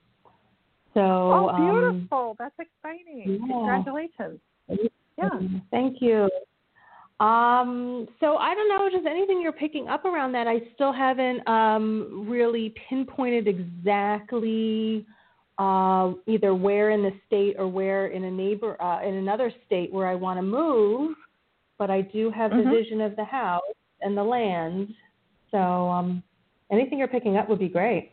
So, 0.94 1.02
oh, 1.02 1.50
um, 1.50 1.62
beautiful! 1.62 2.30
Um, 2.32 2.36
that's 2.40 2.56
exciting. 2.60 3.24
Yeah. 3.26 3.56
Congratulations. 3.56 4.40
Yeah. 5.18 5.30
Thank 5.72 6.02
you. 6.02 6.30
Um, 7.20 8.08
so 8.20 8.36
I 8.36 8.54
don't 8.54 8.68
know, 8.68 8.90
just 8.92 9.06
anything 9.06 9.42
you're 9.42 9.54
picking 9.54 9.88
up 9.88 10.04
around 10.04 10.34
that. 10.34 10.48
I 10.48 10.62
still 10.74 10.92
haven't 10.92 11.48
um, 11.48 12.26
really 12.28 12.74
pinpointed 12.90 13.48
exactly 13.48 15.06
uh, 15.58 16.14
either 16.28 16.54
where 16.54 16.92
in 16.92 17.02
the 17.02 17.12
state 17.28 17.56
or 17.58 17.68
where 17.68 18.08
in 18.08 18.26
a 18.26 18.32
neighbor 18.32 18.82
uh, 18.82 19.02
in 19.08 19.16
another 19.16 19.52
state 19.66 19.92
where 19.92 20.08
I 20.08 20.16
want 20.16 20.38
to 20.38 20.42
move, 20.42 21.16
but 21.78 21.90
I 21.90 22.02
do 22.02 22.30
have 22.32 22.52
mm-hmm. 22.52 22.70
the 22.70 22.76
vision 22.76 23.02
of 23.02 23.16
the 23.16 23.24
house 23.24 23.62
and 24.02 24.18
the 24.18 24.24
land. 24.24 24.94
So 25.52 25.58
um, 25.58 26.24
anything 26.72 27.00
you're 27.00 27.08
picking 27.08 27.38
up 27.38 27.50
would 27.50 27.60
be 27.60 27.70
great. 27.70 28.12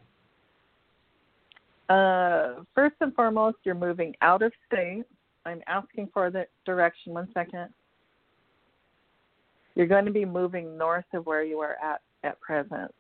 Uh, 1.88 2.62
first 2.74 2.95
and 3.01 3.14
foremost, 3.14 3.59
you're 3.64 3.74
moving 3.74 4.14
out 4.22 4.43
of 4.43 4.53
state. 4.66 5.05
I'm 5.45 5.61
asking 5.66 6.09
for 6.14 6.30
the 6.30 6.47
direction. 6.64 7.12
One 7.12 7.28
second. 7.34 7.68
You're 9.74 9.88
going 9.88 10.05
to 10.05 10.12
be 10.12 10.24
moving 10.24 10.78
north 10.78 11.05
of 11.12 11.26
where 11.26 11.43
you 11.43 11.59
are 11.61 11.76
at 11.82 12.01
at 12.22 12.40
present. 12.40 12.93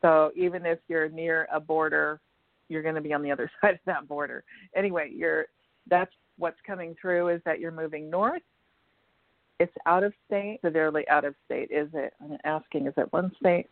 So 0.00 0.30
even 0.36 0.64
if 0.64 0.78
you're 0.88 1.08
near 1.08 1.48
a 1.52 1.60
border 1.60 2.20
you're 2.68 2.82
going 2.82 2.94
to 2.94 3.00
be 3.00 3.12
on 3.12 3.22
the 3.22 3.30
other 3.30 3.50
side 3.60 3.74
of 3.74 3.80
that 3.86 4.08
border. 4.08 4.44
Anyway, 4.76 5.10
you're 5.14 5.46
that's 5.88 6.12
what's 6.36 6.58
coming 6.66 6.94
through 7.00 7.28
is 7.28 7.40
that 7.44 7.60
you're 7.60 7.72
moving 7.72 8.10
north. 8.10 8.42
It's 9.58 9.72
out 9.86 10.04
of 10.04 10.12
state, 10.26 10.60
severely 10.64 11.08
out 11.08 11.24
of 11.24 11.34
state. 11.44 11.70
Is 11.70 11.88
it? 11.94 12.12
I'm 12.22 12.38
asking, 12.44 12.86
is 12.86 12.94
it 12.96 13.12
one 13.12 13.32
state? 13.40 13.66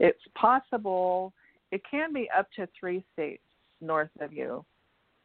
It's 0.00 0.18
possible. 0.34 1.32
It 1.70 1.82
can 1.88 2.12
be 2.12 2.28
up 2.36 2.48
to 2.56 2.68
three 2.78 3.04
states 3.12 3.42
north 3.80 4.10
of 4.20 4.32
you, 4.32 4.64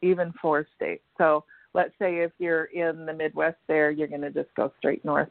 even 0.01 0.34
four 0.41 0.67
states. 0.76 1.03
So 1.17 1.45
let's 1.74 1.93
say 1.99 2.19
if 2.19 2.32
you're 2.38 2.65
in 2.65 3.05
the 3.05 3.13
Midwest 3.13 3.57
there, 3.67 3.89
you're 3.89 4.07
going 4.07 4.21
to 4.21 4.32
just 4.32 4.53
go 4.55 4.71
straight 4.78 5.03
north. 5.03 5.30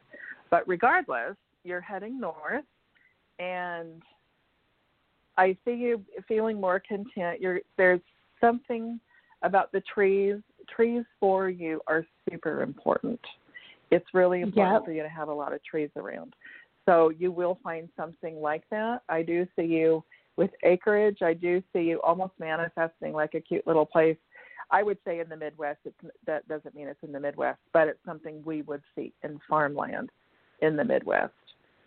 But 0.51 0.67
regardless, 0.67 1.37
you're 1.65 1.81
heading 1.81 2.19
north 2.19 2.65
and 3.39 4.03
I 5.37 5.57
see 5.65 5.75
you 5.75 6.03
feeling 6.29 6.61
more 6.61 6.81
content. 6.81 7.41
You're, 7.41 7.61
there's 7.77 8.01
something 8.41 9.01
about 9.43 9.73
the 9.73 9.83
trees. 9.93 10.37
Trees 10.75 11.05
for 11.19 11.49
you 11.49 11.81
are 11.87 12.07
super 12.31 12.63
important. 12.63 13.21
It's 13.91 14.07
really 14.15 14.41
important 14.41 14.75
yep. 14.75 14.85
for 14.85 14.93
you 14.93 15.03
to 15.03 15.09
have 15.09 15.29
a 15.29 15.35
lot 15.35 15.53
of 15.53 15.63
trees 15.65 15.91
around. 15.97 16.35
So 16.87 17.11
you 17.11 17.31
will 17.31 17.59
find 17.63 17.89
something 17.97 18.41
like 18.41 18.65
that. 18.71 19.03
I 19.09 19.23
do 19.23 19.47
see 19.57 19.65
you 19.65 20.03
with 20.37 20.51
acreage. 20.65 21.19
I 21.23 21.35
do 21.35 21.63
see 21.73 21.81
you 21.81 22.01
almost 22.03 22.33
manifesting 22.39 23.13
like 23.13 23.35
a 23.35 23.41
cute 23.41 23.67
little 23.67 23.87
place. 23.87 24.17
I 24.71 24.83
would 24.83 24.99
say 25.05 25.21
in 25.21 25.29
the 25.29 25.37
Midwest. 25.37 25.81
It's, 25.85 26.15
that 26.27 26.49
doesn't 26.49 26.75
mean 26.75 26.89
it's 26.89 27.03
in 27.03 27.13
the 27.13 27.21
Midwest, 27.21 27.61
but 27.73 27.89
it's 27.89 27.99
something 28.07 28.43
we 28.45 28.63
would 28.63 28.83
see 28.95 29.13
in 29.23 29.39
farmland 29.49 30.11
in 30.61 30.77
the 30.77 30.85
Midwest. 30.85 31.35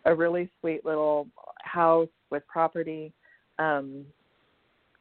A 0.05 0.13
really 0.13 0.49
sweet 0.59 0.85
little 0.85 1.27
house 1.63 2.07
with 2.29 2.45
property 2.47 3.11
um, 3.59 4.05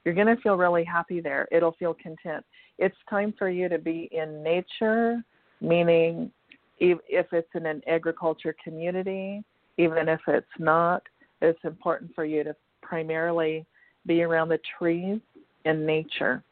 you're 0.05 0.15
going 0.15 0.35
to 0.35 0.41
feel 0.43 0.57
really 0.57 0.85
happy 0.85 1.21
there. 1.21 1.49
It'll 1.51 1.73
feel 1.73 1.95
content. 1.95 2.45
It's 2.79 2.97
time 3.09 3.35
for 3.39 3.49
you 3.49 3.69
to 3.69 3.79
be 3.79 4.09
in 4.13 4.43
nature, 4.43 5.23
meaning 5.61 6.31
if 6.79 7.27
it's 7.33 7.49
in 7.55 7.67
an 7.67 7.81
agriculture 7.87 8.55
community, 8.63 9.43
even 9.79 10.09
if 10.09 10.21
it's 10.27 10.47
not, 10.59 11.03
it's 11.41 11.59
important 11.65 12.15
for 12.15 12.25
you 12.25 12.45
to 12.45 12.55
primarily 12.83 13.65
be 14.07 14.23
around 14.23 14.49
the 14.49 14.61
trees 14.79 15.21
and 15.65 15.87
nature. 15.87 16.43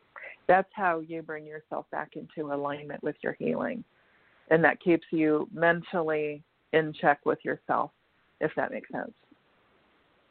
That's 0.49 0.69
how 0.73 1.01
you 1.01 1.23
bring 1.23 1.47
yourself 1.47 1.87
back 1.91 2.13
into 2.17 2.53
alignment 2.53 3.03
with 3.03 3.17
your 3.23 3.37
healing. 3.39 3.85
And 4.51 4.65
that 4.65 4.81
keeps 4.81 5.07
you 5.11 5.49
mentally 5.53 6.43
in 6.73 6.93
check 7.01 7.21
with 7.25 7.39
yourself, 7.45 7.91
if 8.41 8.51
that 8.57 8.73
makes 8.73 8.91
sense. 8.91 9.13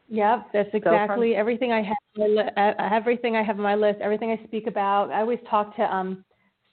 Yep, 0.09 0.47
that's 0.51 0.69
exactly 0.73 1.33
so 1.33 1.39
everything 1.39 1.71
I 1.71 1.81
have. 1.83 2.77
Everything 2.79 3.35
I 3.35 3.43
have 3.43 3.57
on 3.57 3.63
my 3.63 3.75
list, 3.75 3.99
everything 4.01 4.31
I 4.31 4.43
speak 4.45 4.67
about. 4.67 5.09
I 5.11 5.21
always 5.21 5.39
talk 5.49 5.75
to 5.77 5.83
um, 5.83 6.25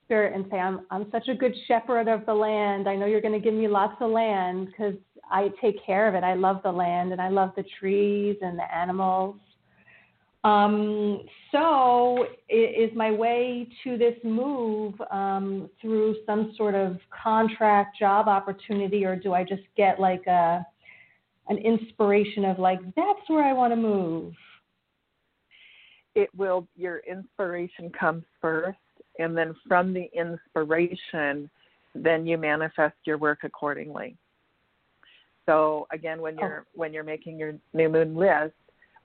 spirit 0.05 0.35
and 0.35 0.47
say, 0.51 0.59
"I'm 0.59 0.81
I'm 0.91 1.11
such 1.13 1.29
a 1.29 1.35
good 1.35 1.55
shepherd 1.67 2.09
of 2.09 2.27
the 2.27 2.35
land. 2.35 2.89
I 2.89 2.97
know 2.97 3.07
you're 3.07 3.21
going 3.21 3.35
to 3.35 3.41
give 3.41 3.55
me 3.55 3.69
lots 3.69 3.95
of 4.01 4.11
land 4.11 4.67
because 4.67 4.95
I 5.31 5.51
take 5.61 5.85
care 5.85 6.09
of 6.09 6.15
it. 6.15 6.25
I 6.25 6.35
love 6.35 6.61
the 6.65 6.73
land 6.73 7.13
and 7.13 7.21
I 7.21 7.29
love 7.29 7.53
the 7.57 7.65
trees 7.79 8.37
and 8.43 8.59
the 8.59 8.75
animals." 8.75 9.37
Um, 10.45 11.23
so, 11.53 12.27
is 12.49 12.91
my 12.95 13.11
way 13.11 13.69
to 13.85 13.99
this 13.99 14.15
move 14.25 14.95
um, 15.11 15.69
through 15.81 16.17
some 16.27 16.55
sort 16.57 16.75
of 16.75 16.99
contract 17.11 17.99
job 17.99 18.29
opportunity, 18.29 19.05
or 19.05 19.15
do 19.15 19.35
I 19.35 19.45
just 19.45 19.63
get 19.77 20.01
like 20.01 20.27
a 20.27 20.65
an 21.49 21.59
inspiration 21.59 22.45
of 22.45 22.59
like 22.59 22.81
that's 22.95 23.29
where 23.29 23.45
I 23.45 23.53
want 23.53 23.73
to 23.73 23.77
move? 23.77 24.35
It 26.15 26.29
will 26.37 26.67
your 26.77 26.99
inspiration 27.09 27.91
comes 27.99 28.25
first 28.41 28.79
and 29.19 29.37
then 29.37 29.55
from 29.67 29.93
the 29.93 30.09
inspiration 30.15 31.51
then 31.95 32.27
you 32.27 32.39
manifest 32.39 32.95
your 33.05 33.19
work 33.19 33.41
accordingly. 33.45 34.17
So 35.47 35.87
again 35.93 36.21
when 36.21 36.37
you're 36.37 36.67
oh. 36.67 36.71
when 36.75 36.93
you're 36.93 37.05
making 37.05 37.39
your 37.39 37.55
new 37.73 37.89
moon 37.89 38.15
list, 38.15 38.55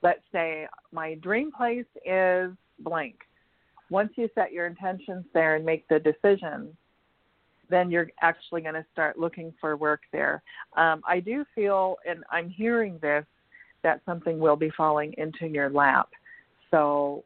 let's 0.02 0.24
say 0.32 0.68
my 0.92 1.16
dream 1.16 1.52
place 1.52 1.86
is 2.06 2.52
blank. 2.80 3.16
Once 3.90 4.12
you 4.16 4.30
set 4.34 4.52
your 4.52 4.66
intentions 4.66 5.24
there 5.34 5.56
and 5.56 5.66
make 5.66 5.88
the 5.88 6.00
decision, 6.00 6.76
then 7.74 7.90
you're 7.90 8.10
actually 8.22 8.62
going 8.62 8.76
to 8.76 8.86
start 8.94 9.18
looking 9.18 9.52
for 9.60 9.76
work 9.76 10.02
there. 10.12 10.44
Um, 10.78 11.02
I 11.08 11.20
do 11.20 11.44
feel, 11.56 11.96
and 12.08 12.24
I'm 12.32 12.50
hearing 12.50 13.00
this, 13.02 13.26
that 13.82 14.02
something 14.06 14.40
will 14.40 14.56
be 14.56 14.72
falling 14.78 15.14
into 15.18 15.48
your 15.48 15.70
lap. 15.70 16.10
So 16.72 17.24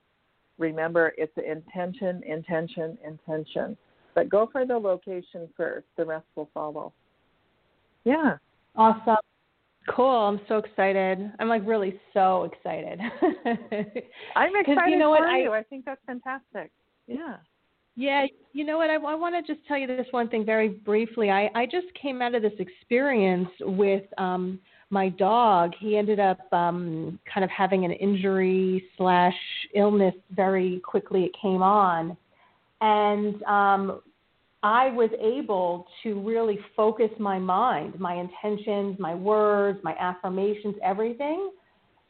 remember, 0.58 1.14
it's 1.18 1.34
intention, 1.38 2.24
intention, 2.26 2.98
intention. 3.06 3.78
But 4.16 4.30
go 4.30 4.50
for 4.52 4.66
the 4.66 4.78
location 4.78 5.50
first. 5.56 5.86
The 5.98 6.06
rest 6.06 6.26
will 6.36 6.50
follow. 6.54 6.94
Yeah. 8.06 8.38
Awesome. 8.76 9.18
Cool. 9.90 10.10
I'm 10.10 10.42
so 10.48 10.58
excited. 10.58 11.32
I'm 11.40 11.50
like 11.50 11.62
really 11.66 12.00
so 12.14 12.44
excited. 12.46 13.00
I'm 14.36 14.56
excited 14.56 14.92
you 14.92 14.98
know 14.98 15.16
for 15.16 15.26
what? 15.26 15.40
you. 15.40 15.52
I, 15.52 15.60
I 15.60 15.64
think 15.64 15.86
that's 15.86 16.02
fantastic. 16.06 16.72
Yeah. 17.06 17.38
Yeah, 18.00 18.28
you 18.54 18.64
know 18.64 18.78
what? 18.78 18.92
I, 18.92 18.96
I 18.98 19.16
want 19.16 19.34
to 19.34 19.54
just 19.54 19.68
tell 19.68 19.76
you 19.76 19.88
this 19.88 20.06
one 20.12 20.30
thing 20.30 20.46
very 20.46 20.70
briefly. 20.70 21.32
I, 21.32 21.50
I 21.56 21.66
just 21.66 21.88
came 22.00 22.22
out 22.22 22.36
of 22.36 22.44
this 22.44 22.54
experience 22.60 23.50
with 23.60 24.04
um, 24.20 24.60
my 24.92 25.10
dog. 25.10 25.74
He 25.80 25.98
ended 25.98 26.20
up 26.20 26.38
um, 26.54 27.20
kind 27.32 27.44
of 27.44 27.50
having 27.50 27.86
an 27.86 27.92
injury 27.94 28.86
slash 28.98 29.34
illness 29.74 30.14
very 30.30 30.80
quickly. 30.86 31.24
It 31.24 31.32
came 31.42 31.64
on, 31.64 32.16
and 32.82 33.42
um, 33.44 34.02
I 34.62 34.92
was 34.92 35.10
able 35.20 35.88
to 36.04 36.20
really 36.22 36.60
focus 36.76 37.10
my 37.18 37.40
mind, 37.40 38.00
my 38.00 38.14
intentions, 38.14 39.00
my 39.00 39.16
words, 39.16 39.80
my 39.84 39.96
affirmations, 40.00 40.76
everything 40.84 41.50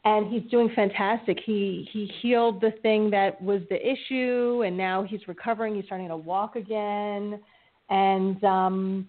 and 0.04 0.32
he's 0.32 0.48
doing 0.50 0.70
fantastic. 0.74 1.38
He 1.44 1.88
he 1.92 2.10
healed 2.22 2.60
the 2.60 2.72
thing 2.82 3.10
that 3.10 3.40
was 3.42 3.60
the 3.68 3.76
issue, 3.76 4.62
and 4.64 4.76
now 4.76 5.02
he's 5.02 5.20
recovering. 5.26 5.74
He's 5.74 5.84
starting 5.86 6.08
to 6.08 6.16
walk 6.16 6.56
again, 6.56 7.40
and 7.90 8.42
um, 8.44 9.08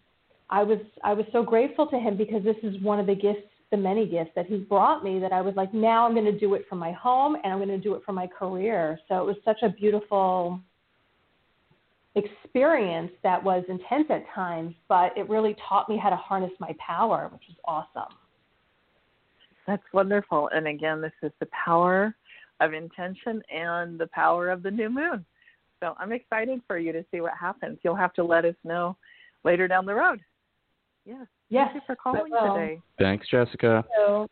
I 0.50 0.64
was 0.64 0.80
I 1.04 1.14
was 1.14 1.26
so 1.32 1.44
grateful 1.44 1.88
to 1.88 1.98
him 1.98 2.18
because 2.18 2.44
this 2.44 2.58
is 2.64 2.82
one 2.82 3.00
of 3.00 3.06
the 3.06 3.16
gifts, 3.16 3.48
the 3.72 3.78
many 3.78 4.08
gifts 4.08 4.32
that 4.36 4.48
he's 4.48 4.62
brought 4.62 5.04
me. 5.04 5.20
That 5.20 5.32
I 5.32 5.42
was 5.42 5.56
like, 5.56 5.74
now 5.74 6.06
I'm 6.06 6.14
going 6.14 6.26
to 6.26 6.38
do 6.38 6.56
it 6.56 6.66
for 6.68 6.76
my 6.76 6.92
home, 6.92 7.36
and 7.36 7.54
I'm 7.54 7.60
going 7.60 7.70
to 7.70 7.78
do 7.78 7.94
it 7.94 8.02
for 8.06 8.14
my 8.14 8.28
career. 8.28 9.00
So 9.08 9.20
it 9.20 9.26
was 9.26 9.36
such 9.46 9.62
a 9.62 9.70
beautiful 9.70 10.60
experience 12.16 13.12
that 13.22 13.42
was 13.42 13.64
intense 13.70 14.08
at 14.10 14.24
times, 14.34 14.74
but 14.88 15.16
it 15.16 15.30
really 15.30 15.56
taught 15.68 15.88
me 15.88 15.98
how 15.98 16.10
to 16.10 16.16
harness 16.16 16.52
my 16.60 16.76
power, 16.86 17.30
which 17.32 17.44
is 17.48 17.56
awesome. 17.66 18.14
That's 19.70 19.84
wonderful. 19.93 20.49
And 20.51 20.65
again, 20.65 20.99
this 20.99 21.11
is 21.22 21.32
the 21.39 21.47
power 21.47 22.15
of 22.59 22.74
intention 22.74 23.39
and 23.55 23.99
the 23.99 24.07
power 24.07 24.49
of 24.49 24.63
the 24.63 24.72
new 24.72 24.89
moon. 24.89 25.24
So 25.80 25.93
I'm 25.99 26.11
excited 26.11 26.59
for 26.65 26.80
you 26.80 26.91
to 26.91 27.05
see 27.11 27.22
what 27.22 27.34
happens. 27.39 27.78
You'll 27.84 27.95
have 27.95 28.13
to 28.13 28.24
let 28.24 28.45
us 28.45 28.55
know 28.63 28.97
later 29.43 29.67
down 29.67 29.86
the 29.86 29.93
road. 29.93 30.22
Yes. 31.05 31.28
Yes. 31.49 31.67
Thank 31.72 31.76
you 31.76 31.82
for 31.86 31.95
calling 31.95 32.32
today. 32.32 32.82
Thanks, 32.97 33.28
Jessica. 33.30 33.86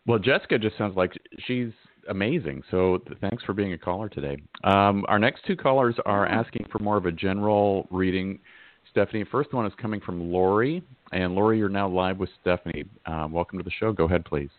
Well, 0.07 0.17
Jessica 0.17 0.57
just 0.57 0.75
sounds 0.75 0.97
like 0.97 1.13
she's 1.45 1.69
amazing. 2.09 2.63
So 2.71 2.97
thanks 3.21 3.43
for 3.43 3.53
being 3.53 3.73
a 3.73 3.77
caller 3.77 4.09
today. 4.09 4.37
Um, 4.63 5.05
our 5.07 5.19
next 5.19 5.45
two 5.45 5.55
callers 5.55 5.95
are 6.07 6.25
asking 6.25 6.65
for 6.71 6.79
more 6.79 6.97
of 6.97 7.05
a 7.05 7.11
general 7.11 7.87
reading. 7.91 8.39
Stephanie. 8.89 9.23
First 9.31 9.53
one 9.53 9.67
is 9.67 9.73
coming 9.79 10.01
from 10.01 10.31
Lori. 10.31 10.81
And 11.11 11.35
Lori, 11.35 11.59
you're 11.59 11.69
now 11.69 11.87
live 11.87 12.17
with 12.17 12.31
Stephanie. 12.41 12.85
Uh, 13.05 13.27
welcome 13.29 13.59
to 13.59 13.63
the 13.63 13.71
show. 13.79 13.93
Go 13.93 14.05
ahead, 14.05 14.25
please. 14.25 14.49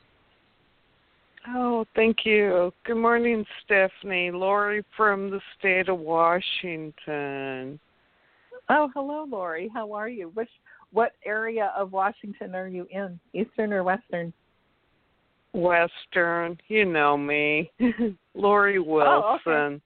Oh, 1.54 1.86
thank 1.94 2.24
you. 2.24 2.72
Good 2.84 2.96
morning, 2.96 3.44
Stephanie. 3.64 4.30
Lori 4.30 4.84
from 4.96 5.30
the 5.30 5.40
state 5.58 5.88
of 5.88 5.98
Washington. 5.98 7.80
Oh, 8.68 8.90
hello, 8.94 9.26
Lori. 9.28 9.70
How 9.72 9.92
are 9.92 10.08
you? 10.08 10.30
Which 10.34 10.50
what 10.92 11.12
area 11.24 11.72
of 11.76 11.92
Washington 11.92 12.54
are 12.54 12.68
you 12.68 12.86
in? 12.90 13.18
Eastern 13.32 13.72
or 13.72 13.82
Western? 13.82 14.32
Western. 15.54 16.58
You 16.68 16.84
know 16.84 17.16
me. 17.16 17.70
Lori 18.34 18.78
Wilson. 18.78 19.22
Oh, 19.24 19.38
okay. 19.46 19.80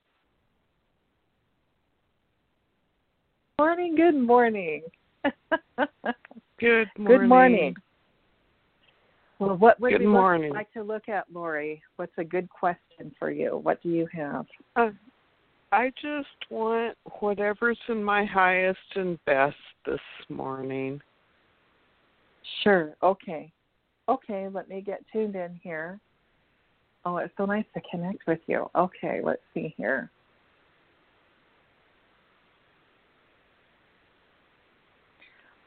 Morning, 3.59 3.95
good 3.95 4.17
morning. 4.17 4.83
good 6.59 6.89
morning. 6.99 7.07
Good 7.07 7.29
morning. 7.29 7.77
Well, 9.43 9.57
what 9.57 9.80
would 9.80 9.90
good 9.90 10.01
we 10.03 10.07
morning. 10.07 10.53
like 10.53 10.72
to 10.74 10.84
look 10.84 11.09
at, 11.09 11.24
Lori? 11.32 11.82
What's 11.97 12.12
a 12.16 12.22
good 12.22 12.49
question 12.49 13.12
for 13.18 13.32
you? 13.32 13.57
What 13.57 13.82
do 13.82 13.88
you 13.88 14.07
have? 14.12 14.47
Uh, 14.76 14.90
I 15.72 15.90
just 16.01 16.28
want 16.49 16.97
whatever's 17.18 17.78
in 17.88 18.05
my 18.05 18.24
highest 18.24 18.78
and 18.95 19.18
best 19.24 19.57
this 19.84 19.99
morning. 20.28 21.01
Sure. 22.62 22.95
Okay. 23.03 23.51
Okay, 24.09 24.49
let 24.49 24.68
me 24.68 24.80
get 24.80 25.03
tuned 25.12 25.34
in 25.34 25.59
here. 25.61 25.99
Oh, 27.05 27.16
it's 27.16 27.34
so 27.36 27.45
nice 27.45 27.64
to 27.74 27.80
connect 27.90 28.24
with 28.28 28.40
you. 28.47 28.70
Okay, 28.76 29.22
let's 29.24 29.43
see 29.55 29.74
here. 29.76 30.09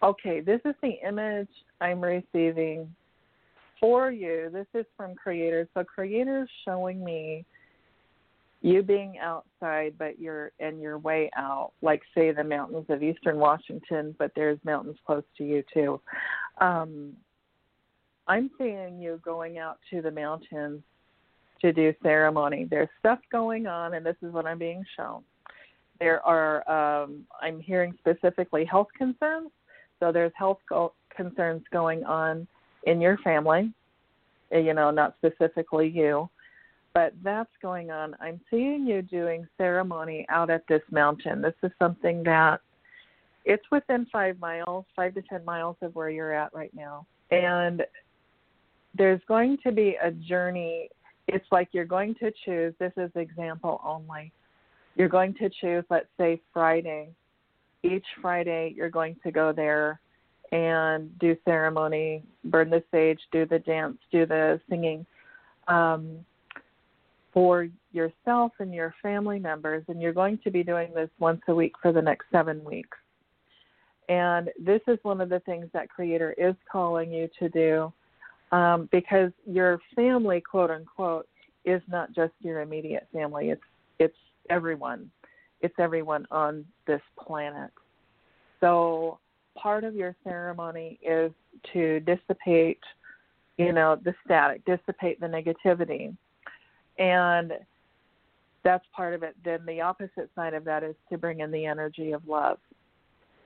Okay, 0.01 0.39
this 0.39 0.61
is 0.63 0.75
the 0.81 0.93
image 1.05 1.49
I'm 1.81 1.99
receiving 1.99 2.87
for 3.85 4.09
you. 4.11 4.49
This 4.51 4.65
is 4.73 4.87
from 4.97 5.13
Creator. 5.13 5.69
So 5.75 5.83
Creator's 5.83 6.49
showing 6.65 7.03
me 7.03 7.45
you 8.63 8.81
being 8.81 9.19
outside 9.19 9.93
but 9.99 10.17
you're 10.17 10.51
and 10.59 10.81
you're 10.81 10.97
way 10.97 11.29
out, 11.37 11.73
like 11.83 12.01
say 12.15 12.31
the 12.31 12.43
mountains 12.43 12.87
of 12.89 13.03
eastern 13.03 13.37
Washington, 13.37 14.15
but 14.17 14.31
there's 14.35 14.57
mountains 14.63 14.97
close 15.05 15.21
to 15.37 15.43
you 15.43 15.63
too. 15.71 16.01
Um 16.59 17.13
I'm 18.27 18.49
seeing 18.57 18.99
you 18.99 19.21
going 19.23 19.59
out 19.59 19.77
to 19.91 20.01
the 20.01 20.09
mountains 20.09 20.81
to 21.61 21.71
do 21.71 21.93
ceremony. 22.01 22.65
There's 22.67 22.89
stuff 22.97 23.19
going 23.31 23.67
on 23.67 23.93
and 23.93 24.03
this 24.03 24.17
is 24.23 24.33
what 24.33 24.47
I'm 24.47 24.57
being 24.57 24.83
shown. 24.97 25.21
There 25.99 26.25
are 26.25 27.03
um 27.03 27.27
I'm 27.39 27.59
hearing 27.59 27.93
specifically 27.99 28.65
health 28.65 28.87
concerns. 28.97 29.51
So 29.99 30.11
there's 30.11 30.33
health 30.35 30.57
go- 30.67 30.93
concerns 31.15 31.61
going 31.71 32.03
on 32.03 32.47
in 32.85 33.01
your 33.01 33.17
family, 33.19 33.73
eh, 34.51 34.59
you 34.59 34.73
know, 34.73 34.91
not 34.91 35.15
specifically 35.17 35.87
you, 35.87 36.29
but 36.93 37.13
that's 37.23 37.51
going 37.61 37.91
on. 37.91 38.15
I'm 38.21 38.39
seeing 38.49 38.85
you 38.85 39.01
doing 39.01 39.47
ceremony 39.57 40.25
out 40.29 40.49
at 40.49 40.63
this 40.67 40.81
mountain. 40.91 41.41
This 41.41 41.53
is 41.63 41.71
something 41.77 42.23
that 42.23 42.61
it's 43.43 43.65
within 43.71 44.07
five 44.11 44.39
miles, 44.39 44.85
five 44.95 45.13
to 45.15 45.21
ten 45.21 45.43
miles 45.45 45.75
of 45.81 45.93
where 45.93 46.09
you're 46.09 46.33
at 46.33 46.53
right 46.53 46.73
now. 46.73 47.05
And 47.31 47.83
there's 48.97 49.21
going 49.27 49.57
to 49.63 49.71
be 49.71 49.97
a 50.01 50.11
journey. 50.11 50.89
It's 51.27 51.45
like 51.51 51.69
you're 51.71 51.85
going 51.85 52.15
to 52.15 52.31
choose, 52.45 52.73
this 52.79 52.93
is 52.97 53.11
example 53.15 53.81
only. 53.83 54.31
You're 54.95 55.09
going 55.09 55.33
to 55.35 55.49
choose, 55.49 55.83
let's 55.89 56.07
say, 56.17 56.41
Friday. 56.53 57.09
Each 57.83 58.05
Friday, 58.21 58.73
you're 58.75 58.89
going 58.89 59.15
to 59.23 59.31
go 59.31 59.51
there 59.51 59.99
and 60.55 61.19
do 61.19 61.35
ceremony, 61.43 62.23
burn 62.45 62.69
the 62.69 62.81
sage, 62.89 63.19
do 63.33 63.45
the 63.45 63.59
dance, 63.59 63.97
do 64.09 64.25
the 64.25 64.57
singing 64.69 65.05
um, 65.67 66.19
for 67.33 67.67
yourself 67.91 68.53
and 68.59 68.73
your 68.73 68.95
family 69.03 69.37
members. 69.37 69.83
And 69.89 70.01
you're 70.01 70.13
going 70.13 70.39
to 70.45 70.51
be 70.51 70.63
doing 70.63 70.93
this 70.95 71.09
once 71.19 71.41
a 71.49 71.53
week 71.53 71.73
for 71.81 71.91
the 71.91 72.01
next 72.01 72.27
seven 72.31 72.63
weeks. 72.63 72.97
And 74.07 74.49
this 74.57 74.79
is 74.87 74.97
one 75.01 75.19
of 75.19 75.27
the 75.27 75.41
things 75.41 75.67
that 75.73 75.89
Creator 75.89 76.35
is 76.37 76.55
calling 76.71 77.11
you 77.11 77.27
to 77.37 77.49
do 77.49 77.93
um, 78.55 78.87
because 78.93 79.31
your 79.45 79.79
family, 79.93 80.39
quote 80.39 80.71
unquote, 80.71 81.27
is 81.65 81.81
not 81.89 82.13
just 82.13 82.31
your 82.39 82.61
immediate 82.61 83.07
family. 83.11 83.49
It's 83.49 83.61
it's 83.99 84.15
everyone. 84.49 85.11
It's 85.59 85.73
everyone 85.79 86.27
on 86.31 86.63
this 86.87 87.01
planet. 87.19 87.71
So 88.61 89.17
part 89.65 89.83
of 89.83 89.95
your 89.95 90.15
ceremony 90.23 90.99
is 91.01 91.31
to 91.73 91.99
dissipate, 92.01 92.77
you 93.57 93.73
know, 93.73 93.97
the 94.05 94.13
static, 94.23 94.63
dissipate 94.63 95.19
the 95.19 95.25
negativity. 95.25 96.15
And 96.99 97.51
that's 98.63 98.85
part 98.95 99.15
of 99.15 99.23
it. 99.23 99.35
Then 99.43 99.65
the 99.65 99.81
opposite 99.81 100.29
side 100.35 100.53
of 100.53 100.65
that 100.65 100.83
is 100.83 100.93
to 101.11 101.17
bring 101.17 101.39
in 101.39 101.49
the 101.49 101.65
energy 101.65 102.11
of 102.11 102.21
love. 102.27 102.59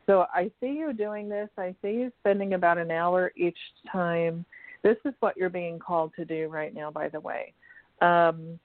So 0.08 0.26
I 0.34 0.52
see 0.60 0.74
you 0.74 0.92
doing 0.92 1.30
this. 1.30 1.48
I 1.58 1.74
see 1.82 1.92
you 1.92 2.12
spending 2.20 2.54
about 2.54 2.78
an 2.78 2.92
hour 2.92 3.32
each 3.38 3.58
time. 3.90 4.44
This 4.84 4.98
is 5.06 5.14
what 5.22 5.38
you're 5.38 5.50
being 5.50 5.80
called 5.80 6.12
to 6.18 6.26
do 6.26 6.50
right 6.50 6.74
now, 6.74 6.92
by 6.92 7.08
the 7.08 7.22
way. 7.22 7.54
Um, 8.02 8.60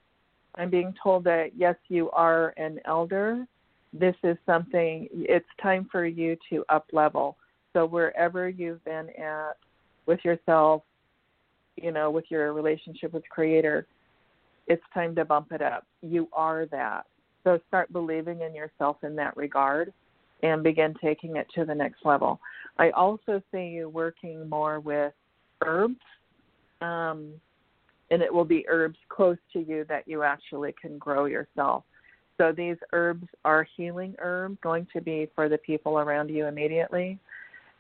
I'm 0.57 0.71
being 0.71 0.93
told 1.01 1.23
that 1.25 1.51
yes, 1.57 1.77
you 1.89 2.11
are 2.11 2.53
an 2.57 2.81
elder, 2.85 3.47
this 3.95 4.17
is 4.25 4.37
something 4.45 5.09
it's 5.13 5.47
time 5.63 5.89
for 5.91 6.05
you 6.05 6.37
to 6.51 6.65
up 6.69 6.87
level 6.93 7.37
so 7.75 7.85
wherever 7.85 8.49
you've 8.49 8.83
been 8.85 9.11
at 9.11 9.59
with 10.07 10.25
yourself 10.25 10.83
you 11.77 11.93
know 11.93 12.11
with 12.11 12.25
your 12.31 12.55
relationship 12.55 13.13
with 13.13 13.29
creator 13.29 13.87
it's 14.67 14.83
time 14.93 15.15
to 15.15 15.25
bump 15.25 15.53
it 15.53 15.63
up. 15.63 15.87
You 16.03 16.29
are 16.33 16.67
that. 16.67 17.07
So 17.43 17.59
start 17.69 17.93
believing 17.93 18.41
in 18.41 18.55
yourself 18.55 18.97
in 19.03 19.15
that 19.17 19.37
regard 19.37 19.93
and 20.43 20.63
begin 20.63 20.95
taking 21.03 21.37
it 21.37 21.47
to 21.55 21.65
the 21.65 21.75
next 21.75 22.05
level. 22.05 22.41
I 22.79 22.91
also 22.91 23.43
see 23.53 23.67
you 23.67 23.89
working 23.89 24.49
more 24.49 24.81
with 24.81 25.13
herbs 25.65 26.01
um, 26.81 27.33
and 28.11 28.23
it 28.23 28.33
will 28.33 28.45
be 28.45 28.65
herbs 28.69 28.99
close 29.09 29.39
to 29.53 29.61
you 29.61 29.85
that 29.89 30.07
you 30.07 30.23
actually 30.23 30.75
can 30.81 30.99
grow 30.99 31.27
yourself. 31.27 31.85
So 32.39 32.53
these 32.53 32.77
herbs 32.93 33.27
are 33.45 33.67
healing 33.77 34.15
herbs, 34.19 34.59
going 34.63 34.87
to 34.93 35.01
be 35.01 35.29
for 35.35 35.49
the 35.49 35.59
people 35.59 35.99
around 35.99 36.31
you 36.31 36.47
immediately. 36.47 37.19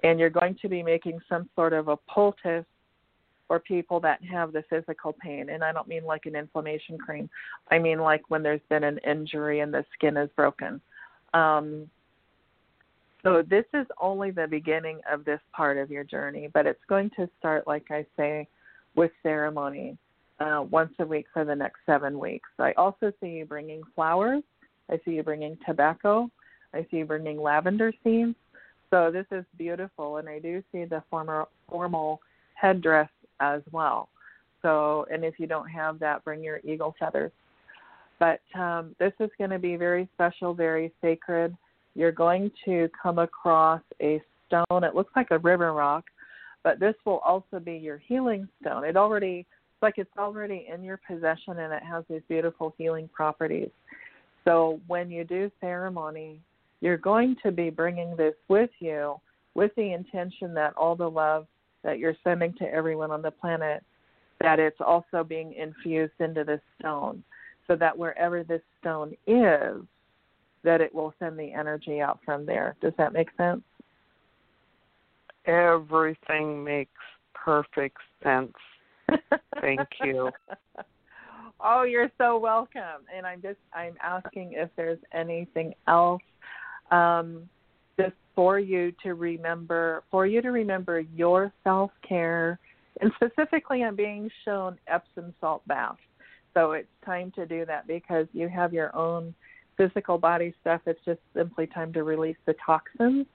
And 0.05 0.21
you're 0.21 0.31
going 0.31 0.57
to 0.63 0.69
be 0.69 0.83
making 0.83 1.19
some 1.29 1.49
sort 1.57 1.73
of 1.73 1.89
a 1.89 1.97
poultice 2.09 2.65
for 3.49 3.59
people 3.59 4.01
that 4.01 4.23
have 4.25 4.53
the 4.53 4.63
physical 4.71 5.15
pain. 5.21 5.51
And 5.51 5.65
I 5.65 5.73
don't 5.73 5.89
mean 5.89 6.05
like 6.05 6.27
an 6.27 6.37
inflammation 6.37 6.97
cream. 6.99 7.29
I 7.71 7.79
mean 7.79 7.99
like 7.99 8.23
when 8.29 8.43
there's 8.43 8.61
been 8.69 8.85
an 8.85 8.99
injury 8.99 9.61
and 9.61 9.75
the 9.75 9.85
skin 9.95 10.17
is 10.17 10.31
broken. 10.37 10.81
Um, 11.35 11.91
so 13.23 13.43
this 13.43 13.65
is 13.73 13.87
only 14.01 14.31
the 14.31 14.47
beginning 14.47 15.01
of 15.11 15.25
this 15.25 15.41
part 15.53 15.79
of 15.79 15.91
your 15.91 16.05
journey, 16.05 16.49
but 16.53 16.67
it's 16.67 16.85
going 16.89 17.11
to 17.17 17.29
start, 17.39 17.67
like 17.67 17.87
I 17.91 18.05
say, 18.17 18.47
with 18.95 19.11
ceremony 19.23 19.97
uh, 20.41 20.65
once 20.71 20.93
a 20.99 21.07
week 21.07 21.27
for 21.33 21.45
the 21.45 21.55
next 21.55 21.79
seven 21.87 22.19
weeks. 22.19 22.49
I 22.59 22.73
also 22.73 23.13
see 23.21 23.29
you 23.29 23.47
bringing 23.47 23.83
flowers. 23.95 24.43
I 24.91 25.01
see 25.05 25.13
you 25.13 25.23
bringing 25.23 25.57
tobacco. 25.67 26.31
I 26.75 26.87
see 26.91 26.99
you 26.99 27.07
bringing 27.07 27.41
lavender 27.41 27.93
seeds. 28.03 28.35
So 28.95 29.11
this 29.11 29.27
is 29.33 29.45
beautiful, 29.59 30.19
and 30.19 30.29
I 30.29 30.39
do 30.39 30.63
see 30.71 30.85
the 30.85 31.03
former, 31.11 31.49
formal 31.69 32.21
headdress 32.55 33.09
as 33.41 33.61
well. 33.73 34.09
So, 34.63 35.05
and 35.13 35.25
if 35.25 35.35
you 35.41 35.49
don't 35.49 35.69
have 35.69 35.99
that, 35.99 36.23
bring 36.23 36.45
your 36.45 36.61
eagle 36.63 36.95
feathers. 37.01 37.33
But 38.21 38.41
um, 38.55 38.95
this 39.01 39.13
is 39.19 39.31
going 39.37 39.51
to 39.51 39.59
be 39.59 39.75
very 39.75 40.09
special, 40.15 40.55
very 40.55 40.93
sacred. 41.03 41.57
You're 41.97 42.13
going 42.13 42.53
to 42.67 42.89
come 43.03 43.19
across 43.19 43.81
a 44.01 44.23
stone. 44.47 44.85
It 44.85 44.95
looks 44.95 45.11
like 45.17 45.33
a 45.33 45.39
river 45.39 45.73
rock, 45.73 46.05
but 46.63 46.79
this 46.79 46.95
will 47.05 47.19
also 47.19 47.59
be 47.59 47.75
your 47.75 47.99
healing 47.99 48.49
stone. 48.61 48.85
It 48.85 48.97
already 48.97 49.45
like 49.83 49.95
it's 49.97 50.17
already 50.17 50.69
in 50.73 50.85
your 50.85 51.01
possession 51.05 51.59
and 51.59 51.73
it 51.73 51.83
has 51.83 52.05
these 52.09 52.23
beautiful 52.29 52.73
healing 52.79 53.11
properties. 53.13 53.71
So 54.45 54.79
when 54.87 55.11
you 55.11 55.25
do 55.25 55.51
ceremony, 55.61 56.39
you're 56.85 56.99
going 56.99 57.35
to 57.43 57.51
be 57.51 57.71
bringing 57.71 58.15
this 58.15 58.35
with 58.49 58.69
you 58.79 59.19
with 59.55 59.71
the 59.75 59.95
intention 59.95 60.53
that 60.53 60.75
all 60.77 60.95
the 60.95 61.09
love 61.09 61.47
that 61.83 61.99
you're 61.99 62.17
sending 62.23 62.53
to 62.59 62.65
everyone 62.65 63.11
on 63.11 63.23
the 63.23 63.31
planet 63.31 63.83
that 64.41 64.59
it's 64.59 64.81
also 64.85 65.25
being 65.25 65.55
infused 65.55 66.13
into 66.21 66.45
this 66.45 66.61
stone 66.79 67.25
so 67.67 67.75
that 67.75 67.97
wherever 67.97 68.45
this 68.45 68.61
stone 68.83 69.15
is 69.27 69.83
that 70.63 70.83
it 70.83 70.95
will 70.95 71.15
send 71.19 71.39
the 71.39 71.51
energy 71.55 72.03
out 72.03 72.19
from 72.23 72.45
there. 72.45 72.77
Does 72.83 72.93
that 72.99 73.15
make 73.15 73.29
sense? 73.39 73.63
Everything 75.47 76.63
makes 76.63 76.91
perfect 77.33 77.97
sense. 78.23 78.53
Thank 79.63 79.89
you. 80.03 80.31
oh, 81.65 81.85
you're 81.85 82.13
so 82.19 82.37
welcome. 82.37 83.07
And 83.15 83.25
I'm 83.25 83.41
just 83.41 83.59
I'm 83.73 83.95
asking 84.03 84.53
if 84.53 84.69
there's 84.77 84.99
anything 85.15 85.73
else. 85.89 86.21
Um, 86.91 87.49
just 87.99 88.15
for 88.35 88.59
you 88.59 88.93
to 89.03 89.15
remember, 89.15 90.03
for 90.11 90.27
you 90.27 90.43
to 90.43 90.51
remember 90.51 91.01
your 91.01 91.53
self 91.63 91.91
care, 92.07 92.59
and 93.01 93.11
specifically, 93.17 93.83
I'm 93.83 93.97
being 93.97 94.31
shown 94.45 94.79
Epsom 94.87 95.35
salt 95.41 95.67
bath. 95.67 95.97
So 96.55 96.73
it's 96.73 96.89
time 97.05 97.33
to 97.33 97.47
do 97.47 97.65
that 97.67 97.87
because 97.87 98.27
you 98.33 98.49
have 98.49 98.73
your 98.73 98.95
own 98.97 99.35
physical 99.77 100.19
body 100.19 100.55
stuff. 100.61 100.81
It's 100.87 101.01
just 101.05 101.21
simply 101.35 101.67
time 101.67 101.93
to 101.95 102.05
release 102.05 102.37
the 102.47 102.55
toxins 102.65 103.27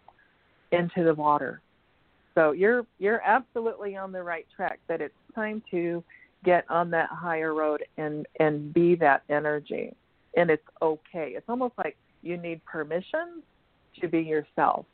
into 0.71 1.03
the 1.03 1.13
water. 1.13 1.61
So 2.35 2.51
you're 2.51 2.85
you're 2.99 3.21
absolutely 3.21 3.97
on 3.97 4.11
the 4.11 4.23
right 4.23 4.45
track. 4.55 4.79
That 4.87 5.01
it's 5.01 5.13
time 5.35 5.61
to 5.71 6.03
get 6.45 6.63
on 6.69 6.89
that 6.91 7.09
higher 7.09 7.53
road 7.53 7.83
and 7.97 8.25
and 8.39 8.73
be 8.73 8.95
that 8.95 9.23
energy, 9.29 9.93
and 10.37 10.49
it's 10.49 10.63
okay. 10.81 11.33
It's 11.35 11.49
almost 11.49 11.73
like 11.77 11.97
you 12.21 12.37
need 12.37 12.63
permission 12.65 13.41
to 14.01 14.07
be 14.07 14.19
yourself. 14.19 14.85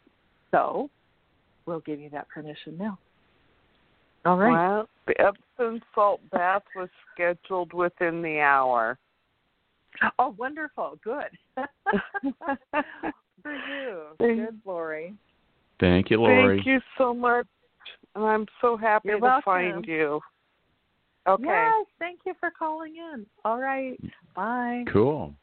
So 0.51 0.89
we'll 1.65 1.81
give 1.81 1.99
you 1.99 2.09
that 2.11 2.29
permission 2.29 2.77
now. 2.77 2.97
All 4.25 4.37
right. 4.37 4.51
Well, 4.51 4.89
the 5.07 5.13
Epsom 5.21 5.81
salt 5.93 6.21
bath 6.31 6.63
was 6.75 6.89
scheduled 7.13 7.73
within 7.73 8.21
the 8.21 8.39
hour. 8.39 8.97
Oh, 10.19 10.35
wonderful. 10.37 10.99
Good. 11.03 11.29
For 13.43 13.53
you. 13.69 14.01
Good, 14.19 14.59
Lori. 14.65 15.13
Thank 15.79 16.09
you, 16.09 16.17
Lori. 16.17 16.57
Thank 16.57 16.67
you 16.67 16.79
so 16.97 17.13
much. 17.13 17.45
And 18.15 18.23
I'm 18.23 18.45
so 18.61 18.75
happy 18.75 19.09
You're 19.09 19.17
to 19.17 19.23
welcome. 19.23 19.43
find 19.43 19.85
you. 19.87 20.19
Okay. 21.27 21.43
Yes, 21.45 21.85
thank 21.99 22.19
you 22.25 22.33
for 22.39 22.51
calling 22.57 22.95
in. 22.95 23.25
All 23.43 23.59
right. 23.59 23.99
Bye. 24.35 24.85
Cool. 24.91 25.33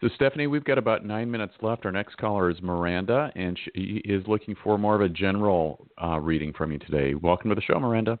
So, 0.00 0.08
Stephanie, 0.14 0.46
we've 0.46 0.64
got 0.64 0.78
about 0.78 1.04
nine 1.04 1.30
minutes 1.30 1.52
left. 1.60 1.84
Our 1.84 1.92
next 1.92 2.16
caller 2.16 2.48
is 2.48 2.56
Miranda, 2.62 3.30
and 3.36 3.58
she 3.62 4.00
is 4.06 4.26
looking 4.26 4.56
for 4.64 4.78
more 4.78 4.94
of 4.94 5.02
a 5.02 5.10
general 5.10 5.86
uh, 6.02 6.18
reading 6.18 6.54
from 6.54 6.72
you 6.72 6.78
today. 6.78 7.12
Welcome 7.12 7.50
to 7.50 7.54
the 7.54 7.60
show, 7.60 7.78
Miranda. 7.78 8.18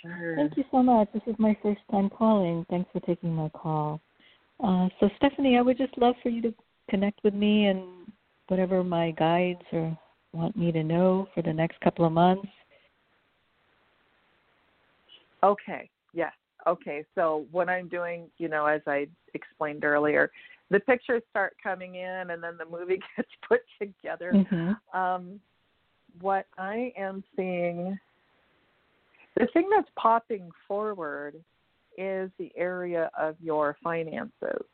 Sure. 0.00 0.36
Thank 0.36 0.56
you 0.56 0.62
so 0.70 0.80
much. 0.80 1.08
This 1.12 1.22
is 1.26 1.34
my 1.38 1.56
first 1.60 1.80
time 1.90 2.08
calling. 2.08 2.64
Thanks 2.70 2.88
for 2.92 3.00
taking 3.00 3.34
my 3.34 3.48
call. 3.48 4.00
Uh, 4.62 4.88
so, 5.00 5.08
Stephanie, 5.16 5.56
I 5.56 5.62
would 5.62 5.76
just 5.76 5.98
love 5.98 6.14
for 6.22 6.28
you 6.28 6.40
to 6.42 6.54
connect 6.88 7.18
with 7.24 7.34
me 7.34 7.66
and 7.66 7.82
whatever 8.46 8.84
my 8.84 9.10
guides 9.10 9.62
or 9.72 9.98
want 10.32 10.56
me 10.56 10.70
to 10.70 10.84
know 10.84 11.26
for 11.34 11.42
the 11.42 11.52
next 11.52 11.80
couple 11.80 12.04
of 12.04 12.12
months. 12.12 12.46
Okay. 15.42 15.90
Yes. 16.14 16.32
Okay. 16.68 17.04
So 17.16 17.46
what 17.50 17.68
I'm 17.68 17.88
doing, 17.88 18.30
you 18.38 18.48
know, 18.48 18.66
as 18.66 18.82
I 18.86 19.08
explained 19.34 19.84
earlier, 19.84 20.30
the 20.72 20.80
pictures 20.80 21.22
start 21.30 21.54
coming 21.62 21.94
in, 21.96 22.30
and 22.30 22.42
then 22.42 22.56
the 22.58 22.64
movie 22.64 22.98
gets 23.16 23.28
put 23.48 23.60
together. 23.80 24.32
Mm-hmm. 24.32 24.98
Um, 24.98 25.40
what 26.20 26.46
I 26.58 26.92
am 26.98 27.22
seeing, 27.36 27.98
the 29.38 29.46
thing 29.52 29.68
that's 29.74 29.88
popping 29.96 30.50
forward 30.66 31.36
is 31.96 32.30
the 32.38 32.50
area 32.56 33.10
of 33.18 33.36
your 33.40 33.76
finances. 33.82 34.64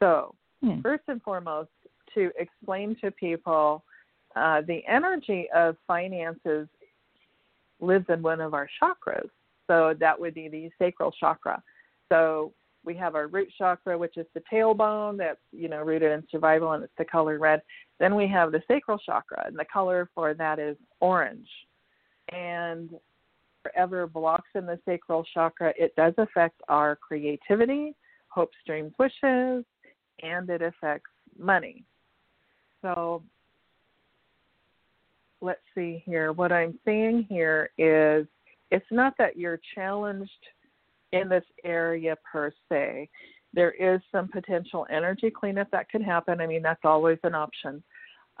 So, 0.00 0.34
Hmm. 0.64 0.80
first 0.80 1.04
and 1.08 1.22
foremost, 1.22 1.70
to 2.14 2.30
explain 2.38 2.96
to 3.02 3.10
people, 3.10 3.84
uh, 4.34 4.62
the 4.62 4.82
energy 4.86 5.46
of 5.54 5.76
finances 5.86 6.68
lives 7.80 8.06
in 8.08 8.22
one 8.22 8.40
of 8.40 8.54
our 8.54 8.68
chakras. 8.80 9.28
So 9.66 9.94
that 10.00 10.18
would 10.18 10.34
be 10.34 10.48
the 10.48 10.70
sacral 10.78 11.12
chakra. 11.12 11.62
So 12.08 12.52
we 12.84 12.94
have 12.96 13.14
our 13.14 13.26
root 13.28 13.48
chakra, 13.56 13.96
which 13.96 14.16
is 14.16 14.26
the 14.34 14.42
tailbone 14.52 15.16
that's 15.18 15.40
you 15.52 15.68
know 15.68 15.82
rooted 15.82 16.12
in 16.12 16.24
survival, 16.30 16.72
and 16.72 16.84
it's 16.84 16.92
the 16.98 17.04
color 17.04 17.38
red. 17.38 17.62
Then 17.98 18.14
we 18.14 18.28
have 18.28 18.52
the 18.52 18.62
sacral 18.68 18.98
chakra, 18.98 19.44
and 19.46 19.58
the 19.58 19.64
color 19.72 20.08
for 20.14 20.34
that 20.34 20.58
is 20.58 20.76
orange. 21.00 21.48
And 22.32 22.90
whatever 23.62 24.06
blocks 24.06 24.48
in 24.54 24.66
the 24.66 24.78
sacral 24.84 25.24
chakra, 25.32 25.72
it 25.76 25.94
does 25.96 26.14
affect 26.18 26.60
our 26.68 26.96
creativity, 26.96 27.94
hopes, 28.28 28.56
dreams, 28.66 28.92
wishes, 28.98 29.64
and 30.22 30.48
it 30.50 30.62
affects 30.62 31.10
money. 31.38 31.84
So 32.82 33.22
let's 35.40 35.60
see 35.74 36.02
here. 36.04 36.32
What 36.32 36.52
I'm 36.52 36.78
seeing 36.84 37.26
here 37.28 37.70
is 37.78 38.26
it's 38.70 38.86
not 38.90 39.14
that 39.18 39.36
you're 39.36 39.60
challenged 39.74 40.30
in 41.14 41.28
this 41.28 41.44
area 41.64 42.16
per 42.30 42.52
se. 42.68 43.08
There 43.52 43.72
is 43.72 44.00
some 44.10 44.28
potential 44.28 44.86
energy 44.90 45.30
cleanup 45.30 45.70
that 45.70 45.88
could 45.88 46.02
happen. 46.02 46.40
I 46.40 46.46
mean, 46.46 46.62
that's 46.62 46.84
always 46.84 47.18
an 47.22 47.34
option. 47.34 47.82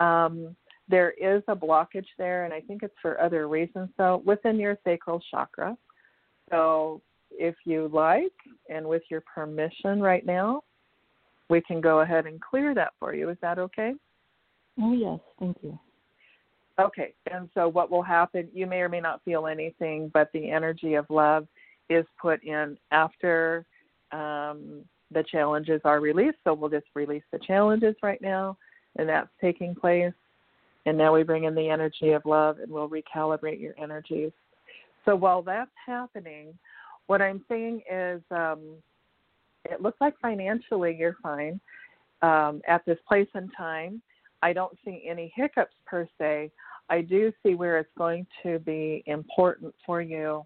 Um, 0.00 0.56
there 0.88 1.12
is 1.12 1.42
a 1.48 1.56
blockage 1.56 2.06
there, 2.18 2.44
and 2.44 2.52
I 2.52 2.60
think 2.60 2.82
it's 2.82 2.94
for 3.00 3.20
other 3.20 3.48
reasons. 3.48 3.90
So, 3.96 4.22
within 4.26 4.58
your 4.58 4.76
sacral 4.84 5.22
chakra. 5.30 5.76
So, 6.50 7.00
if 7.30 7.54
you 7.64 7.88
like, 7.92 8.32
and 8.68 8.86
with 8.86 9.02
your 9.10 9.22
permission 9.22 10.00
right 10.00 10.26
now, 10.26 10.62
we 11.48 11.60
can 11.62 11.80
go 11.80 12.00
ahead 12.00 12.26
and 12.26 12.40
clear 12.40 12.74
that 12.74 12.92
for 12.98 13.14
you. 13.14 13.30
Is 13.30 13.38
that 13.40 13.58
okay? 13.58 13.92
Oh, 14.80 14.92
yes. 14.92 15.20
Thank 15.38 15.56
you. 15.62 15.78
Okay, 16.80 17.14
and 17.30 17.48
so 17.54 17.68
what 17.68 17.88
will 17.88 18.02
happen, 18.02 18.48
you 18.52 18.66
may 18.66 18.78
or 18.80 18.88
may 18.88 19.00
not 19.00 19.22
feel 19.24 19.46
anything, 19.46 20.10
but 20.12 20.28
the 20.32 20.50
energy 20.50 20.94
of 20.94 21.06
love 21.08 21.46
is 21.90 22.04
put 22.20 22.42
in 22.44 22.76
after 22.90 23.64
um, 24.12 24.84
the 25.10 25.24
challenges 25.30 25.80
are 25.84 26.00
released. 26.00 26.38
So 26.44 26.54
we'll 26.54 26.70
just 26.70 26.86
release 26.94 27.22
the 27.32 27.38
challenges 27.38 27.94
right 28.02 28.20
now, 28.20 28.56
and 28.96 29.08
that's 29.08 29.28
taking 29.40 29.74
place. 29.74 30.12
And 30.86 30.98
now 30.98 31.14
we 31.14 31.22
bring 31.22 31.44
in 31.44 31.54
the 31.54 31.68
energy 31.68 32.12
of 32.12 32.24
love 32.26 32.58
and 32.58 32.70
we'll 32.70 32.90
recalibrate 32.90 33.60
your 33.60 33.74
energies. 33.78 34.32
So 35.04 35.16
while 35.16 35.42
that's 35.42 35.70
happening, 35.86 36.58
what 37.06 37.22
I'm 37.22 37.44
saying 37.48 37.82
is 37.90 38.20
um, 38.30 38.60
it 39.64 39.80
looks 39.80 40.00
like 40.00 40.14
financially 40.20 40.96
you're 40.98 41.16
fine 41.22 41.60
um, 42.22 42.60
at 42.68 42.84
this 42.86 42.98
place 43.06 43.28
and 43.34 43.50
time. 43.56 44.02
I 44.42 44.52
don't 44.52 44.76
see 44.84 45.04
any 45.08 45.32
hiccups 45.34 45.74
per 45.86 46.06
se. 46.18 46.50
I 46.90 47.00
do 47.00 47.32
see 47.42 47.54
where 47.54 47.78
it's 47.78 47.90
going 47.96 48.26
to 48.42 48.58
be 48.58 49.02
important 49.06 49.74
for 49.86 50.02
you. 50.02 50.44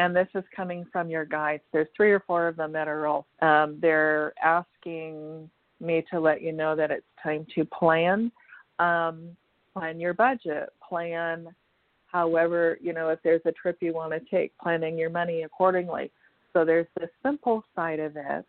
And 0.00 0.16
this 0.16 0.28
is 0.34 0.44
coming 0.56 0.86
from 0.90 1.10
your 1.10 1.26
guides. 1.26 1.62
There's 1.74 1.86
three 1.94 2.10
or 2.10 2.20
four 2.20 2.48
of 2.48 2.56
them 2.56 2.72
that 2.72 2.88
are 2.88 3.06
all, 3.06 3.26
um, 3.42 3.76
they're 3.82 4.32
asking 4.42 5.50
me 5.78 6.02
to 6.10 6.18
let 6.18 6.40
you 6.40 6.52
know 6.52 6.74
that 6.74 6.90
it's 6.90 7.04
time 7.22 7.46
to 7.54 7.66
plan, 7.66 8.32
um, 8.78 9.36
plan 9.74 10.00
your 10.00 10.14
budget, 10.14 10.70
plan 10.88 11.54
however, 12.06 12.78
you 12.80 12.94
know, 12.94 13.10
if 13.10 13.18
there's 13.22 13.42
a 13.44 13.52
trip 13.52 13.76
you 13.82 13.92
want 13.92 14.12
to 14.12 14.20
take, 14.30 14.56
planning 14.56 14.96
your 14.96 15.10
money 15.10 15.42
accordingly. 15.42 16.10
So 16.54 16.64
there's 16.64 16.88
the 16.98 17.10
simple 17.22 17.62
side 17.76 18.00
of 18.00 18.16
it, 18.16 18.46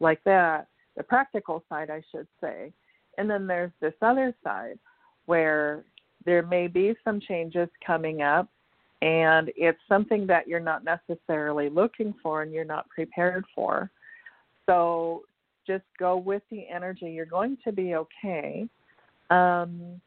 like 0.00 0.24
that, 0.24 0.68
the 0.96 1.02
practical 1.02 1.62
side, 1.68 1.90
I 1.90 2.02
should 2.10 2.26
say. 2.40 2.72
And 3.18 3.28
then 3.28 3.46
there's 3.46 3.72
this 3.82 3.92
other 4.00 4.34
side 4.42 4.78
where 5.26 5.84
there 6.24 6.46
may 6.46 6.66
be 6.66 6.94
some 7.04 7.20
changes 7.20 7.68
coming 7.86 8.22
up 8.22 8.48
and 9.02 9.50
it's 9.56 9.78
something 9.88 10.26
that 10.26 10.48
you're 10.48 10.58
not 10.60 10.82
necessarily 10.84 11.68
looking 11.68 12.14
for 12.22 12.42
and 12.42 12.52
you're 12.52 12.64
not 12.64 12.88
prepared 12.88 13.44
for. 13.54 13.90
So 14.66 15.22
just 15.66 15.84
go 15.98 16.16
with 16.16 16.42
the 16.50 16.66
energy. 16.68 17.10
You're 17.10 17.26
going 17.26 17.58
to 17.64 17.72
be 17.72 17.94
okay. 17.94 18.66
Um, 19.30 20.00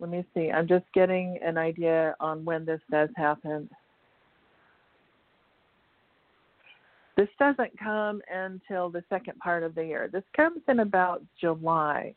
let 0.00 0.10
me 0.10 0.24
see. 0.32 0.50
I'm 0.50 0.68
just 0.68 0.84
getting 0.94 1.38
an 1.44 1.58
idea 1.58 2.14
on 2.20 2.44
when 2.44 2.64
this 2.64 2.80
does 2.90 3.08
happen. 3.16 3.68
This 7.16 7.28
doesn't 7.40 7.76
come 7.76 8.22
until 8.32 8.90
the 8.90 9.02
second 9.08 9.40
part 9.40 9.64
of 9.64 9.74
the 9.74 9.84
year. 9.84 10.08
This 10.12 10.22
comes 10.36 10.60
in 10.68 10.80
about 10.80 11.20
July. 11.40 12.14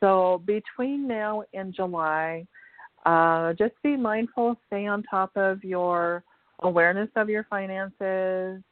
So 0.00 0.42
between 0.44 1.08
now 1.08 1.44
and 1.54 1.74
July, 1.74 2.46
uh, 3.08 3.54
just 3.54 3.72
be 3.82 3.96
mindful, 3.96 4.54
stay 4.66 4.86
on 4.86 5.02
top 5.04 5.30
of 5.34 5.64
your 5.64 6.22
awareness 6.60 7.08
of 7.16 7.30
your 7.30 7.44
finances, 7.44 8.62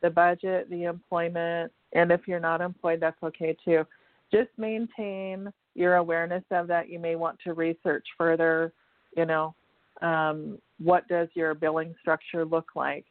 the 0.00 0.10
budget, 0.14 0.70
the 0.70 0.84
employment, 0.84 1.72
and 1.92 2.12
if 2.12 2.20
you're 2.28 2.38
not 2.38 2.60
employed, 2.60 3.00
that's 3.00 3.20
okay 3.20 3.56
too. 3.64 3.84
Just 4.30 4.50
maintain 4.56 5.52
your 5.74 5.96
awareness 5.96 6.44
of 6.52 6.68
that. 6.68 6.88
You 6.88 7.00
may 7.00 7.16
want 7.16 7.40
to 7.42 7.52
research 7.52 8.06
further, 8.16 8.72
you 9.16 9.26
know, 9.26 9.56
um, 10.02 10.58
what 10.78 11.08
does 11.08 11.26
your 11.34 11.54
billing 11.54 11.92
structure 12.00 12.44
look 12.44 12.68
like? 12.76 13.06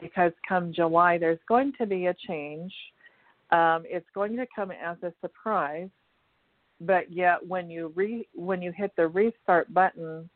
Because 0.00 0.32
come 0.48 0.72
July, 0.72 1.18
there's 1.18 1.38
going 1.46 1.74
to 1.78 1.84
be 1.84 2.06
a 2.06 2.14
change. 2.26 2.72
Um, 3.50 3.82
it's 3.84 4.08
going 4.14 4.36
to 4.36 4.46
come 4.56 4.70
as 4.70 4.96
a 5.02 5.12
surprise 5.20 5.90
but 6.80 7.10
yet 7.10 7.44
when 7.46 7.70
you 7.70 7.92
re 7.94 8.26
when 8.34 8.60
you 8.62 8.72
hit 8.72 8.92
the 8.96 9.06
restart 9.06 9.72
button 9.72 10.28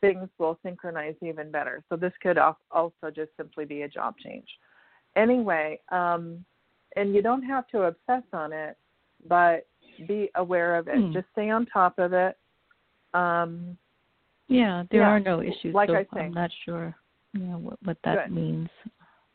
things 0.00 0.28
will 0.38 0.58
synchronize 0.62 1.14
even 1.22 1.50
better 1.50 1.82
so 1.88 1.96
this 1.96 2.12
could 2.22 2.38
also 2.38 3.10
just 3.14 3.30
simply 3.36 3.64
be 3.64 3.82
a 3.82 3.88
job 3.88 4.14
change 4.18 4.48
anyway 5.16 5.78
um 5.90 6.44
and 6.96 7.14
you 7.14 7.22
don't 7.22 7.42
have 7.42 7.66
to 7.68 7.82
obsess 7.82 8.22
on 8.32 8.52
it 8.52 8.76
but 9.28 9.66
be 10.06 10.30
aware 10.34 10.76
of 10.76 10.88
it. 10.88 10.96
Hmm. 10.96 11.12
Just 11.12 11.26
stay 11.32 11.50
on 11.50 11.66
top 11.66 11.98
of 11.98 12.12
it. 12.12 12.36
Um, 13.12 13.78
Yeah, 14.48 14.84
there 14.90 15.00
Yeah. 15.00 15.08
are 15.08 15.20
no 15.20 15.40
issues. 15.40 15.74
Like 15.74 15.88
so 15.88 15.96
I. 15.96 16.06
I'm 16.18 16.34
not 16.34 16.52
sure, 16.64 16.94
you 17.32 17.46
know, 17.46 17.58
what 17.58 17.78
what 17.84 17.96
that 18.02 18.28
Good. 18.28 18.34
means. 18.34 18.68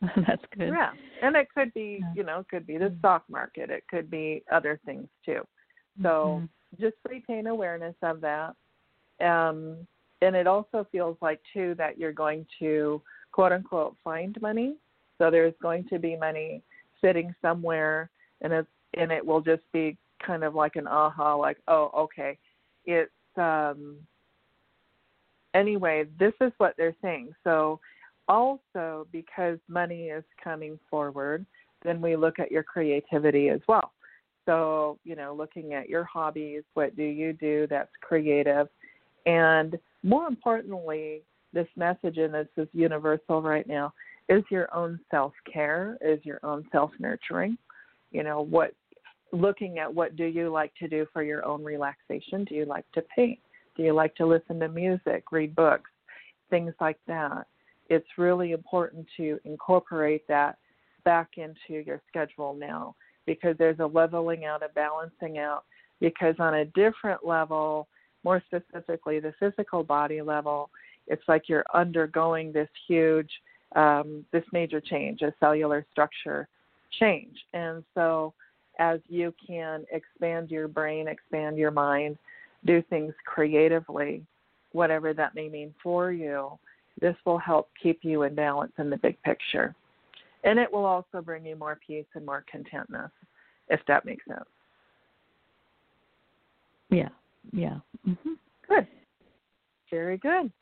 That's 0.26 0.44
good. 0.52 0.68
Yeah, 0.68 0.92
and 1.20 1.34
it 1.34 1.48
could 1.52 1.74
be, 1.74 1.98
Yeah. 2.00 2.12
you 2.14 2.22
know, 2.22 2.40
it 2.40 2.48
could 2.48 2.66
be 2.66 2.78
the 2.78 2.90
Mm. 2.90 2.98
stock 3.00 3.28
market. 3.28 3.70
It 3.70 3.86
could 3.88 4.08
be 4.08 4.44
other 4.52 4.78
things 4.84 5.08
too. 5.24 5.46
So 6.02 6.42
Mhm. 6.42 6.48
just 6.78 6.96
retain 7.08 7.46
awareness 7.46 7.96
of 8.02 8.20
that. 8.20 8.54
Um, 9.20 9.86
and 10.22 10.36
it 10.36 10.46
also 10.46 10.84
feels 10.84 11.16
like 11.20 11.40
too 11.52 11.74
that 11.76 11.98
you're 11.98 12.12
going 12.12 12.46
to 12.58 13.02
quote 13.32 13.52
unquote 13.52 13.96
find 14.02 14.40
money. 14.40 14.76
So 15.18 15.30
there's 15.30 15.54
going 15.62 15.84
to 15.88 15.98
be 15.98 16.16
money 16.16 16.62
sitting 17.00 17.34
somewhere, 17.42 18.10
and 18.40 18.52
it's 18.52 18.70
and 18.94 19.12
it 19.12 19.24
will 19.24 19.40
just 19.40 19.62
be 19.72 19.96
kind 20.18 20.44
of 20.44 20.54
like 20.54 20.76
an 20.76 20.86
aha, 20.86 21.34
like 21.34 21.58
oh 21.68 21.90
okay, 21.94 22.38
it's 22.84 23.10
um. 23.36 23.96
Anyway, 25.52 26.06
this 26.18 26.34
is 26.40 26.52
what 26.58 26.76
they're 26.76 26.96
saying. 27.02 27.34
So 27.42 27.80
also 28.28 29.06
because 29.10 29.58
money 29.68 30.10
is 30.10 30.24
coming 30.42 30.78
forward, 30.88 31.44
then 31.82 32.00
we 32.00 32.14
look 32.14 32.38
at 32.38 32.52
your 32.52 32.62
creativity 32.62 33.48
as 33.48 33.60
well. 33.66 33.92
So, 34.50 34.98
you 35.04 35.14
know, 35.14 35.32
looking 35.32 35.74
at 35.74 35.88
your 35.88 36.02
hobbies, 36.02 36.64
what 36.74 36.96
do 36.96 37.04
you 37.04 37.32
do 37.32 37.68
that's 37.70 37.92
creative? 38.00 38.66
And 39.24 39.78
more 40.02 40.26
importantly, 40.26 41.22
this 41.52 41.68
message, 41.76 42.18
and 42.18 42.34
this 42.34 42.48
is 42.56 42.66
universal 42.72 43.42
right 43.42 43.66
now, 43.68 43.94
is 44.28 44.42
your 44.50 44.74
own 44.74 44.98
self 45.08 45.32
care, 45.52 45.96
is 46.00 46.18
your 46.24 46.40
own 46.42 46.66
self 46.72 46.90
nurturing. 46.98 47.56
You 48.10 48.24
know, 48.24 48.40
what 48.40 48.74
looking 49.32 49.78
at 49.78 49.94
what 49.94 50.16
do 50.16 50.24
you 50.24 50.50
like 50.50 50.74
to 50.80 50.88
do 50.88 51.06
for 51.12 51.22
your 51.22 51.46
own 51.46 51.62
relaxation? 51.62 52.42
Do 52.42 52.56
you 52.56 52.64
like 52.64 52.90
to 52.94 53.02
paint? 53.14 53.38
Do 53.76 53.84
you 53.84 53.92
like 53.92 54.16
to 54.16 54.26
listen 54.26 54.58
to 54.58 54.68
music, 54.68 55.30
read 55.30 55.54
books, 55.54 55.90
things 56.50 56.74
like 56.80 56.98
that? 57.06 57.46
It's 57.88 58.18
really 58.18 58.50
important 58.50 59.06
to 59.16 59.38
incorporate 59.44 60.26
that 60.26 60.58
back 61.04 61.28
into 61.36 61.84
your 61.86 62.02
schedule 62.08 62.52
now 62.52 62.96
because 63.30 63.54
there's 63.58 63.78
a 63.78 63.86
leveling 63.86 64.44
out, 64.44 64.60
a 64.60 64.68
balancing 64.74 65.38
out. 65.38 65.62
Because 66.00 66.34
on 66.40 66.54
a 66.54 66.64
different 66.64 67.24
level, 67.24 67.86
more 68.24 68.42
specifically 68.44 69.20
the 69.20 69.32
physical 69.38 69.84
body 69.84 70.20
level, 70.20 70.68
it's 71.06 71.22
like 71.28 71.48
you're 71.48 71.64
undergoing 71.72 72.50
this 72.50 72.68
huge, 72.88 73.30
um, 73.76 74.24
this 74.32 74.42
major 74.52 74.80
change, 74.80 75.22
a 75.22 75.32
cellular 75.38 75.86
structure 75.92 76.48
change. 76.98 77.36
And 77.54 77.84
so, 77.94 78.34
as 78.80 78.98
you 79.08 79.32
can 79.46 79.84
expand 79.92 80.50
your 80.50 80.66
brain, 80.66 81.06
expand 81.06 81.56
your 81.56 81.70
mind, 81.70 82.18
do 82.66 82.82
things 82.90 83.14
creatively, 83.26 84.24
whatever 84.72 85.14
that 85.14 85.36
may 85.36 85.48
mean 85.48 85.72
for 85.80 86.10
you, 86.10 86.58
this 87.00 87.14
will 87.24 87.38
help 87.38 87.68
keep 87.80 88.00
you 88.02 88.24
in 88.24 88.34
balance 88.34 88.72
in 88.78 88.90
the 88.90 88.96
big 88.96 89.22
picture. 89.22 89.76
And 90.44 90.58
it 90.58 90.72
will 90.72 90.84
also 90.84 91.20
bring 91.22 91.44
you 91.44 91.56
more 91.56 91.78
peace 91.86 92.06
and 92.14 92.24
more 92.24 92.44
contentness, 92.50 93.10
if 93.68 93.80
that 93.88 94.04
makes 94.04 94.24
sense. 94.26 94.44
Yeah. 96.90 97.08
Yeah. 97.52 97.78
hmm 98.04 98.32
Good. 98.68 98.86
Very 99.90 100.18
good. 100.18 100.52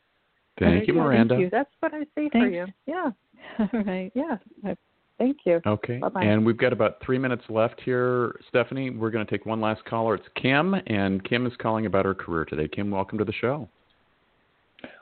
Thank 0.58 0.70
Very 0.72 0.80
you, 0.86 0.92
good. 0.94 1.00
Miranda. 1.00 1.34
Thank 1.34 1.40
you. 1.42 1.50
That's 1.50 1.70
what 1.80 1.94
I 1.94 2.00
see 2.14 2.28
for 2.30 2.46
you. 2.46 2.66
Yeah. 2.86 3.10
All 3.58 3.82
right. 3.84 4.10
Yeah. 4.14 4.36
Thank 5.18 5.38
you. 5.44 5.60
Okay. 5.66 5.98
Bye-bye. 5.98 6.22
And 6.22 6.46
we've 6.46 6.56
got 6.56 6.72
about 6.72 7.02
three 7.04 7.18
minutes 7.18 7.42
left 7.48 7.80
here, 7.84 8.38
Stephanie. 8.48 8.90
We're 8.90 9.10
going 9.10 9.26
to 9.26 9.30
take 9.30 9.46
one 9.46 9.60
last 9.60 9.84
caller. 9.84 10.14
It's 10.14 10.26
Kim, 10.40 10.74
and 10.86 11.22
Kim 11.24 11.46
is 11.46 11.52
calling 11.60 11.86
about 11.86 12.04
her 12.04 12.14
career 12.14 12.44
today. 12.44 12.68
Kim, 12.68 12.90
welcome 12.90 13.18
to 13.18 13.24
the 13.24 13.32
show. 13.32 13.68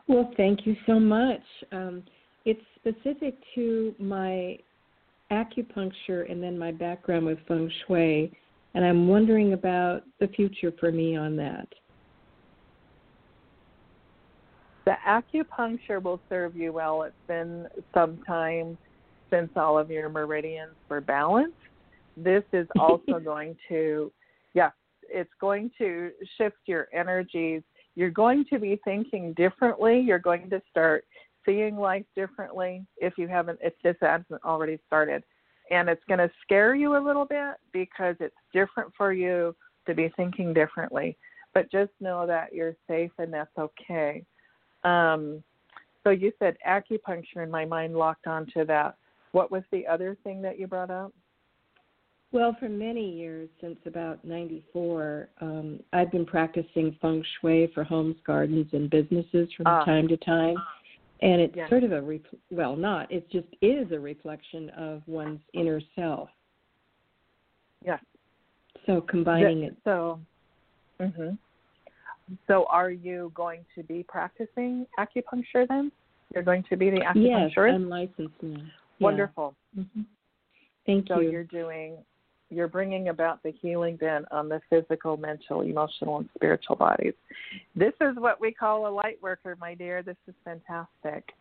Well, 0.09 0.33
thank 0.37 0.66
you 0.66 0.74
so 0.87 0.99
much. 0.99 1.43
Um, 1.70 2.03
it's 2.47 2.61
specific 2.77 3.35
to 3.55 3.95
my 3.99 4.59
acupuncture 5.31 6.31
and 6.31 6.43
then 6.43 6.59
my 6.59 6.72
background 6.72 7.27
with 7.27 7.39
feng 7.49 7.70
shui, 7.87 8.33
and 8.74 8.85
I'm 8.85 9.09
wondering 9.09 9.53
about 9.53 10.03
the 10.20 10.29
future 10.29 10.72
for 10.79 10.93
me 10.93 11.16
on 11.16 11.37
that. 11.37 11.68
The 14.85 14.95
acupuncture 15.07 16.01
will 16.01 16.20
serve 16.29 16.55
you 16.55 16.72
well. 16.72 17.03
It's 17.03 17.14
been 17.27 17.66
some 17.93 18.18
time 18.27 18.79
since 19.31 19.51
all 19.57 19.79
of 19.79 19.91
your 19.91 20.09
meridians 20.09 20.74
were 20.89 21.01
balanced. 21.01 21.57
This 22.16 22.45
is 22.53 22.68
also 22.79 23.18
going 23.18 23.57
to, 23.68 24.12
yes, 24.55 24.72
it's 25.09 25.31
going 25.41 25.70
to 25.79 26.11
shift 26.39 26.57
your 26.66 26.87
energies. 26.93 27.62
You're 27.97 28.11
going 28.11 28.45
to 28.51 28.59
be 28.59 28.81
thinking 28.85 29.33
differently. 29.33 30.01
You're 30.01 30.18
going 30.18 30.49
to 30.51 30.62
start 30.70 31.05
seeing 31.47 31.76
life 31.76 32.05
differently 32.14 32.84
if 32.99 33.14
you 33.16 33.28
haven't, 33.28 33.59
if 33.62 33.72
this 33.82 33.97
hasn't 34.01 34.42
already 34.44 34.78
started. 34.86 35.22
And 35.70 35.88
it's 35.88 36.03
going 36.09 36.18
to 36.18 36.30
scare 36.42 36.74
you 36.74 36.97
a 36.97 37.03
little 37.05 37.24
bit 37.24 37.55
because 37.72 38.16
it's 38.20 38.36
different 38.53 38.92
for 38.97 39.12
you 39.12 39.55
to 39.86 39.94
be 39.94 40.12
thinking 40.16 40.53
differently. 40.53 41.16
But 41.55 41.70
just 41.72 41.92
know 42.01 42.26
that 42.26 42.53
you're 42.53 42.76
safe 42.86 43.12
and 43.18 43.32
that's 43.32 43.57
okay. 43.59 44.24
Um, 44.84 45.42
so 46.05 46.11
you 46.11 46.32
said 46.38 46.57
acupuncture, 46.66 47.42
and 47.42 47.51
my 47.51 47.64
mind 47.64 47.97
locked 47.97 48.26
onto 48.26 48.64
that. 48.66 48.97
What 49.32 49.51
was 49.51 49.64
the 49.72 49.86
other 49.86 50.16
thing 50.22 50.40
that 50.42 50.59
you 50.59 50.66
brought 50.68 50.90
up? 50.90 51.12
Well, 52.32 52.57
for 52.61 52.68
many 52.68 53.11
years, 53.11 53.49
since 53.61 53.78
about 53.86 54.24
94, 54.24 55.28
um, 55.40 55.80
I've 55.92 56.12
been 56.12 56.26
practicing 56.26 56.97
feng 57.01 57.24
shui 57.40 57.70
for 57.74 57.82
homes, 57.82 58.16
gardens, 58.26 58.68
and 58.72 58.90
businesses 58.90 59.49
from 59.57 59.66
Ah. 59.66 59.84
time 59.84 60.07
to 60.09 60.16
time. 60.18 60.57
And 61.23 61.41
it's 61.41 61.57
sort 61.69 61.83
of 61.83 61.93
a, 61.93 62.03
re- 62.03 62.23
well, 62.51 62.77
not, 62.77 63.11
it 63.11 63.31
just 63.31 63.49
is 63.62 63.91
a 63.91 63.99
reflection 63.99 64.71
of 64.71 65.03
one's 65.07 65.41
inner 65.55 65.81
self. 65.95 66.29
Yeah. 67.85 67.99
So 68.85 69.01
combining 69.01 69.61
Yeah, 69.61 69.69
it. 69.69 69.77
So, 69.85 70.21
hmm 71.01 71.31
so 72.49 72.67
are 72.71 72.91
you 72.91 73.31
going 73.37 73.64
to 73.77 73.85
be 73.85 74.05
practicing 74.09 74.85
acupuncture 74.99 75.67
then? 75.69 75.93
You're 76.35 76.43
going 76.43 76.64
to 76.69 76.77
be 76.77 76.91
the 76.91 77.03
Yes, 77.14 77.53
acupuncturist. 77.57 77.75
I'm 77.75 77.89
licensed 77.89 78.35
now. 78.43 78.59
Yeah. 78.59 78.64
Wonderful. 78.99 79.55
hmm 79.75 80.03
Thank 80.87 81.09
So 81.09 81.21
you. 81.21 81.31
you're 81.31 81.45
doing, 81.45 81.99
you're 82.51 82.68
bringing 82.68 83.09
about 83.09 83.42
the 83.42 83.53
healing 83.61 83.99
then 84.01 84.24
on 84.30 84.49
the 84.49 84.61
physical, 84.70 85.16
mental, 85.16 85.62
emotional, 85.62 86.18
and 86.18 86.28
spiritual 86.34 86.76
bodies. 86.76 87.14
This 87.74 87.92
is 88.01 88.16
what 88.16 88.40
we 88.40 88.53
call 88.53 88.86
a 88.86 88.90
light 88.90 89.18
worker, 89.20 89.57
my 89.61 89.74
dear. 89.74 90.03
This 90.03 90.16
is 90.28 90.34
fantastic. 90.44 91.32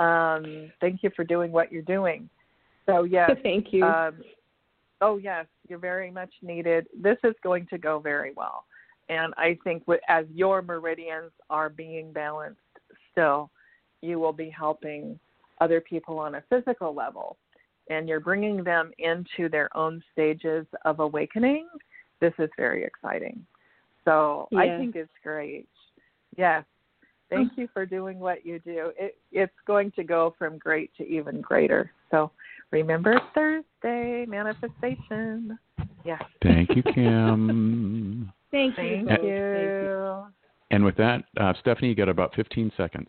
Um, 0.00 0.70
thank 0.80 1.02
you 1.02 1.10
for 1.14 1.24
doing 1.24 1.52
what 1.52 1.70
you're 1.70 1.82
doing. 1.82 2.28
So 2.86 3.04
yes, 3.04 3.30
Thank 3.42 3.72
you. 3.72 3.84
um, 3.84 4.14
oh 5.00 5.18
yes, 5.18 5.46
you're 5.68 5.78
very 5.78 6.10
much 6.10 6.32
needed. 6.42 6.86
This 6.98 7.18
is 7.24 7.34
going 7.42 7.66
to 7.70 7.78
go 7.78 7.98
very 7.98 8.32
well, 8.36 8.64
and 9.08 9.34
I 9.36 9.58
think 9.64 9.84
as 10.08 10.24
your 10.32 10.62
meridians 10.62 11.32
are 11.50 11.68
being 11.68 12.12
balanced, 12.12 12.60
still, 13.12 13.50
you 14.02 14.18
will 14.18 14.32
be 14.32 14.50
helping 14.50 15.18
other 15.60 15.80
people 15.80 16.18
on 16.18 16.36
a 16.36 16.44
physical 16.50 16.94
level, 16.94 17.36
and 17.88 18.08
you're 18.08 18.20
bringing 18.20 18.64
them 18.64 18.90
into 18.98 19.48
their 19.48 19.74
own 19.76 20.02
stages 20.12 20.66
of 20.84 21.00
awakening. 21.00 21.68
This 22.20 22.32
is 22.38 22.50
very 22.56 22.84
exciting. 22.84 23.44
So 24.04 24.48
I 24.56 24.68
think 24.78 24.96
it's 24.96 25.10
great. 25.22 25.68
Yes. 26.36 26.64
Thank 27.28 27.52
you 27.56 27.68
for 27.72 27.84
doing 27.84 28.20
what 28.20 28.46
you 28.46 28.60
do. 28.60 28.92
It, 28.96 29.18
it's 29.32 29.52
going 29.66 29.90
to 29.92 30.04
go 30.04 30.34
from 30.38 30.58
great 30.58 30.90
to 30.96 31.04
even 31.04 31.40
greater. 31.40 31.90
So 32.10 32.30
remember 32.70 33.20
Thursday, 33.34 34.24
manifestation. 34.26 35.58
Yes. 36.04 36.22
Thank 36.42 36.70
you, 36.76 36.84
Kim. 36.84 38.32
Thank 38.52 38.78
you. 38.78 38.84
Thank 38.84 39.08
both. 39.08 39.18
Thank 39.18 39.24
you. 39.24 39.28
you. 39.28 40.24
and 40.70 40.84
with 40.84 40.96
that, 40.96 41.24
uh, 41.40 41.52
Stephanie, 41.60 41.88
you 41.88 41.96
got 41.96 42.08
about 42.08 42.32
15 42.36 42.70
seconds. 42.76 43.08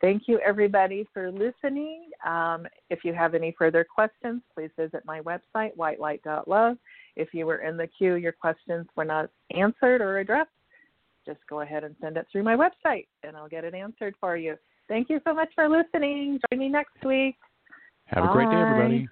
Thank 0.00 0.24
you, 0.26 0.38
everybody, 0.40 1.06
for 1.14 1.30
listening. 1.30 2.10
Um, 2.24 2.66
if 2.90 3.00
you 3.02 3.14
have 3.14 3.34
any 3.34 3.54
further 3.58 3.84
questions, 3.84 4.42
please 4.54 4.70
visit 4.78 5.02
my 5.06 5.20
website, 5.20 5.74
whitelight.love. 5.76 6.76
If 7.16 7.32
you 7.32 7.46
were 7.46 7.58
in 7.58 7.76
the 7.76 7.88
queue, 7.98 8.16
your 8.16 8.32
questions 8.32 8.86
were 8.94 9.06
not 9.06 9.30
answered 9.56 10.02
or 10.02 10.18
addressed, 10.18 10.50
just 11.24 11.40
go 11.48 11.62
ahead 11.62 11.82
and 11.82 11.96
send 12.00 12.16
it 12.16 12.26
through 12.30 12.44
my 12.44 12.56
website, 12.56 13.06
and 13.22 13.36
I'll 13.36 13.48
get 13.48 13.64
it 13.64 13.74
answered 13.74 14.14
for 14.20 14.36
you. 14.36 14.56
Thank 14.86 15.08
you 15.08 15.20
so 15.24 15.34
much 15.34 15.48
for 15.54 15.68
listening. 15.68 16.38
Join 16.50 16.60
me 16.60 16.68
next 16.68 17.02
week. 17.04 17.36
Have 18.06 18.24
a 18.24 18.28
great 18.28 18.50
day, 18.50 18.56
everybody. 18.56 19.08